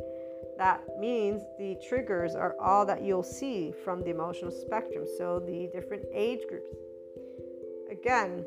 that 0.56 0.82
means 0.98 1.42
the 1.58 1.76
triggers 1.88 2.34
are 2.34 2.54
all 2.60 2.86
that 2.86 3.02
you'll 3.02 3.22
see 3.22 3.72
from 3.84 4.02
the 4.02 4.10
emotional 4.10 4.50
spectrum. 4.50 5.04
So, 5.18 5.40
the 5.40 5.68
different 5.72 6.04
age 6.12 6.40
groups. 6.48 6.70
Again, 7.90 8.44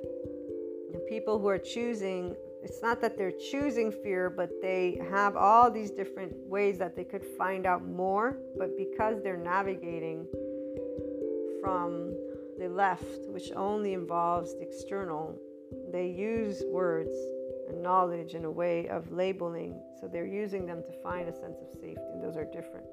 people 1.08 1.40
who 1.40 1.48
are 1.48 1.58
choosing, 1.58 2.36
it's 2.64 2.82
not 2.82 3.02
that 3.02 3.18
they're 3.18 3.32
choosing 3.32 3.92
fear, 3.92 4.30
but 4.30 4.50
they 4.62 5.00
have 5.10 5.36
all 5.36 5.70
these 5.70 5.92
different 5.92 6.36
ways 6.48 6.78
that 6.80 6.96
they 6.96 7.04
could 7.04 7.24
find 7.24 7.66
out 7.66 7.86
more. 7.86 8.38
But 8.58 8.78
because 8.78 9.22
they're 9.22 9.38
navigating 9.38 10.28
from 11.62 12.14
the 12.60 12.70
left, 12.70 13.28
which 13.28 13.52
only 13.56 13.94
involves 13.94 14.54
the 14.54 14.62
external, 14.62 15.40
they 15.92 16.08
use 16.08 16.64
words 16.68 17.16
and 17.70 17.82
knowledge 17.82 18.34
and 18.34 18.46
a 18.46 18.52
way 18.52 18.88
of 18.88 19.12
labeling. 19.12 19.80
So 20.00 20.08
they're 20.08 20.26
using 20.26 20.66
them 20.66 20.84
to 20.84 20.92
find 21.04 21.28
a 21.28 21.34
sense 21.34 21.58
of 21.62 21.70
safety, 21.80 22.02
and 22.14 22.24
those 22.24 22.38
are 22.38 22.46
different. 22.46 22.86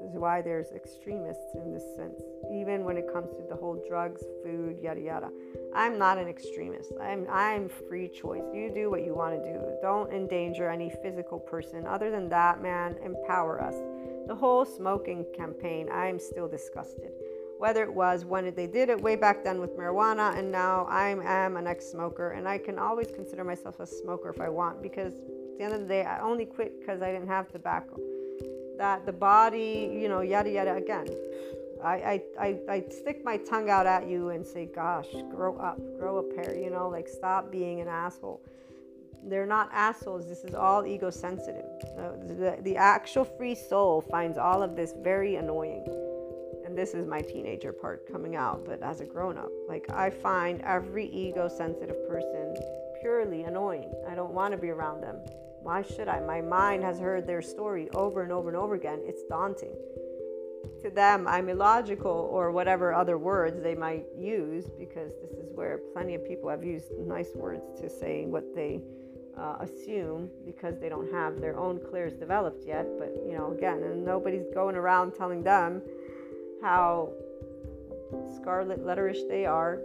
This 0.00 0.12
is 0.12 0.16
why 0.18 0.40
there's 0.40 0.72
extremists 0.72 1.54
in 1.54 1.72
this 1.72 1.84
sense, 1.94 2.22
even 2.50 2.84
when 2.84 2.96
it 2.96 3.12
comes 3.12 3.30
to 3.32 3.42
the 3.48 3.54
whole 3.54 3.82
drugs, 3.86 4.22
food, 4.42 4.78
yada 4.82 5.00
yada. 5.00 5.28
I'm 5.74 5.98
not 5.98 6.16
an 6.16 6.26
extremist. 6.26 6.92
I'm 7.00 7.26
I'm 7.30 7.68
free 7.68 8.08
choice. 8.08 8.44
You 8.54 8.72
do 8.74 8.90
what 8.90 9.04
you 9.04 9.14
want 9.14 9.34
to 9.34 9.52
do. 9.52 9.60
Don't 9.82 10.10
endanger 10.12 10.70
any 10.70 10.90
physical 11.02 11.38
person. 11.38 11.86
Other 11.86 12.10
than 12.10 12.28
that, 12.30 12.62
man, 12.62 12.96
empower 13.04 13.62
us. 13.62 13.74
The 14.26 14.34
whole 14.34 14.64
smoking 14.64 15.26
campaign, 15.36 15.88
I'm 15.92 16.18
still 16.18 16.48
disgusted 16.48 17.10
whether 17.60 17.82
it 17.82 17.92
was 17.92 18.24
when 18.24 18.54
they 18.54 18.66
did 18.66 18.88
it 18.88 18.98
way 19.02 19.14
back 19.14 19.44
then 19.44 19.60
with 19.60 19.76
marijuana 19.76 20.34
and 20.38 20.50
now 20.50 20.86
I 20.88 21.08
am 21.10 21.58
an 21.58 21.66
ex-smoker 21.66 22.30
and 22.30 22.48
I 22.48 22.56
can 22.56 22.78
always 22.78 23.08
consider 23.14 23.44
myself 23.44 23.80
a 23.80 23.86
smoker 23.86 24.30
if 24.30 24.40
I 24.40 24.48
want 24.48 24.80
because 24.80 25.12
at 25.12 25.58
the 25.58 25.64
end 25.64 25.74
of 25.74 25.80
the 25.80 25.86
day 25.86 26.02
I 26.02 26.20
only 26.20 26.46
quit 26.46 26.80
because 26.80 27.02
I 27.02 27.12
didn't 27.12 27.28
have 27.28 27.52
tobacco. 27.52 27.98
That 28.80 29.04
the 29.04 29.12
body, 29.12 29.90
you 29.92 30.08
know, 30.08 30.22
yada 30.22 30.48
yada 30.48 30.74
again. 30.74 31.06
I, 31.84 32.22
I, 32.38 32.58
I, 32.68 32.84
stick 32.90 33.22
my 33.24 33.36
tongue 33.36 33.68
out 33.68 33.86
at 33.86 34.06
you 34.06 34.30
and 34.30 34.46
say, 34.46 34.66
gosh, 34.66 35.08
grow 35.30 35.56
up, 35.56 35.78
grow 35.98 36.16
a 36.16 36.22
pair, 36.22 36.54
you 36.54 36.70
know, 36.70 36.88
like 36.88 37.06
stop 37.06 37.50
being 37.52 37.80
an 37.80 37.88
asshole. 37.88 38.42
They're 39.22 39.46
not 39.46 39.68
assholes. 39.72 40.26
This 40.26 40.44
is 40.44 40.54
all 40.54 40.86
ego 40.86 41.10
sensitive. 41.10 41.64
The, 41.96 42.34
the, 42.34 42.62
the 42.62 42.76
actual 42.76 43.24
free 43.24 43.54
soul 43.54 44.00
finds 44.10 44.38
all 44.38 44.62
of 44.62 44.76
this 44.76 44.94
very 45.02 45.36
annoying 45.36 45.84
and 46.70 46.78
this 46.78 46.94
is 46.94 47.04
my 47.04 47.20
teenager 47.20 47.72
part 47.72 48.10
coming 48.10 48.36
out, 48.36 48.64
but 48.64 48.80
as 48.80 49.00
a 49.00 49.04
grown 49.04 49.36
up, 49.36 49.50
like 49.68 49.90
I 49.92 50.08
find 50.08 50.62
every 50.62 51.06
ego 51.06 51.48
sensitive 51.48 52.08
person 52.08 52.54
purely 53.00 53.42
annoying. 53.42 53.92
I 54.08 54.14
don't 54.14 54.32
want 54.32 54.52
to 54.52 54.58
be 54.58 54.70
around 54.70 55.00
them. 55.00 55.16
Why 55.62 55.82
should 55.82 56.08
I? 56.08 56.20
My 56.20 56.40
mind 56.40 56.82
has 56.82 56.98
heard 56.98 57.26
their 57.26 57.42
story 57.42 57.88
over 57.90 58.22
and 58.22 58.32
over 58.32 58.48
and 58.48 58.56
over 58.56 58.74
again. 58.74 59.00
It's 59.04 59.22
daunting. 59.24 59.74
To 60.82 60.90
them, 60.90 61.26
I'm 61.26 61.48
illogical 61.48 62.28
or 62.32 62.50
whatever 62.50 62.92
other 62.92 63.18
words 63.18 63.62
they 63.62 63.74
might 63.74 64.04
use 64.16 64.66
because 64.78 65.12
this 65.22 65.32
is 65.32 65.50
where 65.54 65.78
plenty 65.92 66.14
of 66.14 66.26
people 66.26 66.48
have 66.50 66.64
used 66.64 66.90
nice 66.98 67.34
words 67.34 67.62
to 67.80 67.88
say 67.88 68.24
what 68.26 68.54
they 68.54 68.80
uh, 69.38 69.56
assume 69.60 70.30
because 70.44 70.78
they 70.78 70.88
don't 70.88 71.10
have 71.12 71.40
their 71.40 71.58
own 71.58 71.80
clears 71.90 72.14
developed 72.14 72.64
yet. 72.66 72.86
But, 72.98 73.14
you 73.26 73.36
know, 73.36 73.52
again, 73.52 73.82
and 73.82 74.04
nobody's 74.04 74.46
going 74.54 74.76
around 74.76 75.12
telling 75.12 75.42
them 75.42 75.82
how 76.62 77.12
scarlet 78.36 78.84
letterish 78.84 79.28
they 79.28 79.46
are. 79.46 79.80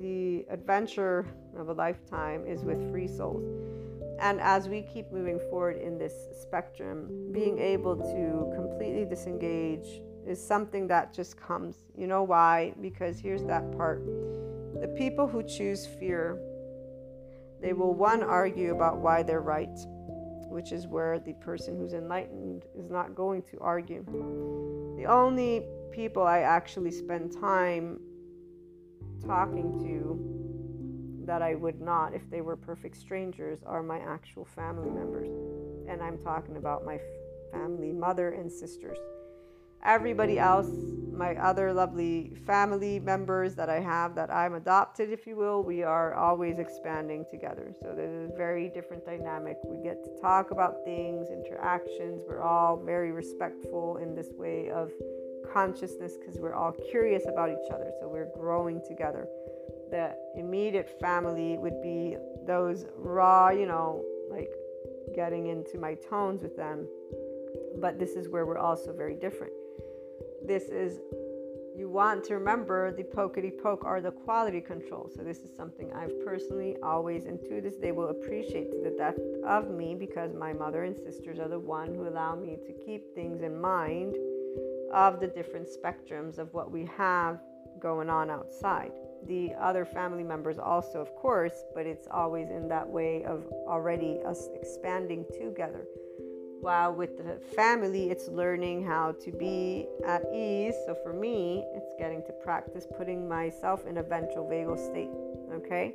The 0.00 0.44
adventure 0.50 1.26
of 1.56 1.68
a 1.68 1.72
lifetime 1.72 2.44
is 2.46 2.62
with 2.62 2.90
free 2.90 3.08
souls. 3.08 3.73
And 4.20 4.40
as 4.40 4.68
we 4.68 4.82
keep 4.82 5.12
moving 5.12 5.38
forward 5.50 5.76
in 5.76 5.98
this 5.98 6.14
spectrum, 6.40 7.30
being 7.32 7.58
able 7.58 7.96
to 7.96 8.52
completely 8.54 9.04
disengage 9.04 10.02
is 10.26 10.44
something 10.44 10.86
that 10.88 11.12
just 11.12 11.36
comes. 11.36 11.76
You 11.96 12.06
know 12.06 12.22
why? 12.22 12.74
Because 12.80 13.18
here's 13.18 13.44
that 13.44 13.76
part 13.76 14.04
the 14.80 14.88
people 14.96 15.26
who 15.26 15.42
choose 15.42 15.86
fear, 15.86 16.38
they 17.62 17.72
will 17.72 17.94
one 17.94 18.22
argue 18.22 18.74
about 18.74 18.98
why 18.98 19.22
they're 19.22 19.40
right, 19.40 19.78
which 20.48 20.72
is 20.72 20.86
where 20.86 21.18
the 21.18 21.32
person 21.34 21.76
who's 21.76 21.94
enlightened 21.94 22.64
is 22.76 22.90
not 22.90 23.14
going 23.14 23.42
to 23.42 23.58
argue. 23.60 24.04
The 24.98 25.06
only 25.06 25.64
people 25.92 26.22
I 26.24 26.40
actually 26.40 26.90
spend 26.90 27.32
time 27.32 28.00
talking 29.24 29.72
to 29.84 30.43
that 31.26 31.42
I 31.42 31.54
would 31.54 31.80
not 31.80 32.14
if 32.14 32.28
they 32.30 32.40
were 32.40 32.56
perfect 32.56 32.96
strangers 32.96 33.60
are 33.66 33.82
my 33.82 33.98
actual 33.98 34.44
family 34.44 34.90
members. 34.90 35.28
And 35.88 36.02
I'm 36.02 36.18
talking 36.18 36.56
about 36.56 36.84
my 36.84 36.98
family, 37.52 37.92
mother 37.92 38.30
and 38.30 38.50
sisters. 38.50 38.98
Everybody 39.84 40.38
else, 40.38 40.70
my 41.12 41.36
other 41.36 41.72
lovely 41.72 42.32
family 42.46 42.98
members 42.98 43.54
that 43.54 43.68
I 43.68 43.80
have 43.80 44.14
that 44.14 44.30
I'm 44.30 44.54
adopted, 44.54 45.10
if 45.10 45.26
you 45.26 45.36
will, 45.36 45.62
we 45.62 45.82
are 45.82 46.14
always 46.14 46.58
expanding 46.58 47.26
together. 47.30 47.74
So 47.82 47.92
there's 47.94 48.30
a 48.30 48.34
very 48.34 48.70
different 48.70 49.04
dynamic. 49.04 49.58
We 49.64 49.82
get 49.82 50.02
to 50.04 50.20
talk 50.22 50.52
about 50.52 50.84
things, 50.84 51.28
interactions. 51.28 52.22
We're 52.26 52.42
all 52.42 52.82
very 52.82 53.12
respectful 53.12 53.98
in 53.98 54.14
this 54.14 54.28
way 54.38 54.70
of 54.70 54.90
consciousness 55.52 56.16
because 56.18 56.40
we're 56.40 56.54
all 56.54 56.72
curious 56.90 57.24
about 57.28 57.50
each 57.50 57.70
other. 57.70 57.90
So 58.00 58.08
we're 58.08 58.30
growing 58.34 58.80
together. 58.88 59.28
The 59.90 60.14
immediate 60.36 60.98
family 61.00 61.56
would 61.58 61.80
be 61.82 62.16
those 62.46 62.86
raw, 62.96 63.50
you 63.50 63.66
know, 63.66 64.04
like 64.30 64.50
getting 65.14 65.46
into 65.46 65.78
my 65.78 65.94
tones 65.94 66.42
with 66.42 66.56
them. 66.56 66.86
But 67.80 67.98
this 67.98 68.10
is 68.10 68.28
where 68.28 68.46
we're 68.46 68.58
also 68.58 68.92
very 68.92 69.14
different. 69.14 69.52
This 70.46 70.64
is, 70.64 70.98
you 71.76 71.88
want 71.88 72.24
to 72.24 72.34
remember 72.34 72.92
the 72.92 73.02
pokety 73.02 73.50
poke 73.62 73.84
are 73.84 74.00
the 74.00 74.10
quality 74.10 74.60
control. 74.60 75.10
So, 75.14 75.22
this 75.22 75.38
is 75.38 75.54
something 75.56 75.92
I've 75.92 76.12
personally 76.24 76.76
always, 76.82 77.24
and 77.26 77.40
to 77.42 77.60
this 77.60 77.76
day, 77.76 77.92
will 77.92 78.10
appreciate 78.10 78.70
to 78.72 78.80
the 78.82 78.94
depth 78.96 79.22
of 79.46 79.70
me 79.70 79.94
because 79.94 80.34
my 80.34 80.52
mother 80.52 80.84
and 80.84 80.96
sisters 80.96 81.38
are 81.38 81.48
the 81.48 81.58
one 81.58 81.94
who 81.94 82.08
allow 82.08 82.34
me 82.34 82.56
to 82.66 82.72
keep 82.84 83.14
things 83.14 83.42
in 83.42 83.60
mind 83.60 84.16
of 84.92 85.20
the 85.20 85.26
different 85.26 85.66
spectrums 85.66 86.38
of 86.38 86.52
what 86.54 86.70
we 86.70 86.88
have 86.96 87.40
going 87.80 88.08
on 88.08 88.30
outside. 88.30 88.92
The 89.26 89.54
other 89.58 89.84
family 89.84 90.22
members, 90.22 90.58
also, 90.58 91.00
of 91.00 91.14
course, 91.16 91.64
but 91.74 91.86
it's 91.86 92.06
always 92.10 92.50
in 92.50 92.68
that 92.68 92.88
way 92.88 93.24
of 93.24 93.44
already 93.66 94.20
us 94.26 94.48
expanding 94.54 95.24
together. 95.32 95.86
While 96.60 96.94
with 96.94 97.18
the 97.18 97.38
family, 97.54 98.10
it's 98.10 98.28
learning 98.28 98.84
how 98.84 99.12
to 99.22 99.30
be 99.32 99.86
at 100.06 100.22
ease. 100.32 100.74
So 100.86 100.94
for 101.02 101.12
me, 101.12 101.64
it's 101.74 101.92
getting 101.98 102.22
to 102.26 102.32
practice 102.42 102.86
putting 102.96 103.28
myself 103.28 103.86
in 103.86 103.98
a 103.98 104.02
ventral 104.02 104.46
vagal 104.46 104.78
state. 104.78 105.10
Okay. 105.52 105.94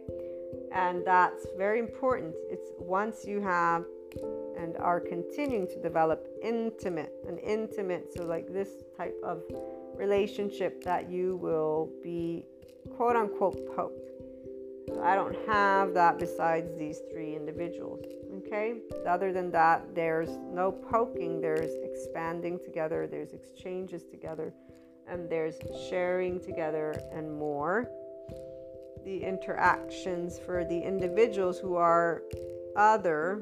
And 0.71 1.05
that's 1.05 1.47
very 1.57 1.79
important. 1.79 2.35
It's 2.49 2.69
once 2.77 3.25
you 3.25 3.41
have 3.41 3.85
and 4.57 4.77
are 4.77 4.99
continuing 4.99 5.67
to 5.67 5.81
develop 5.81 6.27
intimate 6.43 7.13
and 7.27 7.39
intimate 7.39 8.11
so 8.13 8.23
like 8.25 8.51
this 8.51 8.69
type 8.97 9.15
of 9.23 9.41
relationship 9.95 10.83
that 10.83 11.09
you 11.09 11.35
will 11.37 11.89
be 12.03 12.45
quote 12.99 13.15
unquote 13.15 13.59
poked 13.75 14.09
i 15.03 15.15
don't 15.15 15.37
have 15.47 15.93
that 15.93 16.19
besides 16.19 16.69
these 16.77 16.99
three 17.11 17.35
individuals 17.35 18.05
okay? 18.49 18.75
Other 19.07 19.31
than 19.31 19.51
that 19.51 19.95
there's 19.95 20.29
no 20.51 20.71
poking. 20.71 21.41
There's 21.41 21.73
expanding 21.83 22.59
together 22.63 23.07
there's 23.07 23.33
exchanges 23.33 24.03
together 24.03 24.53
and 25.07 25.29
there's 25.29 25.55
sharing 25.89 26.39
together 26.39 26.99
and 27.11 27.31
more. 27.37 27.89
The 29.05 29.23
interactions 29.23 30.39
for 30.39 30.65
the 30.65 30.79
individuals 30.79 31.57
who 31.59 31.75
are 31.75 32.23
other 32.75 33.41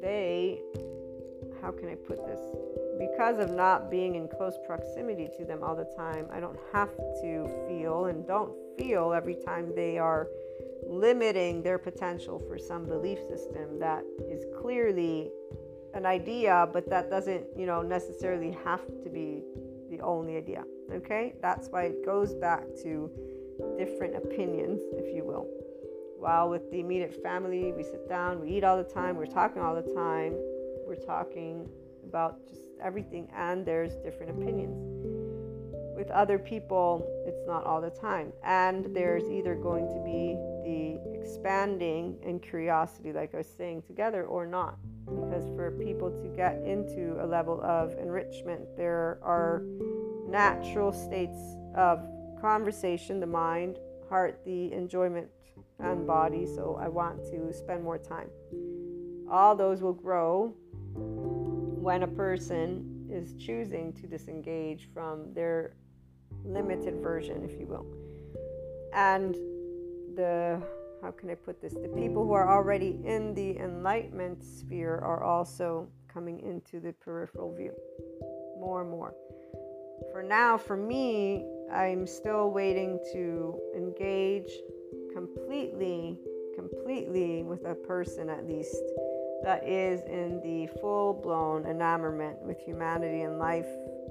they, 0.00 0.60
how 1.60 1.70
can 1.70 1.88
I 1.88 1.94
put 1.94 2.26
this? 2.26 2.40
Because 2.98 3.38
of 3.38 3.50
not 3.50 3.88
being 3.90 4.16
in 4.16 4.26
close 4.26 4.54
proximity 4.66 5.28
to 5.38 5.44
them 5.44 5.62
all 5.62 5.76
the 5.76 5.90
time, 5.96 6.26
I 6.32 6.40
don't 6.40 6.58
have 6.72 6.96
to 6.96 7.66
feel 7.68 8.06
and 8.06 8.26
don't 8.26 8.52
feel 8.76 9.12
every 9.12 9.34
time 9.34 9.72
they 9.74 9.98
are 9.98 10.28
limiting 10.86 11.62
their 11.62 11.78
potential 11.78 12.38
for 12.38 12.58
some 12.58 12.86
belief 12.86 13.18
system 13.28 13.78
that 13.78 14.04
is 14.28 14.44
clearly 14.60 15.30
an 15.94 16.06
idea, 16.06 16.68
but 16.72 16.88
that 16.88 17.10
doesn't, 17.10 17.44
you 17.56 17.66
know, 17.66 17.82
necessarily 17.82 18.56
have 18.64 18.86
to 19.02 19.10
be 19.10 19.42
the 19.90 20.00
only 20.00 20.36
idea. 20.36 20.64
Okay? 20.92 21.34
That's 21.40 21.68
why 21.68 21.84
it 21.84 22.04
goes 22.04 22.34
back 22.34 22.64
to 22.82 23.10
different 23.78 24.16
opinions, 24.16 24.80
if 24.92 25.14
you 25.14 25.24
will. 25.24 25.46
While 26.18 26.50
with 26.50 26.70
the 26.70 26.80
immediate 26.80 27.20
family, 27.22 27.72
we 27.72 27.82
sit 27.82 28.08
down, 28.08 28.40
we 28.40 28.50
eat 28.50 28.64
all 28.64 28.76
the 28.76 28.84
time, 28.84 29.16
we're 29.16 29.26
talking 29.26 29.60
all 29.60 29.74
the 29.74 29.94
time, 29.94 30.34
we're 30.86 30.94
talking 30.94 31.68
about 32.06 32.46
just 32.48 32.62
everything, 32.82 33.28
and 33.34 33.66
there's 33.66 33.96
different 33.96 34.30
opinions. 34.30 35.11
With 36.02 36.10
other 36.10 36.36
people, 36.36 37.06
it's 37.28 37.46
not 37.46 37.64
all 37.64 37.80
the 37.80 37.90
time. 37.90 38.32
And 38.42 38.86
there's 38.92 39.30
either 39.30 39.54
going 39.54 39.86
to 39.86 40.02
be 40.04 40.34
the 40.64 40.98
expanding 41.16 42.18
and 42.26 42.42
curiosity, 42.42 43.12
like 43.12 43.32
I 43.34 43.36
was 43.36 43.46
saying, 43.46 43.82
together 43.82 44.24
or 44.24 44.44
not. 44.44 44.78
Because 45.04 45.44
for 45.54 45.70
people 45.70 46.10
to 46.10 46.28
get 46.34 46.60
into 46.64 47.24
a 47.24 47.24
level 47.24 47.62
of 47.62 47.96
enrichment, 48.00 48.76
there 48.76 49.20
are 49.22 49.62
natural 50.26 50.92
states 50.92 51.38
of 51.76 52.00
conversation, 52.40 53.20
the 53.20 53.26
mind, 53.28 53.78
heart, 54.08 54.40
the 54.44 54.72
enjoyment 54.72 55.28
and 55.78 56.04
body, 56.04 56.46
so 56.46 56.80
I 56.82 56.88
want 56.88 57.22
to 57.30 57.52
spend 57.52 57.84
more 57.84 57.98
time. 57.98 58.28
All 59.30 59.54
those 59.54 59.82
will 59.82 59.92
grow 59.92 60.52
when 60.96 62.02
a 62.02 62.08
person 62.08 63.06
is 63.08 63.34
choosing 63.34 63.92
to 63.92 64.08
disengage 64.08 64.88
from 64.92 65.32
their 65.32 65.74
limited 66.44 67.00
version, 67.02 67.44
if 67.44 67.58
you 67.58 67.66
will. 67.66 67.86
And 68.94 69.34
the, 70.16 70.62
how 71.02 71.10
can 71.12 71.30
I 71.30 71.34
put 71.34 71.60
this? 71.60 71.74
The 71.74 71.88
people 71.88 72.24
who 72.24 72.32
are 72.32 72.50
already 72.50 73.00
in 73.04 73.34
the 73.34 73.58
enlightenment 73.58 74.42
sphere 74.42 74.96
are 74.96 75.22
also 75.22 75.88
coming 76.12 76.40
into 76.40 76.80
the 76.80 76.92
peripheral 76.92 77.54
view 77.54 77.72
more 78.58 78.82
and 78.82 78.90
more. 78.90 79.14
For 80.12 80.22
now, 80.22 80.58
for 80.58 80.76
me, 80.76 81.46
I'm 81.72 82.06
still 82.06 82.50
waiting 82.50 82.98
to 83.12 83.58
engage 83.74 84.50
completely, 85.14 86.18
completely 86.54 87.42
with 87.42 87.64
a 87.64 87.74
person 87.74 88.28
at 88.28 88.46
least 88.46 88.82
that 89.42 89.66
is 89.66 90.02
in 90.02 90.40
the 90.42 90.68
full 90.80 91.14
blown 91.14 91.66
enamorment 91.66 92.40
with 92.42 92.58
humanity 92.60 93.22
and 93.22 93.38
life 93.38 93.66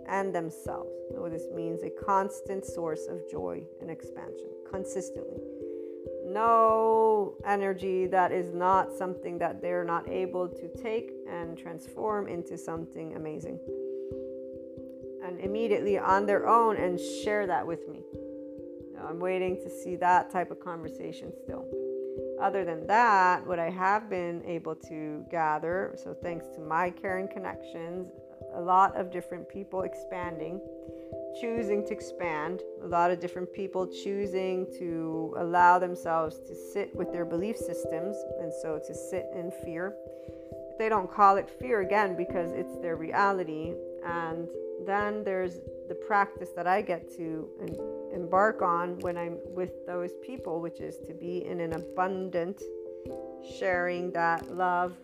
and 0.08 0.34
themselves. 0.34 0.89
What 1.12 1.32
this 1.32 1.47
means 1.54 1.84
a 1.84 1.89
constant 1.89 2.66
source 2.66 3.08
of 3.08 3.30
joy 3.30 3.64
and 3.82 3.89
expansion, 3.89 4.49
consistently. 4.70 5.41
No 6.26 7.36
energy 7.45 8.08
that 8.08 8.32
is 8.32 8.54
not 8.54 8.93
something 8.93 9.38
that 9.39 9.62
they're 9.62 9.84
not 9.84 10.08
able 10.08 10.47
to 10.47 10.70
take 10.82 11.12
and 11.30 11.58
transform 11.58 12.28
into 12.28 12.58
something 12.58 13.16
amazing. 13.16 13.60
And 15.26 15.39
immediately 15.39 15.97
on 15.97 16.26
their 16.26 16.47
own 16.47 16.78
and 16.78 16.99
share 16.99 17.45
that 17.47 17.66
with 17.66 17.88
me. 17.89 18.04
I'm 19.08 19.20
waiting 19.20 19.58
to 19.58 19.70
see 19.70 19.95
that 19.97 20.32
type 20.32 20.52
of 20.52 20.60
conversation 20.60 21.34
still. 21.43 21.66
Other 22.41 22.66
than 22.66 22.88
that, 22.88 23.45
what 23.45 23.60
I 23.60 23.70
have 23.70 24.10
been 24.10 24.43
able 24.45 24.76
to 24.76 25.26
gather, 25.30 25.95
so 26.04 26.14
thanks 26.14 26.47
to 26.56 26.60
my 26.60 26.89
caring 26.89 27.28
connections, 27.28 28.08
a 28.54 28.62
lot 28.62 28.95
of 28.95 29.12
different 29.12 29.47
people 29.49 29.82
expanding, 29.82 30.60
choosing 31.39 31.86
to 31.88 31.93
expand, 31.93 32.62
a 32.84 32.88
lot 32.88 33.12
of 33.12 33.20
different 33.20 33.52
people 33.54 33.88
choosing 33.88 34.68
to 34.78 35.34
allow 35.38 35.80
themselves 35.80 36.39
to 36.47 36.56
sit 36.56 36.95
with 36.95 37.12
their 37.12 37.26
belief 37.26 37.58
systems, 37.58 38.16
and 38.39 38.52
so 38.62 38.80
to 38.86 38.93
sit 38.93 39.28
in 39.36 39.52
fear. 39.64 39.95
They 40.78 40.89
don't 40.89 41.12
call 41.12 41.38
it 41.38 41.49
fear 41.49 41.82
again 41.82 42.16
because 42.16 42.52
it's 42.52 42.76
their 42.78 42.95
reality. 42.95 43.74
And 44.06 44.47
then 44.86 45.24
there's 45.24 45.60
the 45.88 45.95
practice 45.95 46.49
that 46.56 46.66
I 46.66 46.82
get 46.82 47.16
to 47.18 47.47
embark 48.14 48.62
on 48.62 48.99
when 48.99 49.18
I'm 49.18 49.38
with 49.45 49.86
those 49.86 50.12
people, 50.26 50.60
which 50.60 50.80
is 50.80 50.97
to 51.08 51.14
be 51.14 51.45
in 51.45 51.60
an 51.60 51.74
abundant 51.74 52.62
sharing 53.60 54.12
that 54.12 54.56
love 54.56 54.95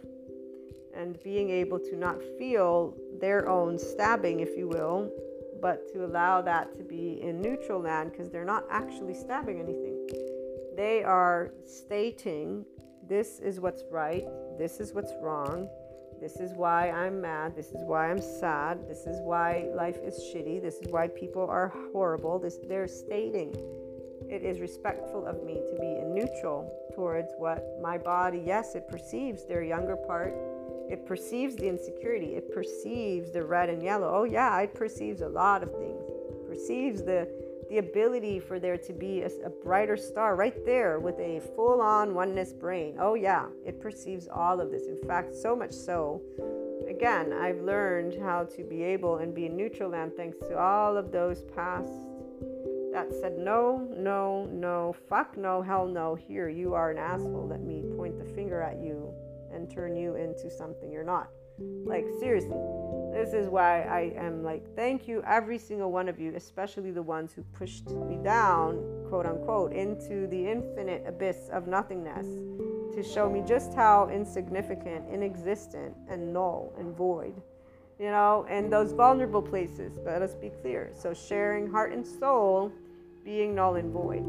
and 0.98 1.22
being 1.24 1.50
able 1.50 1.80
to 1.80 1.96
not 1.96 2.18
feel 2.38 2.96
their 3.20 3.48
own 3.48 3.78
stabbing, 3.78 4.40
if 4.40 4.58
you 4.58 4.68
will, 4.68 5.12
but 5.62 5.88
to 5.94 6.06
allow 6.06 6.42
that 6.42 6.74
to 6.76 6.84
be 6.84 7.22
in 7.22 7.42
neutral 7.42 7.80
land 7.80 8.12
because 8.12 8.30
they're 8.30 8.46
not 8.46 8.66
actually 8.70 9.14
stabbing 9.14 9.60
anything. 9.60 10.08
They 10.76 11.04
are 11.04 11.52
stating 11.66 12.66
this 13.08 13.40
is 13.40 13.60
what's 13.60 13.84
right, 13.92 14.26
this 14.58 14.80
is 14.80 14.94
what's 14.94 15.14
wrong, 15.22 15.70
this 16.20 16.38
is 16.38 16.52
why 16.54 16.90
I'm 16.90 17.22
mad. 17.22 17.56
This 17.56 17.68
is 17.68 17.84
why 17.84 18.10
I'm 18.10 18.22
sad. 18.22 18.90
This 18.90 19.06
is 19.06 19.22
why 19.22 19.70
life 19.76 20.00
is 20.04 20.20
shitty. 20.34 20.60
This 20.60 20.78
is 20.78 20.88
why 20.90 21.10
people 21.10 21.48
are 21.48 21.72
horrible. 21.94 22.40
This 22.40 22.58
they're 22.68 22.88
stating 22.88 23.56
it 24.30 24.44
is 24.44 24.60
respectful 24.60 25.26
of 25.26 25.44
me 25.44 25.54
to 25.54 25.80
be 25.80 25.96
in 25.96 26.14
neutral 26.14 26.70
towards 26.94 27.30
what 27.38 27.64
my 27.82 27.98
body, 27.98 28.42
yes, 28.46 28.76
it 28.76 28.88
perceives 28.90 29.46
their 29.46 29.64
younger 29.64 29.96
part. 29.96 30.34
It 30.90 31.06
perceives 31.06 31.56
the 31.56 31.68
insecurity. 31.68 32.36
It 32.36 32.54
perceives 32.54 33.32
the 33.32 33.44
red 33.44 33.70
and 33.70 33.84
yellow. 33.84 34.10
Oh 34.14 34.24
yeah, 34.24 34.60
it 34.60 34.74
perceives 34.74 35.22
a 35.22 35.28
lot 35.28 35.64
of 35.64 35.72
things. 35.72 36.02
It 36.30 36.48
perceives 36.48 37.04
the 37.04 37.28
the 37.70 37.80
ability 37.80 38.40
for 38.40 38.60
there 38.60 38.78
to 38.78 38.94
be 38.94 39.22
a, 39.22 39.30
a 39.46 39.50
brighter 39.50 39.98
star 39.98 40.36
right 40.36 40.66
there 40.66 41.00
with 41.00 41.20
a 41.20 41.42
full 41.56 41.82
on 41.82 42.14
oneness 42.14 42.54
brain. 42.54 42.96
Oh, 43.00 43.16
yeah, 43.16 43.48
it 43.66 43.82
perceives 43.82 44.28
all 44.28 44.62
of 44.62 44.72
this. 44.72 44.88
In 44.88 44.98
fact, 45.08 45.36
so 45.36 45.56
much 45.56 45.72
so. 45.74 46.22
Again, 46.90 47.34
I've 47.34 47.60
learned 47.60 48.16
how 48.22 48.46
to 48.56 48.64
be 48.64 48.84
able 48.84 49.18
and 49.18 49.36
be 49.36 49.48
in 49.48 49.58
neutral 49.58 49.92
land 49.92 50.14
thanks 50.16 50.38
to 50.48 50.58
all 50.58 50.96
of 50.96 51.12
those 51.12 51.42
past 51.56 51.92
that 52.94 53.14
said 53.20 53.38
no, 53.38 53.88
no, 53.96 54.46
no, 54.46 54.96
fuck 55.10 55.38
no, 55.38 55.62
hell 55.62 55.86
no. 55.86 56.16
Here, 56.16 56.50
you 56.50 56.74
are 56.74 56.92
an 56.92 56.98
asshole. 56.98 57.48
Let 57.50 57.62
me 57.62 57.84
point 57.98 58.18
the 58.18 58.34
finger 58.34 58.62
at 58.62 58.80
you 58.80 59.14
and 59.58 59.70
turn 59.70 59.98
you 59.98 60.16
into 60.16 60.50
something 60.50 60.90
you're 60.90 61.04
not. 61.04 61.28
Like, 61.60 62.06
seriously 62.20 62.58
this 63.18 63.34
is 63.34 63.50
why 63.50 63.82
I 63.82 64.14
am 64.16 64.44
like, 64.44 64.64
thank 64.76 65.08
you, 65.08 65.24
every 65.26 65.58
single 65.58 65.92
one 65.92 66.08
of 66.08 66.20
you, 66.20 66.36
especially 66.36 66.92
the 66.92 67.02
ones 67.02 67.34
who 67.34 67.42
pushed 67.58 67.90
me 67.90 68.20
down, 68.24 69.06
quote 69.10 69.26
unquote, 69.26 69.74
into 69.74 70.28
the 70.28 70.48
infinite 70.48 71.04
abyss 71.08 71.50
of 71.52 71.68
nothingness 71.68 72.28
to 72.94 73.04
show 73.04 73.28
me 73.28 73.42
just 73.48 73.74
how 73.74 74.08
insignificant, 74.10 75.10
inexistent, 75.12 75.96
and 76.08 76.32
null 76.32 76.74
and 76.78 76.96
void, 76.96 77.42
you 78.00 78.12
know, 78.12 78.46
and 78.50 78.72
those 78.72 78.92
vulnerable 78.92 79.42
places. 79.42 79.98
Let 80.06 80.22
us 80.22 80.36
be 80.36 80.52
clear. 80.62 80.92
So, 80.94 81.14
sharing 81.14 81.70
heart 81.70 81.94
and 81.94 82.06
soul 82.06 82.72
being 83.24 83.56
null 83.56 83.76
and 83.76 83.92
void 83.92 84.24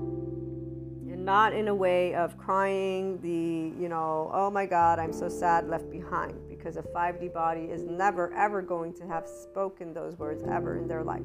not 1.25 1.53
in 1.53 1.69
a 1.69 1.75
way 1.75 2.14
of 2.14 2.39
crying 2.39 3.21
the, 3.21 3.81
you 3.81 3.89
know, 3.89 4.31
oh 4.33 4.51
my 4.51 4.66
God, 4.66 4.99
I'm 4.99 5.12
so 5.12 5.29
sad, 5.29 5.69
left 5.69 5.91
behind, 5.91 6.35
because 6.49 6.77
a 6.77 6.83
5D 6.83 7.33
body 7.33 7.62
is 7.62 7.85
never, 7.85 8.33
ever 8.35 8.62
going 8.62 8.95
to 8.95 9.07
have 9.07 9.27
spoken 9.27 9.93
those 9.93 10.19
words 10.19 10.43
ever 10.51 10.79
in 10.79 10.89
their 10.89 11.03
life. 11.03 11.23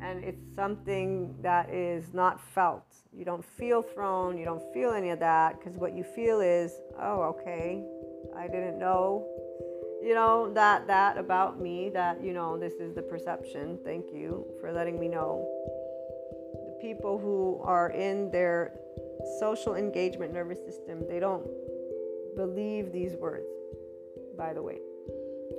And 0.00 0.24
it's 0.24 0.42
something 0.54 1.34
that 1.42 1.70
is 1.70 2.12
not 2.12 2.40
felt. 2.54 2.84
You 3.12 3.24
don't 3.24 3.44
feel 3.44 3.82
thrown, 3.82 4.36
you 4.36 4.44
don't 4.44 4.62
feel 4.74 4.92
any 4.92 5.10
of 5.10 5.20
that, 5.20 5.58
because 5.58 5.78
what 5.78 5.94
you 5.94 6.04
feel 6.04 6.40
is, 6.40 6.72
oh, 7.00 7.22
okay, 7.22 7.84
I 8.36 8.46
didn't 8.46 8.78
know 8.78 9.26
you 10.02 10.14
know 10.14 10.52
that 10.52 10.86
that 10.88 11.16
about 11.16 11.60
me 11.60 11.88
that 11.88 12.20
you 12.20 12.32
know 12.32 12.58
this 12.58 12.72
is 12.74 12.92
the 12.92 13.02
perception 13.02 13.78
thank 13.84 14.06
you 14.12 14.44
for 14.60 14.72
letting 14.72 14.98
me 14.98 15.06
know 15.06 15.46
people 16.82 17.16
who 17.16 17.60
are 17.62 17.90
in 17.90 18.30
their 18.32 18.72
social 19.38 19.76
engagement 19.76 20.34
nervous 20.34 20.58
system, 20.58 21.04
they 21.08 21.20
don't 21.20 21.46
believe 22.36 22.92
these 22.92 23.14
words, 23.14 23.46
by 24.36 24.52
the 24.52 24.60
way. 24.60 24.78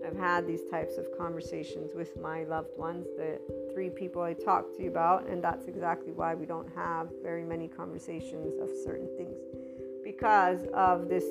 I've 0.05 0.17
had 0.17 0.45
these 0.45 0.63
types 0.69 0.97
of 0.97 1.05
conversations 1.17 1.91
with 1.95 2.17
my 2.19 2.43
loved 2.43 2.77
ones, 2.77 3.07
the 3.15 3.39
three 3.73 3.89
people 3.89 4.21
I 4.21 4.33
talked 4.33 4.75
to 4.75 4.83
you 4.83 4.89
about, 4.89 5.27
and 5.27 5.41
that's 5.41 5.67
exactly 5.67 6.11
why 6.11 6.35
we 6.35 6.45
don't 6.45 6.67
have 6.75 7.07
very 7.23 7.45
many 7.45 7.69
conversations 7.69 8.59
of 8.61 8.69
certain 8.83 9.07
things. 9.17 9.37
Because 10.03 10.65
of 10.73 11.07
this 11.07 11.23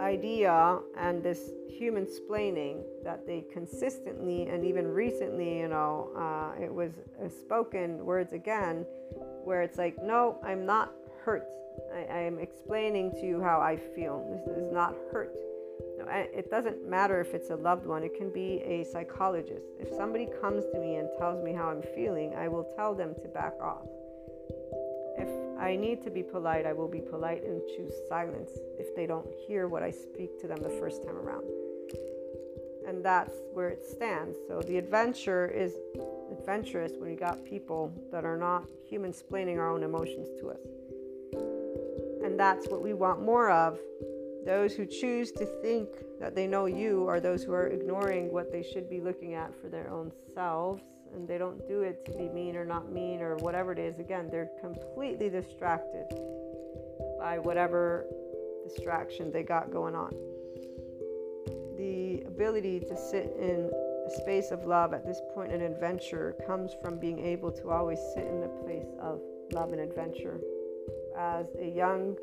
idea 0.00 0.78
and 0.96 1.22
this 1.22 1.50
human 1.68 2.06
splaining 2.06 2.82
that 3.04 3.26
they 3.26 3.44
consistently 3.52 4.46
and 4.46 4.64
even 4.64 4.86
recently, 4.86 5.58
you 5.58 5.68
know, 5.68 6.10
uh, 6.16 6.62
it 6.62 6.72
was 6.72 6.92
spoken 7.38 8.04
words 8.04 8.32
again, 8.32 8.86
where 9.46 9.62
it's 9.62 9.78
like, 9.78 9.96
no, 10.02 10.38
I'm 10.42 10.66
not 10.66 10.92
hurt. 11.24 11.46
I, 11.94 12.18
am 12.18 12.40
explaining 12.40 13.12
to 13.12 13.26
you 13.26 13.40
how 13.40 13.60
I 13.60 13.76
feel. 13.76 14.26
This 14.28 14.56
is 14.56 14.72
not 14.72 14.96
hurt. 15.12 15.36
No, 15.98 16.06
it 16.08 16.50
doesn't 16.50 16.88
matter 16.88 17.20
if 17.20 17.32
it's 17.32 17.50
a 17.50 17.54
loved 17.54 17.86
one, 17.86 18.02
it 18.02 18.16
can 18.16 18.30
be 18.30 18.60
a 18.64 18.84
psychologist. 18.84 19.66
If 19.78 19.94
somebody 19.96 20.26
comes 20.40 20.64
to 20.72 20.80
me 20.80 20.96
and 20.96 21.08
tells 21.18 21.44
me 21.44 21.52
how 21.52 21.68
I'm 21.68 21.82
feeling, 21.94 22.34
I 22.34 22.48
will 22.48 22.64
tell 22.76 22.92
them 22.94 23.14
to 23.22 23.28
back 23.28 23.54
off. 23.62 23.86
If 25.16 25.28
I 25.60 25.76
need 25.76 26.02
to 26.02 26.10
be 26.10 26.24
polite, 26.24 26.66
I 26.66 26.72
will 26.72 26.88
be 26.88 27.00
polite 27.00 27.44
and 27.44 27.62
choose 27.76 27.92
silence 28.08 28.50
if 28.78 28.96
they 28.96 29.06
don't 29.06 29.28
hear 29.46 29.68
what 29.68 29.82
I 29.82 29.92
speak 29.92 30.40
to 30.40 30.48
them 30.48 30.58
the 30.60 30.76
first 30.80 31.04
time 31.04 31.16
around. 31.16 31.44
And 32.86 33.04
that's 33.04 33.34
where 33.52 33.68
it 33.68 33.84
stands. 33.84 34.36
So 34.48 34.60
the 34.60 34.78
adventure 34.78 35.48
is 35.48 35.74
adventurous 36.30 36.92
when 36.98 37.10
you 37.10 37.16
got 37.16 37.44
people 37.44 37.92
that 38.12 38.24
are 38.24 38.36
not 38.36 38.64
human 38.88 39.12
splaining 39.12 39.58
our 39.58 39.70
own 39.70 39.82
emotions 39.82 40.28
to 40.40 40.50
us. 40.50 40.60
And 42.24 42.38
that's 42.38 42.68
what 42.68 42.82
we 42.82 42.94
want 42.94 43.22
more 43.22 43.50
of. 43.50 43.78
Those 44.44 44.74
who 44.74 44.86
choose 44.86 45.32
to 45.32 45.46
think 45.62 45.88
that 46.20 46.34
they 46.36 46.46
know 46.46 46.66
you 46.66 47.08
are 47.08 47.18
those 47.18 47.42
who 47.42 47.52
are 47.52 47.66
ignoring 47.66 48.32
what 48.32 48.52
they 48.52 48.62
should 48.62 48.88
be 48.88 49.00
looking 49.00 49.34
at 49.34 49.52
for 49.60 49.68
their 49.68 49.90
own 49.90 50.12
selves. 50.34 50.82
And 51.12 51.26
they 51.26 51.38
don't 51.38 51.66
do 51.66 51.82
it 51.82 52.04
to 52.06 52.12
be 52.12 52.28
mean 52.28 52.56
or 52.56 52.64
not 52.64 52.92
mean 52.92 53.20
or 53.20 53.36
whatever 53.36 53.72
it 53.72 53.78
is. 53.78 53.98
Again, 53.98 54.28
they're 54.30 54.50
completely 54.60 55.28
distracted 55.28 56.06
by 57.18 57.38
whatever 57.38 58.06
distraction 58.64 59.32
they 59.32 59.42
got 59.42 59.72
going 59.72 59.94
on. 59.94 60.12
The 61.76 62.22
ability 62.26 62.80
to 62.80 62.96
sit 62.96 63.34
in 63.38 63.70
a 64.06 64.10
space 64.10 64.50
of 64.50 64.64
love 64.64 64.94
at 64.94 65.04
this 65.04 65.20
point 65.34 65.52
in 65.52 65.62
adventure 65.62 66.34
comes 66.46 66.72
from 66.82 66.98
being 66.98 67.18
able 67.18 67.50
to 67.52 67.70
always 67.70 67.98
sit 68.14 68.24
in 68.26 68.40
the 68.40 68.48
place 68.48 68.88
of 69.00 69.20
love 69.52 69.72
and 69.72 69.80
adventure 69.80 70.40
as 71.18 71.46
a 71.60 71.66
young 71.66 72.16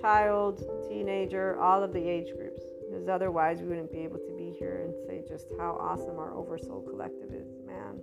child, 0.00 0.64
teenager, 0.88 1.58
all 1.58 1.82
of 1.82 1.92
the 1.92 2.08
age 2.08 2.34
groups. 2.36 2.62
Because 2.88 3.08
otherwise, 3.08 3.60
we 3.60 3.68
wouldn't 3.68 3.92
be 3.92 4.00
able 4.00 4.18
to 4.18 4.34
be 4.36 4.54
here 4.58 4.82
and 4.84 4.94
say 5.06 5.22
just 5.28 5.52
how 5.58 5.76
awesome 5.80 6.18
our 6.18 6.34
Oversoul 6.34 6.82
Collective 6.82 7.32
is, 7.32 7.48
man. 7.66 8.00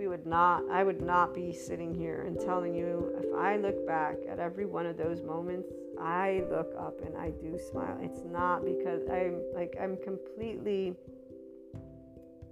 We 0.00 0.08
would 0.08 0.24
not, 0.24 0.62
I 0.70 0.82
would 0.82 1.02
not 1.02 1.34
be 1.34 1.52
sitting 1.52 1.92
here 1.92 2.22
and 2.22 2.40
telling 2.40 2.74
you 2.74 3.14
if 3.22 3.38
I 3.38 3.58
look 3.58 3.86
back 3.86 4.16
at 4.26 4.38
every 4.38 4.64
one 4.64 4.86
of 4.86 4.96
those 4.96 5.20
moments, 5.20 5.68
I 6.00 6.42
look 6.50 6.72
up 6.78 7.02
and 7.04 7.14
I 7.18 7.32
do 7.32 7.58
smile. 7.70 7.98
It's 8.00 8.24
not 8.24 8.64
because 8.64 9.02
I'm 9.12 9.42
like, 9.54 9.76
I'm 9.78 9.98
completely 9.98 10.94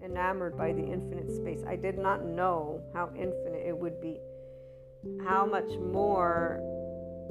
enamored 0.05 0.59
by 0.59 0.75
the 0.75 0.85
infinite 0.85 1.35
space. 1.35 1.63
I 1.67 1.77
did 1.77 1.97
not 1.97 2.23
know 2.23 2.83
how 2.93 3.09
infinite 3.17 3.67
it 3.67 3.77
would 3.77 3.99
be 3.99 4.19
how 5.25 5.47
much 5.47 5.71
more 5.79 6.61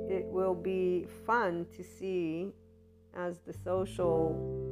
it 0.10 0.26
will 0.26 0.56
be 0.56 1.06
fun 1.28 1.68
to 1.76 1.84
see 1.84 2.48
as 3.16 3.40
the 3.46 3.54
social 3.54 4.67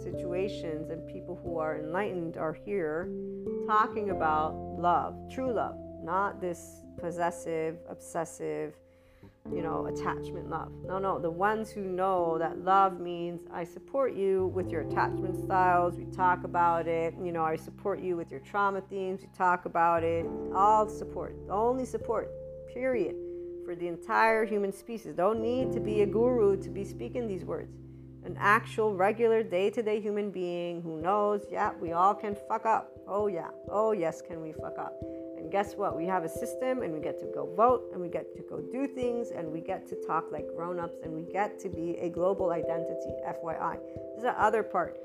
situations 0.00 0.90
and 0.90 1.06
people 1.06 1.38
who 1.42 1.58
are 1.58 1.78
enlightened 1.78 2.36
are 2.36 2.52
here 2.52 3.10
talking 3.66 4.10
about 4.10 4.54
love, 4.78 5.14
true 5.30 5.52
love, 5.52 5.76
not 6.02 6.40
this 6.40 6.82
possessive, 6.98 7.76
obsessive, 7.88 8.74
you 9.52 9.62
know, 9.62 9.86
attachment 9.86 10.48
love. 10.48 10.72
No, 10.84 10.98
no, 10.98 11.18
the 11.18 11.30
ones 11.30 11.70
who 11.70 11.82
know 11.82 12.38
that 12.38 12.58
love 12.58 13.00
means 13.00 13.40
I 13.52 13.64
support 13.64 14.14
you 14.14 14.52
with 14.54 14.70
your 14.70 14.82
attachment 14.82 15.36
styles, 15.44 15.96
we 15.96 16.04
talk 16.06 16.44
about 16.44 16.86
it. 16.86 17.14
You 17.22 17.32
know, 17.32 17.44
I 17.44 17.56
support 17.56 18.00
you 18.00 18.16
with 18.16 18.30
your 18.30 18.40
trauma 18.40 18.80
themes, 18.82 19.22
we 19.22 19.28
talk 19.36 19.64
about 19.64 20.04
it. 20.04 20.26
All 20.54 20.88
support, 20.88 21.34
only 21.48 21.84
support, 21.84 22.30
period, 22.72 23.16
for 23.64 23.74
the 23.74 23.88
entire 23.88 24.44
human 24.44 24.72
species. 24.72 25.14
Don't 25.14 25.40
need 25.40 25.72
to 25.72 25.80
be 25.80 26.02
a 26.02 26.06
guru 26.06 26.60
to 26.62 26.70
be 26.70 26.84
speaking 26.84 27.26
these 27.26 27.44
words. 27.44 27.74
An 28.24 28.36
actual, 28.38 28.94
regular, 28.94 29.42
day 29.42 29.70
to 29.70 29.82
day 29.82 30.00
human 30.00 30.30
being 30.30 30.82
who 30.82 31.00
knows, 31.00 31.42
yeah, 31.50 31.72
we 31.80 31.92
all 31.92 32.14
can 32.14 32.36
fuck 32.48 32.66
up. 32.66 32.92
Oh, 33.08 33.28
yeah. 33.28 33.48
Oh, 33.70 33.92
yes, 33.92 34.20
can 34.20 34.42
we 34.42 34.52
fuck 34.52 34.78
up? 34.78 34.94
And 35.38 35.50
guess 35.50 35.74
what? 35.74 35.96
We 35.96 36.04
have 36.06 36.24
a 36.24 36.28
system 36.28 36.82
and 36.82 36.92
we 36.92 37.00
get 37.00 37.18
to 37.20 37.26
go 37.26 37.52
vote 37.54 37.88
and 37.92 38.00
we 38.00 38.08
get 38.08 38.34
to 38.36 38.42
go 38.42 38.60
do 38.60 38.86
things 38.86 39.30
and 39.30 39.50
we 39.50 39.60
get 39.60 39.88
to 39.88 39.96
talk 40.06 40.26
like 40.30 40.46
grown 40.54 40.78
ups 40.78 40.98
and 41.02 41.12
we 41.12 41.22
get 41.32 41.58
to 41.60 41.70
be 41.70 41.96
a 41.96 42.10
global 42.10 42.50
identity, 42.50 43.10
FYI. 43.26 43.78
This 44.14 44.18
is 44.18 44.22
the 44.22 44.40
other 44.40 44.62
part. 44.62 44.98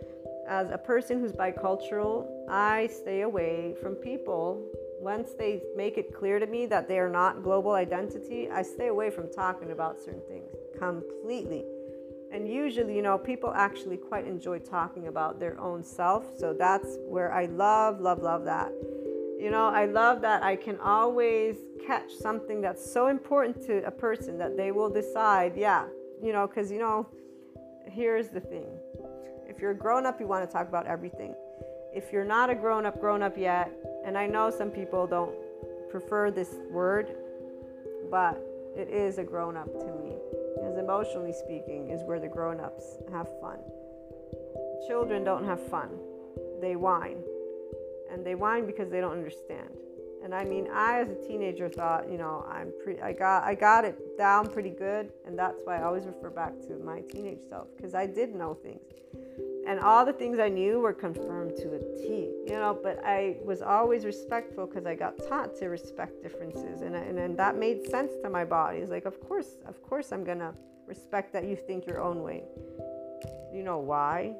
As 0.47 0.69
a 0.69 0.77
person 0.77 1.19
who's 1.19 1.31
bicultural, 1.31 2.27
I 2.49 2.87
stay 2.87 3.21
away 3.21 3.75
from 3.81 3.95
people. 3.95 4.69
Once 4.99 5.31
they 5.37 5.61
make 5.75 5.97
it 5.97 6.13
clear 6.13 6.37
to 6.37 6.47
me 6.47 6.65
that 6.65 6.87
they 6.87 6.99
are 6.99 7.09
not 7.09 7.43
global 7.43 7.71
identity, 7.71 8.49
I 8.49 8.61
stay 8.61 8.87
away 8.87 9.09
from 9.09 9.31
talking 9.31 9.71
about 9.71 9.99
certain 9.99 10.21
things 10.27 10.51
completely. 10.77 11.63
And 12.31 12.47
usually, 12.47 12.95
you 12.95 13.01
know, 13.01 13.17
people 13.17 13.53
actually 13.55 13.97
quite 13.97 14.27
enjoy 14.27 14.59
talking 14.59 15.07
about 15.07 15.39
their 15.39 15.59
own 15.59 15.83
self. 15.83 16.25
So 16.37 16.53
that's 16.53 16.97
where 17.07 17.31
I 17.31 17.45
love, 17.45 18.01
love, 18.01 18.21
love 18.21 18.45
that 18.45 18.71
you 19.39 19.51
know, 19.51 19.67
I 19.67 19.85
love 19.85 20.21
that 20.21 20.43
I 20.43 20.55
can 20.55 20.79
always 20.79 21.57
catch 21.85 22.11
something 22.11 22.61
that's 22.61 22.89
so 22.91 23.07
important 23.07 23.61
to 23.67 23.85
a 23.85 23.91
person 23.91 24.37
that 24.37 24.55
they 24.55 24.71
will 24.71 24.89
decide, 24.89 25.55
yeah, 25.55 25.85
you 26.21 26.31
know, 26.31 26.47
because, 26.47 26.71
you 26.71 26.79
know, 26.79 27.07
here's 27.85 28.29
the 28.29 28.39
thing. 28.39 28.65
If 29.47 29.59
you're 29.59 29.71
a 29.71 29.77
grown 29.77 30.05
up, 30.05 30.19
you 30.19 30.27
want 30.27 30.49
to 30.49 30.51
talk 30.51 30.67
about 30.67 30.87
everything. 30.87 31.35
If 31.93 32.11
you're 32.11 32.25
not 32.25 32.49
a 32.49 32.55
grown 32.55 32.85
up, 32.85 32.99
grown 32.99 33.21
up 33.21 33.37
yet, 33.37 33.71
and 34.05 34.17
I 34.17 34.25
know 34.25 34.49
some 34.49 34.69
people 34.69 35.05
don't 35.05 35.35
prefer 35.91 36.31
this 36.31 36.55
word, 36.71 37.15
but 38.09 38.41
it 38.75 38.89
is 38.89 39.17
a 39.17 39.23
grown 39.23 39.57
up 39.57 39.71
to 39.79 39.85
me. 40.01 40.15
Because 40.65 40.79
emotionally 40.79 41.31
speaking, 41.31 41.91
is 41.91 42.01
where 42.05 42.19
the 42.19 42.27
grown 42.27 42.59
ups 42.59 42.97
have 43.11 43.27
fun. 43.39 43.59
Children 44.87 45.23
don't 45.23 45.45
have 45.45 45.61
fun, 45.67 45.91
they 46.59 46.75
whine 46.75 47.21
and 48.11 48.25
they 48.25 48.33
whine 48.33 48.65
because 48.65 48.89
they 48.89 48.99
don't 48.99 49.11
understand. 49.11 49.69
And 50.23 50.33
I 50.33 50.43
mean, 50.43 50.67
I 50.73 51.01
as 51.01 51.09
a 51.09 51.27
teenager 51.27 51.69
thought, 51.69 52.09
you 52.09 52.17
know, 52.17 52.43
I'm 52.49 52.73
pretty, 52.83 52.99
I 52.99 53.13
got, 53.13 53.43
I 53.43 53.53
got 53.53 53.85
it 53.85 54.17
down 54.17 54.49
pretty 54.49 54.71
good, 54.71 55.11
and 55.27 55.37
that's 55.37 55.61
why 55.65 55.77
I 55.77 55.83
always 55.83 56.05
refer 56.05 56.31
back 56.31 56.59
to 56.61 56.79
my 56.79 57.01
teenage 57.01 57.41
self 57.47 57.67
because 57.75 57.93
I 57.93 58.07
did 58.07 58.33
know 58.33 58.55
things, 58.55 58.81
and 59.67 59.79
all 59.79 60.05
the 60.05 60.13
things 60.13 60.39
I 60.39 60.49
knew 60.49 60.79
were 60.79 60.93
confirmed 60.93 61.55
to 61.57 61.75
a 61.75 61.79
T, 61.79 62.31
you 62.45 62.53
know. 62.53 62.77
But 62.81 63.03
I 63.03 63.37
was 63.43 63.61
always 63.61 64.05
respectful 64.05 64.67
because 64.67 64.85
I 64.85 64.95
got 64.95 65.17
taught 65.27 65.55
to 65.57 65.67
respect 65.67 66.21
differences, 66.21 66.81
and 66.81 66.95
and, 66.95 67.17
and 67.17 67.37
that 67.37 67.57
made 67.57 67.87
sense 67.89 68.11
to 68.23 68.29
my 68.29 68.45
body. 68.45 68.79
It's 68.79 68.91
like, 68.91 69.05
of 69.05 69.19
course, 69.21 69.57
of 69.67 69.81
course, 69.81 70.11
I'm 70.11 70.23
gonna 70.23 70.53
respect 70.87 71.33
that 71.33 71.45
you 71.45 71.55
think 71.55 71.87
your 71.87 72.01
own 72.01 72.21
way. 72.21 72.43
You 73.53 73.63
know 73.63 73.79
why? 73.79 74.35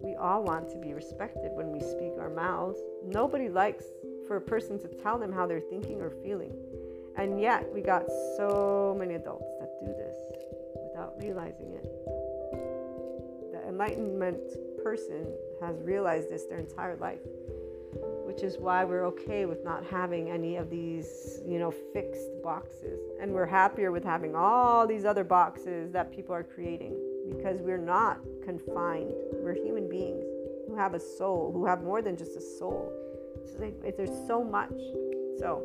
We 0.00 0.14
all 0.14 0.44
want 0.44 0.68
to 0.70 0.78
be 0.78 0.94
respected 0.94 1.50
when 1.54 1.72
we 1.72 1.80
speak 1.80 2.12
our 2.18 2.30
mouths. 2.30 2.78
Nobody 3.04 3.48
likes 3.48 3.84
for 4.26 4.36
a 4.36 4.40
person 4.40 4.78
to 4.80 4.88
tell 5.02 5.18
them 5.18 5.32
how 5.32 5.46
they're 5.46 5.60
thinking 5.60 6.00
or 6.00 6.10
feeling. 6.10 6.54
And 7.16 7.40
yet, 7.40 7.68
we 7.74 7.80
got 7.80 8.04
so 8.36 8.94
many 8.96 9.14
adults 9.14 9.50
that 9.58 9.70
do 9.80 9.86
this 9.86 10.16
without 10.84 11.14
realizing 11.20 11.72
it. 11.72 11.87
Enlightenment 13.78 14.82
person 14.82 15.32
has 15.62 15.80
realized 15.82 16.28
this 16.28 16.46
their 16.46 16.58
entire 16.58 16.96
life, 16.96 17.20
which 18.26 18.42
is 18.42 18.58
why 18.58 18.82
we're 18.82 19.06
okay 19.06 19.46
with 19.46 19.62
not 19.62 19.84
having 19.84 20.30
any 20.30 20.56
of 20.56 20.68
these, 20.68 21.38
you 21.46 21.60
know, 21.60 21.70
fixed 21.70 22.42
boxes. 22.42 22.98
And 23.20 23.32
we're 23.32 23.46
happier 23.46 23.92
with 23.92 24.02
having 24.02 24.34
all 24.34 24.84
these 24.84 25.04
other 25.04 25.22
boxes 25.22 25.92
that 25.92 26.10
people 26.10 26.34
are 26.34 26.42
creating 26.42 26.96
because 27.30 27.60
we're 27.60 27.78
not 27.78 28.18
confined. 28.44 29.12
We're 29.34 29.54
human 29.54 29.88
beings 29.88 30.24
who 30.66 30.74
have 30.74 30.94
a 30.94 31.00
soul, 31.00 31.52
who 31.52 31.64
have 31.64 31.84
more 31.84 32.02
than 32.02 32.16
just 32.16 32.36
a 32.36 32.40
soul. 32.40 32.92
Like, 33.60 33.96
there's 33.96 34.26
so 34.26 34.42
much. 34.42 34.74
So, 35.38 35.62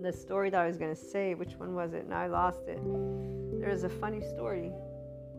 the 0.00 0.12
story 0.12 0.50
that 0.50 0.60
I 0.60 0.68
was 0.68 0.76
going 0.76 0.94
to 0.94 1.00
say, 1.00 1.34
which 1.34 1.54
one 1.54 1.74
was 1.74 1.94
it? 1.94 2.08
Now 2.08 2.20
I 2.20 2.28
lost 2.28 2.68
it. 2.68 2.78
There's 3.60 3.82
a 3.82 3.88
funny 3.88 4.20
story. 4.20 4.70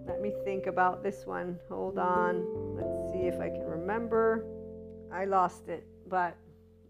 Let 0.10 0.22
me 0.22 0.34
think 0.43 0.66
about 0.66 1.03
this 1.03 1.28
one. 1.28 1.60
Hold 1.70 1.99
on. 1.99 2.43
Let's 2.76 3.14
see 3.14 3.28
if 3.28 3.39
I 3.39 3.47
can 3.47 3.64
remember. 3.64 4.43
I 5.14 5.26
lost 5.26 5.70
it, 5.70 5.86
but 6.07 6.36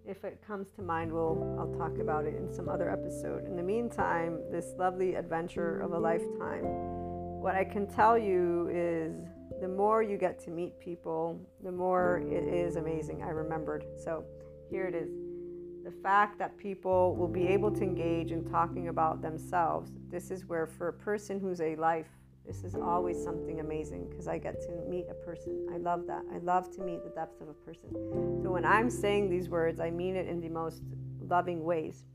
if 0.08 0.24
it 0.24 0.40
comes 0.48 0.70
to 0.78 0.82
mind, 0.82 1.12
we'll 1.12 1.58
I'll 1.60 1.78
talk 1.78 2.00
about 2.00 2.24
it 2.24 2.36
in 2.36 2.50
some 2.50 2.70
other 2.70 2.90
episode. 2.90 3.46
In 3.46 3.58
the 3.58 3.62
meantime, 3.62 4.40
this 4.50 4.74
lovely 4.78 5.16
adventure 5.16 5.82
of 5.82 5.92
a 5.92 6.00
lifetime. 6.00 6.64
What 7.42 7.56
I 7.56 7.66
can 7.66 7.88
tell 7.88 8.18
you 8.18 8.70
is 8.72 9.28
the 9.60 9.68
more 9.68 10.02
you 10.02 10.18
get 10.18 10.40
to 10.46 10.50
meet 10.50 10.80
people, 10.80 11.38
the 11.62 11.74
more 11.74 12.24
it 12.32 12.46
is 12.46 12.78
amazing. 12.78 13.22
I 13.22 13.32
remembered. 13.32 13.84
So 13.98 14.24
here 14.70 14.86
it 14.86 14.96
is. 14.96 15.10
The 15.84 15.92
fact 16.02 16.40
that 16.40 16.58
people 16.58 17.18
will 17.18 17.28
be 17.28 17.48
able 17.48 17.72
to 17.72 17.84
engage 17.84 18.32
in 18.32 18.46
talking 18.46 18.88
about 18.88 19.22
themselves. 19.22 19.92
This 20.10 20.32
is 20.32 20.46
where, 20.46 20.66
for 20.66 20.88
a 20.88 20.94
person 20.94 21.38
who's 21.40 21.60
a 21.60 21.76
life, 21.76 22.08
this 22.46 22.64
is 22.64 22.76
always 22.76 23.22
something 23.24 23.60
amazing 23.60 24.08
because 24.10 24.28
I 24.28 24.38
get 24.38 24.60
to 24.62 24.72
meet 24.90 25.06
a 25.10 25.14
person. 25.14 25.68
I 25.72 25.78
love 25.78 26.08
that. 26.08 26.24
I 26.34 26.40
love 26.40 26.72
to 26.76 26.82
meet 26.82 27.04
the 27.04 27.12
depths 27.12 27.42
of 27.42 27.50
a 27.50 27.54
person. 27.54 27.90
So 28.42 28.52
when 28.52 28.66
I'm 28.66 28.90
saying 28.90 29.30
these 29.30 29.50
words, 29.50 29.80
I 29.80 29.92
mean 29.92 30.16
it 30.16 30.28
in 30.28 30.42
the 30.42 30.50
most 30.50 30.82
loving 31.22 31.64
ways. 31.64 32.06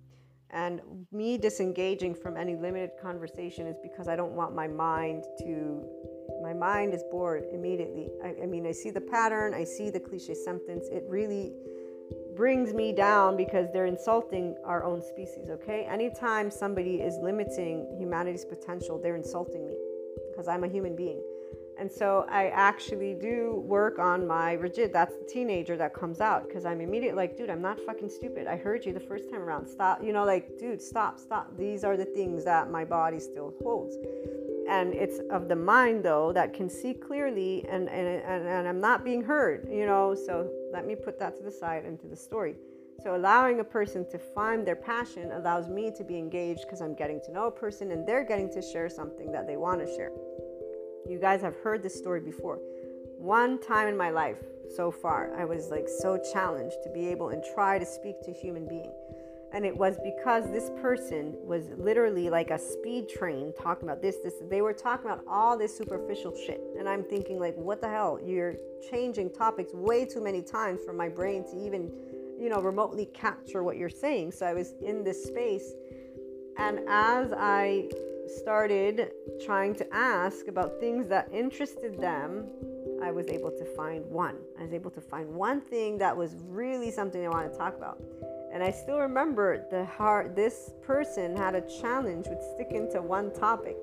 And 0.51 0.81
me 1.13 1.39
disengaging 1.39 2.15
from 2.15 2.37
any 2.37 2.57
limited 2.57 2.91
conversation 3.01 3.67
is 3.67 3.77
because 3.83 4.09
I 4.09 4.17
don't 4.17 4.33
want 4.33 4.55
my 4.55 4.69
mind 4.69 5.25
to, 5.41 5.85
my 6.43 6.53
mind 6.53 6.95
is 6.95 7.03
bored 7.11 7.45
immediately. 7.53 8.09
I, 8.23 8.35
I 8.43 8.47
mean, 8.47 8.67
I 8.67 8.73
see 8.73 8.91
the 8.91 9.01
pattern, 9.01 9.55
I 9.55 9.65
see 9.65 9.91
the 9.91 10.01
cliche 10.01 10.35
sentence. 10.35 10.87
It 10.91 11.05
really 11.09 11.53
brings 12.37 12.75
me 12.75 12.93
down 12.93 13.37
because 13.37 13.69
they're 13.73 13.87
insulting 13.87 14.57
our 14.65 14.85
own 14.85 15.01
species, 15.01 15.49
okay? 15.49 15.87
Anytime 15.89 16.51
somebody 16.51 16.97
is 16.97 17.17
limiting 17.23 17.97
humanity's 17.99 18.45
potential, 18.45 19.01
they're 19.01 19.17
insulting 19.17 19.67
me 19.67 19.75
because 20.45 20.55
I'm 20.55 20.65
a 20.65 20.73
human 20.73 20.95
being. 20.95 21.23
And 21.77 21.91
so 21.91 22.25
I 22.31 22.49
actually 22.49 23.15
do 23.15 23.65
work 23.67 23.99
on 23.99 24.29
my 24.29 24.53
rigid. 24.53 24.93
That's 24.93 25.15
the 25.17 25.27
teenager 25.29 25.77
that 25.77 25.93
comes 25.93 26.21
out 26.21 26.47
because 26.47 26.65
I'm 26.65 26.81
immediately 26.81 27.17
like, 27.17 27.37
dude, 27.37 27.51
I'm 27.51 27.63
not 27.63 27.81
fucking 27.81 28.11
stupid. 28.11 28.47
I 28.47 28.57
heard 28.57 28.85
you 28.85 28.93
the 28.93 29.01
first 29.01 29.29
time 29.29 29.41
around. 29.41 29.67
Stop. 29.67 30.05
You 30.05 30.13
know, 30.13 30.25
like, 30.25 30.57
dude, 30.59 30.81
stop, 30.81 31.19
stop. 31.19 31.57
These 31.59 31.83
are 31.83 31.97
the 31.97 32.05
things 32.05 32.45
that 32.45 32.71
my 32.71 32.85
body 32.85 33.19
still 33.19 33.55
holds. 33.63 33.97
And 34.69 34.95
it's 34.95 35.19
of 35.31 35.49
the 35.49 35.57
mind, 35.57 36.05
though, 36.05 36.33
that 36.33 36.55
can 36.55 36.71
see 36.71 36.95
clearly 36.95 37.67
and, 37.69 37.89
and, 37.89 38.23
and, 38.23 38.47
and 38.47 38.69
I'm 38.69 38.81
not 38.81 39.05
being 39.05 39.23
heard, 39.23 39.69
you 39.69 39.85
know. 39.85 40.15
So 40.15 40.49
let 40.73 40.87
me 40.87 40.95
put 40.95 41.19
that 41.19 41.37
to 41.39 41.43
the 41.43 41.51
side 41.51 41.85
into 41.85 42.07
the 42.07 42.17
story. 42.17 42.55
So, 43.03 43.17
allowing 43.17 43.61
a 43.61 43.65
person 43.65 44.09
to 44.11 44.19
find 44.19 44.67
their 44.67 44.77
passion 44.77 45.33
allows 45.33 45.69
me 45.69 45.91
to 45.97 46.05
be 46.05 46.17
engaged 46.17 46.63
because 46.63 46.81
I'm 46.81 46.95
getting 46.95 47.21
to 47.27 47.33
know 47.33 47.47
a 47.47 47.51
person 47.51 47.91
and 47.91 48.07
they're 48.07 48.25
getting 48.25 48.51
to 48.53 48.63
share 48.63 48.89
something 48.89 49.31
that 49.33 49.47
they 49.47 49.57
want 49.57 49.81
to 49.81 49.87
share. 49.87 50.13
You 51.09 51.19
guys 51.19 51.43
have 51.43 51.57
heard 51.57 51.83
this 51.83 51.95
story 51.95 52.21
before. 52.21 52.59
One 53.19 53.61
time 53.61 53.89
in 53.89 53.97
my 53.97 54.11
life 54.11 54.39
so 54.75 54.91
far, 54.91 55.35
I 55.39 55.45
was 55.45 55.69
like 55.71 55.87
so 55.89 56.19
challenged 56.33 56.77
to 56.83 56.91
be 56.91 57.09
able 57.09 57.29
and 57.29 57.45
try 57.55 57.79
to 57.79 57.85
speak 57.85 58.23
to 58.23 58.31
a 58.31 58.35
human 58.35 58.67
being. 58.67 58.93
And 59.55 59.65
it 59.65 59.77
was 59.77 59.97
because 60.03 60.51
this 60.51 60.71
person 60.83 61.37
was 61.45 61.69
literally 61.77 62.29
like 62.29 62.51
a 62.51 62.59
speed 62.59 63.09
train 63.09 63.53
talking 63.57 63.89
about 63.89 64.03
this, 64.03 64.17
this. 64.17 64.35
They 64.51 64.63
were 64.63 64.73
talking 64.73 65.07
about 65.09 65.23
all 65.29 65.57
this 65.57 65.77
superficial 65.77 66.35
shit. 66.37 66.61
And 66.77 66.89
I'm 66.89 67.05
thinking, 67.05 67.39
like, 67.39 67.55
what 67.55 67.81
the 67.81 67.89
hell? 67.89 68.19
You're 68.25 68.57
changing 68.91 69.31
topics 69.31 69.73
way 69.73 70.07
too 70.07 70.21
many 70.21 70.43
times 70.43 70.81
for 70.85 70.93
my 70.93 71.09
brain 71.09 71.45
to 71.53 71.57
even, 71.57 71.93
you 72.45 72.51
know, 72.51 72.61
remotely 72.61 73.07
capture 73.07 73.63
what 73.63 73.79
you're 73.79 73.89
saying. 73.89 74.31
So 74.31 74.45
I 74.45 74.53
was 74.53 74.75
in 74.83 75.03
this 75.03 75.25
space. 75.25 75.73
And 76.59 76.81
as 76.87 77.33
I 77.33 77.89
started 78.39 79.13
trying 79.47 79.75
to 79.77 79.95
ask 79.95 80.47
about 80.47 80.79
things 80.79 81.09
that 81.09 81.31
interested 81.33 81.99
them, 81.99 82.47
I 83.03 83.11
was 83.13 83.29
able 83.29 83.51
to 83.51 83.65
find 83.75 84.05
one. 84.11 84.37
I 84.59 84.65
was 84.65 84.75
able 84.75 84.91
to 84.91 85.01
find 85.01 85.27
one 85.35 85.63
thing 85.63 85.97
that 85.99 86.15
was 86.15 86.37
really 86.47 86.91
something 86.91 87.25
I 87.25 87.31
wanted 87.31 87.53
to 87.53 87.59
talk 87.59 87.79
about. 87.79 88.03
And 88.53 88.63
I 88.63 88.71
still 88.71 88.99
remember 88.99 89.65
the 89.71 89.87
hard 89.87 90.37
this 90.37 90.71
person 90.83 91.35
had 91.35 91.55
a 91.55 91.63
challenge 91.81 92.27
with 92.29 92.43
sticking 92.55 92.93
to 92.93 93.01
one 93.01 93.33
topic. 93.33 93.79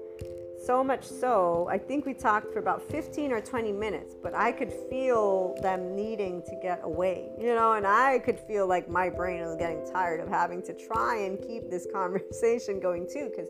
So 0.66 0.84
much 0.84 1.04
so, 1.04 1.68
I 1.72 1.80
think 1.80 2.06
we 2.06 2.14
talked 2.14 2.54
for 2.54 2.60
about 2.60 2.84
15 2.84 3.32
or 3.32 3.42
20 3.42 3.72
minutes, 3.72 4.16
but 4.22 4.36
I 4.36 4.52
could 4.52 4.72
feel 4.92 5.56
them 5.62 5.96
needing 5.96 6.44
to 6.44 6.56
get 6.62 6.82
away, 6.84 7.30
you 7.40 7.56
know, 7.56 7.74
and 7.74 7.88
I 7.88 8.20
could 8.20 8.40
feel 8.40 8.68
like 8.68 8.88
my 8.88 9.10
brain 9.10 9.42
was 9.42 9.56
getting 9.56 9.84
tired 9.92 10.20
of 10.20 10.30
having 10.30 10.62
to 10.64 10.74
try 10.74 11.18
and 11.18 11.40
keep 11.42 11.72
this 11.72 11.88
conversation 11.94 12.80
going 12.80 13.08
too, 13.12 13.32
because 13.32 13.50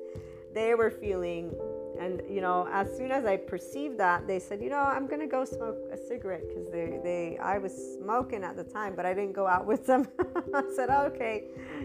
they 0.53 0.73
were 0.73 0.89
feeling 0.89 1.53
and 1.99 2.21
you 2.29 2.41
know 2.41 2.67
as 2.71 2.87
soon 2.97 3.11
as 3.11 3.25
i 3.25 3.37
perceived 3.37 3.97
that 3.97 4.25
they 4.25 4.39
said 4.39 4.61
you 4.61 4.69
know 4.69 4.79
i'm 4.79 5.07
gonna 5.07 5.27
go 5.27 5.45
smoke 5.45 5.77
a 5.91 5.97
cigarette 5.97 6.41
because 6.47 6.69
they, 6.71 6.99
they 7.03 7.37
i 7.37 7.57
was 7.57 7.73
smoking 7.99 8.43
at 8.43 8.55
the 8.55 8.63
time 8.63 8.95
but 8.95 9.05
i 9.05 9.13
didn't 9.13 9.33
go 9.33 9.45
out 9.45 9.65
with 9.65 9.85
them. 9.85 10.07
I 10.53 10.63
said 10.75 10.89
okay 10.89 11.43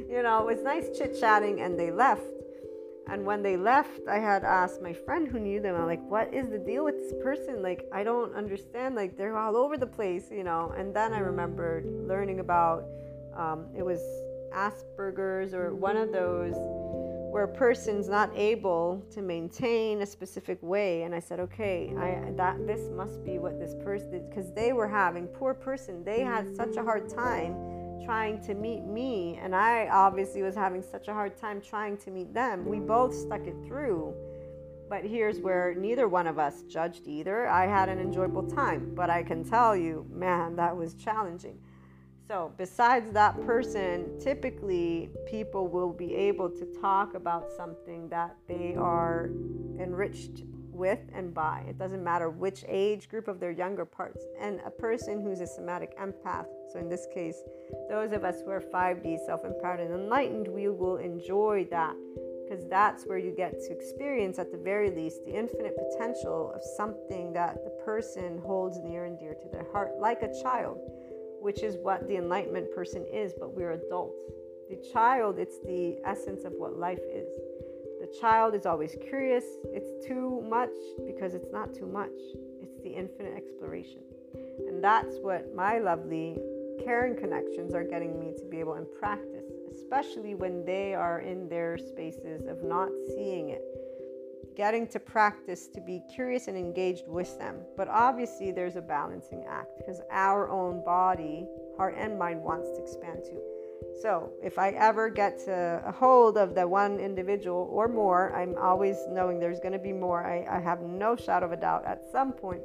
you 0.09 0.23
know 0.23 0.49
it 0.49 0.55
was 0.55 0.65
nice 0.65 0.97
chit-chatting 0.97 1.61
and 1.61 1.79
they 1.79 1.91
left 1.91 2.23
and 3.09 3.25
when 3.25 3.43
they 3.43 3.57
left 3.57 4.01
i 4.09 4.19
had 4.19 4.45
asked 4.45 4.83
my 4.83 4.93
friend 4.93 5.29
who 5.29 5.39
knew 5.39 5.61
them 5.61 5.75
i'm 5.75 5.87
like 5.87 6.03
what 6.09 6.33
is 6.33 6.49
the 6.49 6.59
deal 6.59 6.85
with 6.85 6.97
this 6.97 7.13
person? 7.23 7.63
Like 7.63 7.87
i 7.93 8.03
don't 8.03 8.35
understand 8.35 8.95
like 8.95 9.17
they're 9.17 9.37
all 9.37 9.57
over 9.57 9.77
the 9.77 9.87
place 9.87 10.31
you 10.31 10.45
know? 10.45 10.75
And 10.77 10.95
then 10.95 11.13
i 11.13 11.19
remembered 11.19 11.85
learning 12.07 12.41
about 12.41 12.85
um, 13.37 13.67
it 13.77 13.85
was 13.85 14.01
asperger's 14.55 15.53
or 15.53 15.75
one 15.75 15.97
of 15.97 16.13
those 16.13 16.55
where 17.33 17.45
a 17.45 17.49
person's 17.49 18.09
not 18.09 18.31
able 18.35 19.05
to 19.11 19.21
maintain 19.21 20.01
a 20.01 20.07
specific 20.07 20.59
way. 20.63 21.03
And 21.03 21.15
i 21.15 21.21
said 21.21 21.39
okay 21.41 21.93
I, 21.99 22.33
that 22.37 22.67
this 22.67 22.89
must 22.91 23.25
be 23.25 23.39
what 23.39 23.59
this 23.59 23.75
person 23.85 24.27
because 24.29 24.53
they 24.53 24.73
were 24.73 24.89
having 24.89 25.27
poor 25.27 25.53
person 25.53 26.03
they 26.05 26.21
had 26.21 26.57
such 26.57 26.77
a 26.77 26.83
hard 26.83 27.09
time 27.09 27.76
trying 28.05 28.41
to 28.43 28.55
meet 28.55 28.85
me 28.85 29.39
and 29.43 29.55
i 29.55 29.89
obviously 29.89 30.43
was 30.43 30.55
having 30.55 30.83
such 30.83 31.09
a 31.09 31.13
hard 31.13 31.37
time 31.37 31.61
trying 31.61 31.97
to 31.97 32.11
meet 32.11 32.33
them. 32.33 32.67
We 32.67 32.79
both 32.79 33.15
stuck 33.15 33.47
it 33.47 33.57
through 33.67 34.15
but 34.89 35.05
here's 35.05 35.41
where 35.41 35.75
neither 35.75 36.07
one 36.07 36.29
of 36.29 36.39
us 36.39 36.63
judged 36.69 37.09
either. 37.09 37.49
I 37.49 37.67
had 37.67 37.89
an 37.89 37.99
enjoyable 37.99 38.45
time 38.45 38.93
but 38.95 39.11
i 39.11 39.23
can 39.23 39.45
tell 39.45 39.77
you 39.77 40.07
man 40.13 40.57
that 40.57 40.77
was 40.77 40.95
challenging. 40.95 41.59
So, 42.29 42.53
besides 42.57 43.13
that 43.13 43.41
person, 43.47 44.19
typically 44.19 45.11
people 45.31 45.69
will 45.69 45.93
be 45.93 46.13
able 46.13 46.51
to 46.51 46.67
talk 46.81 47.15
about 47.15 47.53
something 47.53 48.09
that 48.09 48.35
they 48.49 48.75
are 48.77 49.31
enriched 49.79 50.43
with 50.77 51.01
and 51.15 51.33
by. 51.33 51.65
It 51.69 51.79
doesn't 51.79 52.03
matter 52.05 52.31
which 52.31 52.65
age 52.69 53.09
group 53.09 53.29
of 53.29 53.41
their 53.41 53.51
younger 53.51 53.85
parts. 53.85 54.25
And 54.41 54.61
a 54.65 54.71
person 54.71 55.23
who's 55.23 55.41
a 55.41 55.47
somatic 55.47 55.99
empath, 55.99 56.47
so 56.73 56.79
in 56.79 56.89
this 56.89 57.07
case, 57.13 57.43
those 57.89 58.13
of 58.13 58.25
us 58.25 58.43
who 58.45 58.51
are 58.51 58.61
5D, 58.61 59.25
self 59.27 59.45
empowered 59.45 59.81
and 59.81 59.93
enlightened, 59.93 60.49
we 60.49 60.69
will 60.69 60.97
enjoy 60.97 61.67
that 61.71 61.95
because 62.45 62.69
that's 62.69 63.05
where 63.05 63.19
you 63.19 63.33
get 63.33 63.59
to 63.61 63.73
experience, 63.73 64.39
at 64.39 64.53
the 64.53 64.59
very 64.59 64.91
least, 64.91 65.25
the 65.25 65.37
infinite 65.37 65.75
potential 65.77 66.53
of 66.55 66.63
something 66.77 67.33
that 67.33 67.65
the 67.65 67.71
person 67.85 68.39
holds 68.39 68.79
near 68.79 69.07
and 69.07 69.19
dear 69.19 69.35
to 69.35 69.49
their 69.51 69.67
heart, 69.73 69.99
like 69.99 70.23
a 70.23 70.43
child 70.43 70.79
which 71.47 71.63
is 71.63 71.77
what 71.77 72.09
the 72.09 72.17
enlightenment 72.17 72.67
person 72.75 73.07
is, 73.13 73.33
but 73.39 73.55
we're 73.55 73.71
adults. 73.73 74.21
The 74.69 74.83
child, 74.93 75.39
it's 75.39 75.61
the 75.61 75.97
essence 76.05 76.45
of 76.45 76.53
what 76.55 76.77
life 76.77 76.99
is. 77.09 77.29
The 78.07 78.19
child 78.21 78.55
is 78.55 78.67
always 78.67 78.95
curious. 79.09 79.45
It's 79.65 80.07
too 80.07 80.41
much 80.49 80.71
because 81.07 81.35
it's 81.35 81.51
not 81.53 81.75
too 81.75 81.87
much, 81.87 82.13
it's 82.63 82.79
the 82.85 82.91
infinite 82.91 83.37
exploration. 83.37 83.99
And 84.69 84.83
that's 84.83 85.17
what 85.23 85.53
my 85.57 85.79
lovely 85.79 86.39
caring 86.85 87.17
connections 87.17 87.75
are 87.75 87.83
getting 87.83 88.21
me 88.21 88.33
to 88.39 88.45
be 88.45 88.61
able 88.61 88.77
in 88.77 88.87
practice, 89.01 89.51
especially 89.75 90.37
when 90.37 90.65
they 90.65 90.95
are 90.95 91.19
in 91.19 91.49
their 91.49 91.79
spaces 91.79 92.47
of 92.47 92.63
not 92.63 92.91
seeing 93.09 93.49
it. 93.49 93.63
Getting 94.57 94.87
to 94.89 95.01
practice 95.01 95.67
to 95.75 95.81
be 95.81 96.01
curious 96.15 96.47
and 96.47 96.57
engaged 96.57 97.09
with 97.09 97.37
them. 97.41 97.57
But 97.77 97.89
obviously, 97.89 98.53
there's 98.53 98.77
a 98.77 98.83
balancing 98.83 99.45
act 99.49 99.71
because 99.79 100.01
our 100.13 100.49
own 100.49 100.85
body, 100.85 101.45
heart, 101.77 101.97
and 101.99 102.17
mind 102.17 102.41
wants 102.41 102.69
to 102.71 102.83
expand 102.83 103.25
too. 103.25 103.43
So, 104.03 104.31
if 104.43 104.59
I 104.59 104.71
ever 104.71 105.09
get 105.09 105.41
a 105.49 105.93
hold 105.97 106.37
of 106.37 106.55
the 106.55 106.69
one 106.69 107.01
individual 107.01 107.69
or 107.73 107.89
more, 107.89 108.35
I'm 108.35 108.55
always 108.57 108.97
knowing 109.09 109.39
there's 109.39 109.61
going 109.61 109.73
to 109.73 109.79
be 109.79 109.93
more. 109.93 110.25
I, 110.25 110.59
I 110.59 110.61
have 110.61 110.83
no 110.83 111.17
shadow 111.17 111.47
of 111.47 111.53
a 111.53 111.57
doubt 111.57 111.87
at 111.87 112.05
some 112.13 112.33
point, 112.33 112.63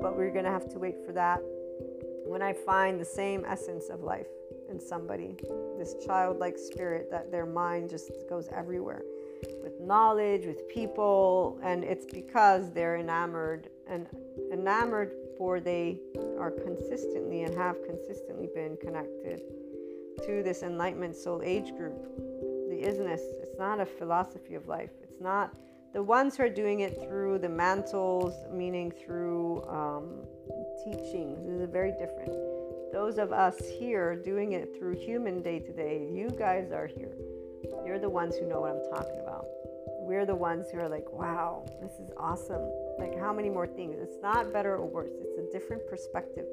but 0.00 0.16
we're 0.16 0.32
going 0.32 0.44
to 0.44 0.50
have 0.50 0.70
to 0.72 0.78
wait 0.78 0.96
for 1.06 1.12
that 1.12 1.40
when 2.26 2.42
I 2.42 2.52
find 2.52 3.00
the 3.00 3.04
same 3.04 3.44
essence 3.46 3.88
of 3.88 4.02
life 4.02 4.26
in 4.68 4.80
somebody, 4.80 5.36
this 5.78 5.94
childlike 6.04 6.58
spirit 6.58 7.08
that 7.10 7.30
their 7.30 7.46
mind 7.46 7.88
just 7.88 8.10
goes 8.28 8.48
everywhere 8.54 9.02
with 9.62 9.80
knowledge, 9.80 10.44
with 10.44 10.68
people, 10.68 11.58
and 11.62 11.84
it's 11.84 12.06
because 12.06 12.72
they're 12.72 12.96
enamored 12.96 13.68
and 13.88 14.06
enamored 14.52 15.12
for 15.38 15.60
they 15.60 15.98
are 16.38 16.50
consistently 16.50 17.42
and 17.42 17.54
have 17.54 17.76
consistently 17.86 18.48
been 18.54 18.76
connected 18.78 19.42
to 20.24 20.42
this 20.42 20.62
enlightenment 20.62 21.16
soul 21.16 21.42
age 21.44 21.74
group. 21.76 22.02
The 22.70 22.82
isness, 22.82 23.20
it's 23.42 23.58
not 23.58 23.80
a 23.80 23.86
philosophy 23.86 24.54
of 24.54 24.66
life. 24.66 24.90
It's 25.02 25.20
not 25.20 25.54
the 25.92 26.02
ones 26.02 26.36
who 26.36 26.42
are 26.42 26.48
doing 26.48 26.80
it 26.80 27.00
through 27.02 27.38
the 27.38 27.48
mantles, 27.48 28.34
meaning 28.52 28.90
through 28.90 29.64
um, 29.66 30.26
teachings 30.84 31.48
is 31.48 31.68
very 31.70 31.92
different. 31.92 32.32
Those 32.92 33.18
of 33.18 33.32
us 33.32 33.56
here 33.78 34.14
doing 34.14 34.52
it 34.52 34.76
through 34.78 34.96
human 34.96 35.42
day 35.42 35.58
to 35.58 35.72
day, 35.72 36.08
you 36.12 36.30
guys 36.38 36.70
are 36.72 36.86
here. 36.86 37.16
You're 37.84 37.98
the 37.98 38.10
ones 38.10 38.36
who 38.36 38.46
know 38.46 38.60
what 38.60 38.72
I'm 38.72 38.90
talking 38.90 39.20
about. 39.20 39.46
We're 40.00 40.26
the 40.26 40.34
ones 40.34 40.66
who 40.70 40.78
are 40.78 40.88
like, 40.88 41.10
wow, 41.12 41.64
this 41.80 41.92
is 41.92 42.10
awesome. 42.16 42.70
Like, 42.98 43.18
how 43.18 43.32
many 43.32 43.50
more 43.50 43.66
things? 43.66 43.96
It's 43.98 44.18
not 44.22 44.52
better 44.52 44.76
or 44.76 44.86
worse, 44.86 45.12
it's 45.20 45.38
a 45.38 45.50
different 45.52 45.86
perspective. 45.88 46.44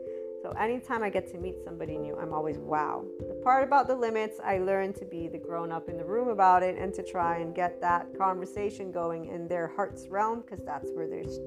So, 0.44 0.52
anytime 0.60 1.04
I 1.04 1.10
get 1.10 1.32
to 1.32 1.38
meet 1.38 1.56
somebody 1.64 1.98
new, 1.98 2.18
I'm 2.18 2.34
always 2.34 2.58
wow. 2.58 3.06
The 3.30 3.36
part 3.46 3.64
about 3.64 3.88
the 3.88 3.96
limits, 3.96 4.42
I 4.44 4.58
learn 4.58 4.92
to 4.96 5.06
be 5.06 5.30
the 5.30 5.38
grown 5.38 5.72
up 5.72 5.88
in 5.88 5.98
the 5.98 6.04
room 6.04 6.28
about 6.28 6.64
it 6.64 6.78
and 6.78 6.94
to 6.96 7.02
try 7.02 7.38
and 7.38 7.56
get 7.56 7.80
that 7.80 8.08
conversation 8.18 8.92
going 8.92 9.28
in 9.28 9.48
their 9.48 9.72
heart's 9.74 10.10
realm 10.10 10.42
because 10.42 10.60
that's 10.66 10.90
where 10.92 11.08
there's 11.08 11.40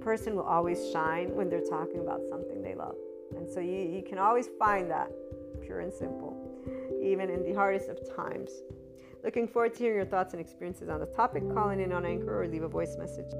person 0.00 0.36
will 0.36 0.44
always 0.44 0.92
shine 0.92 1.34
when 1.34 1.50
they're 1.50 1.66
talking 1.68 1.98
about 1.98 2.20
something 2.30 2.62
they 2.62 2.76
love. 2.76 2.94
And 3.36 3.50
so 3.50 3.58
you, 3.58 3.78
you 3.78 4.04
can 4.08 4.18
always 4.18 4.48
find 4.56 4.88
that 4.92 5.10
pure 5.60 5.80
and 5.80 5.92
simple, 5.92 6.36
even 7.02 7.28
in 7.28 7.42
the 7.42 7.52
hardest 7.52 7.88
of 7.88 7.98
times. 8.14 8.52
Looking 9.24 9.48
forward 9.48 9.74
to 9.74 9.80
hearing 9.80 9.96
your 9.96 10.06
thoughts 10.06 10.34
and 10.34 10.40
experiences 10.40 10.88
on 10.88 11.00
the 11.00 11.06
topic. 11.06 11.42
Calling 11.52 11.80
in 11.80 11.92
on 11.92 12.06
Anchor 12.06 12.40
or 12.40 12.46
leave 12.46 12.62
a 12.62 12.68
voice 12.68 12.96
message. 12.96 13.32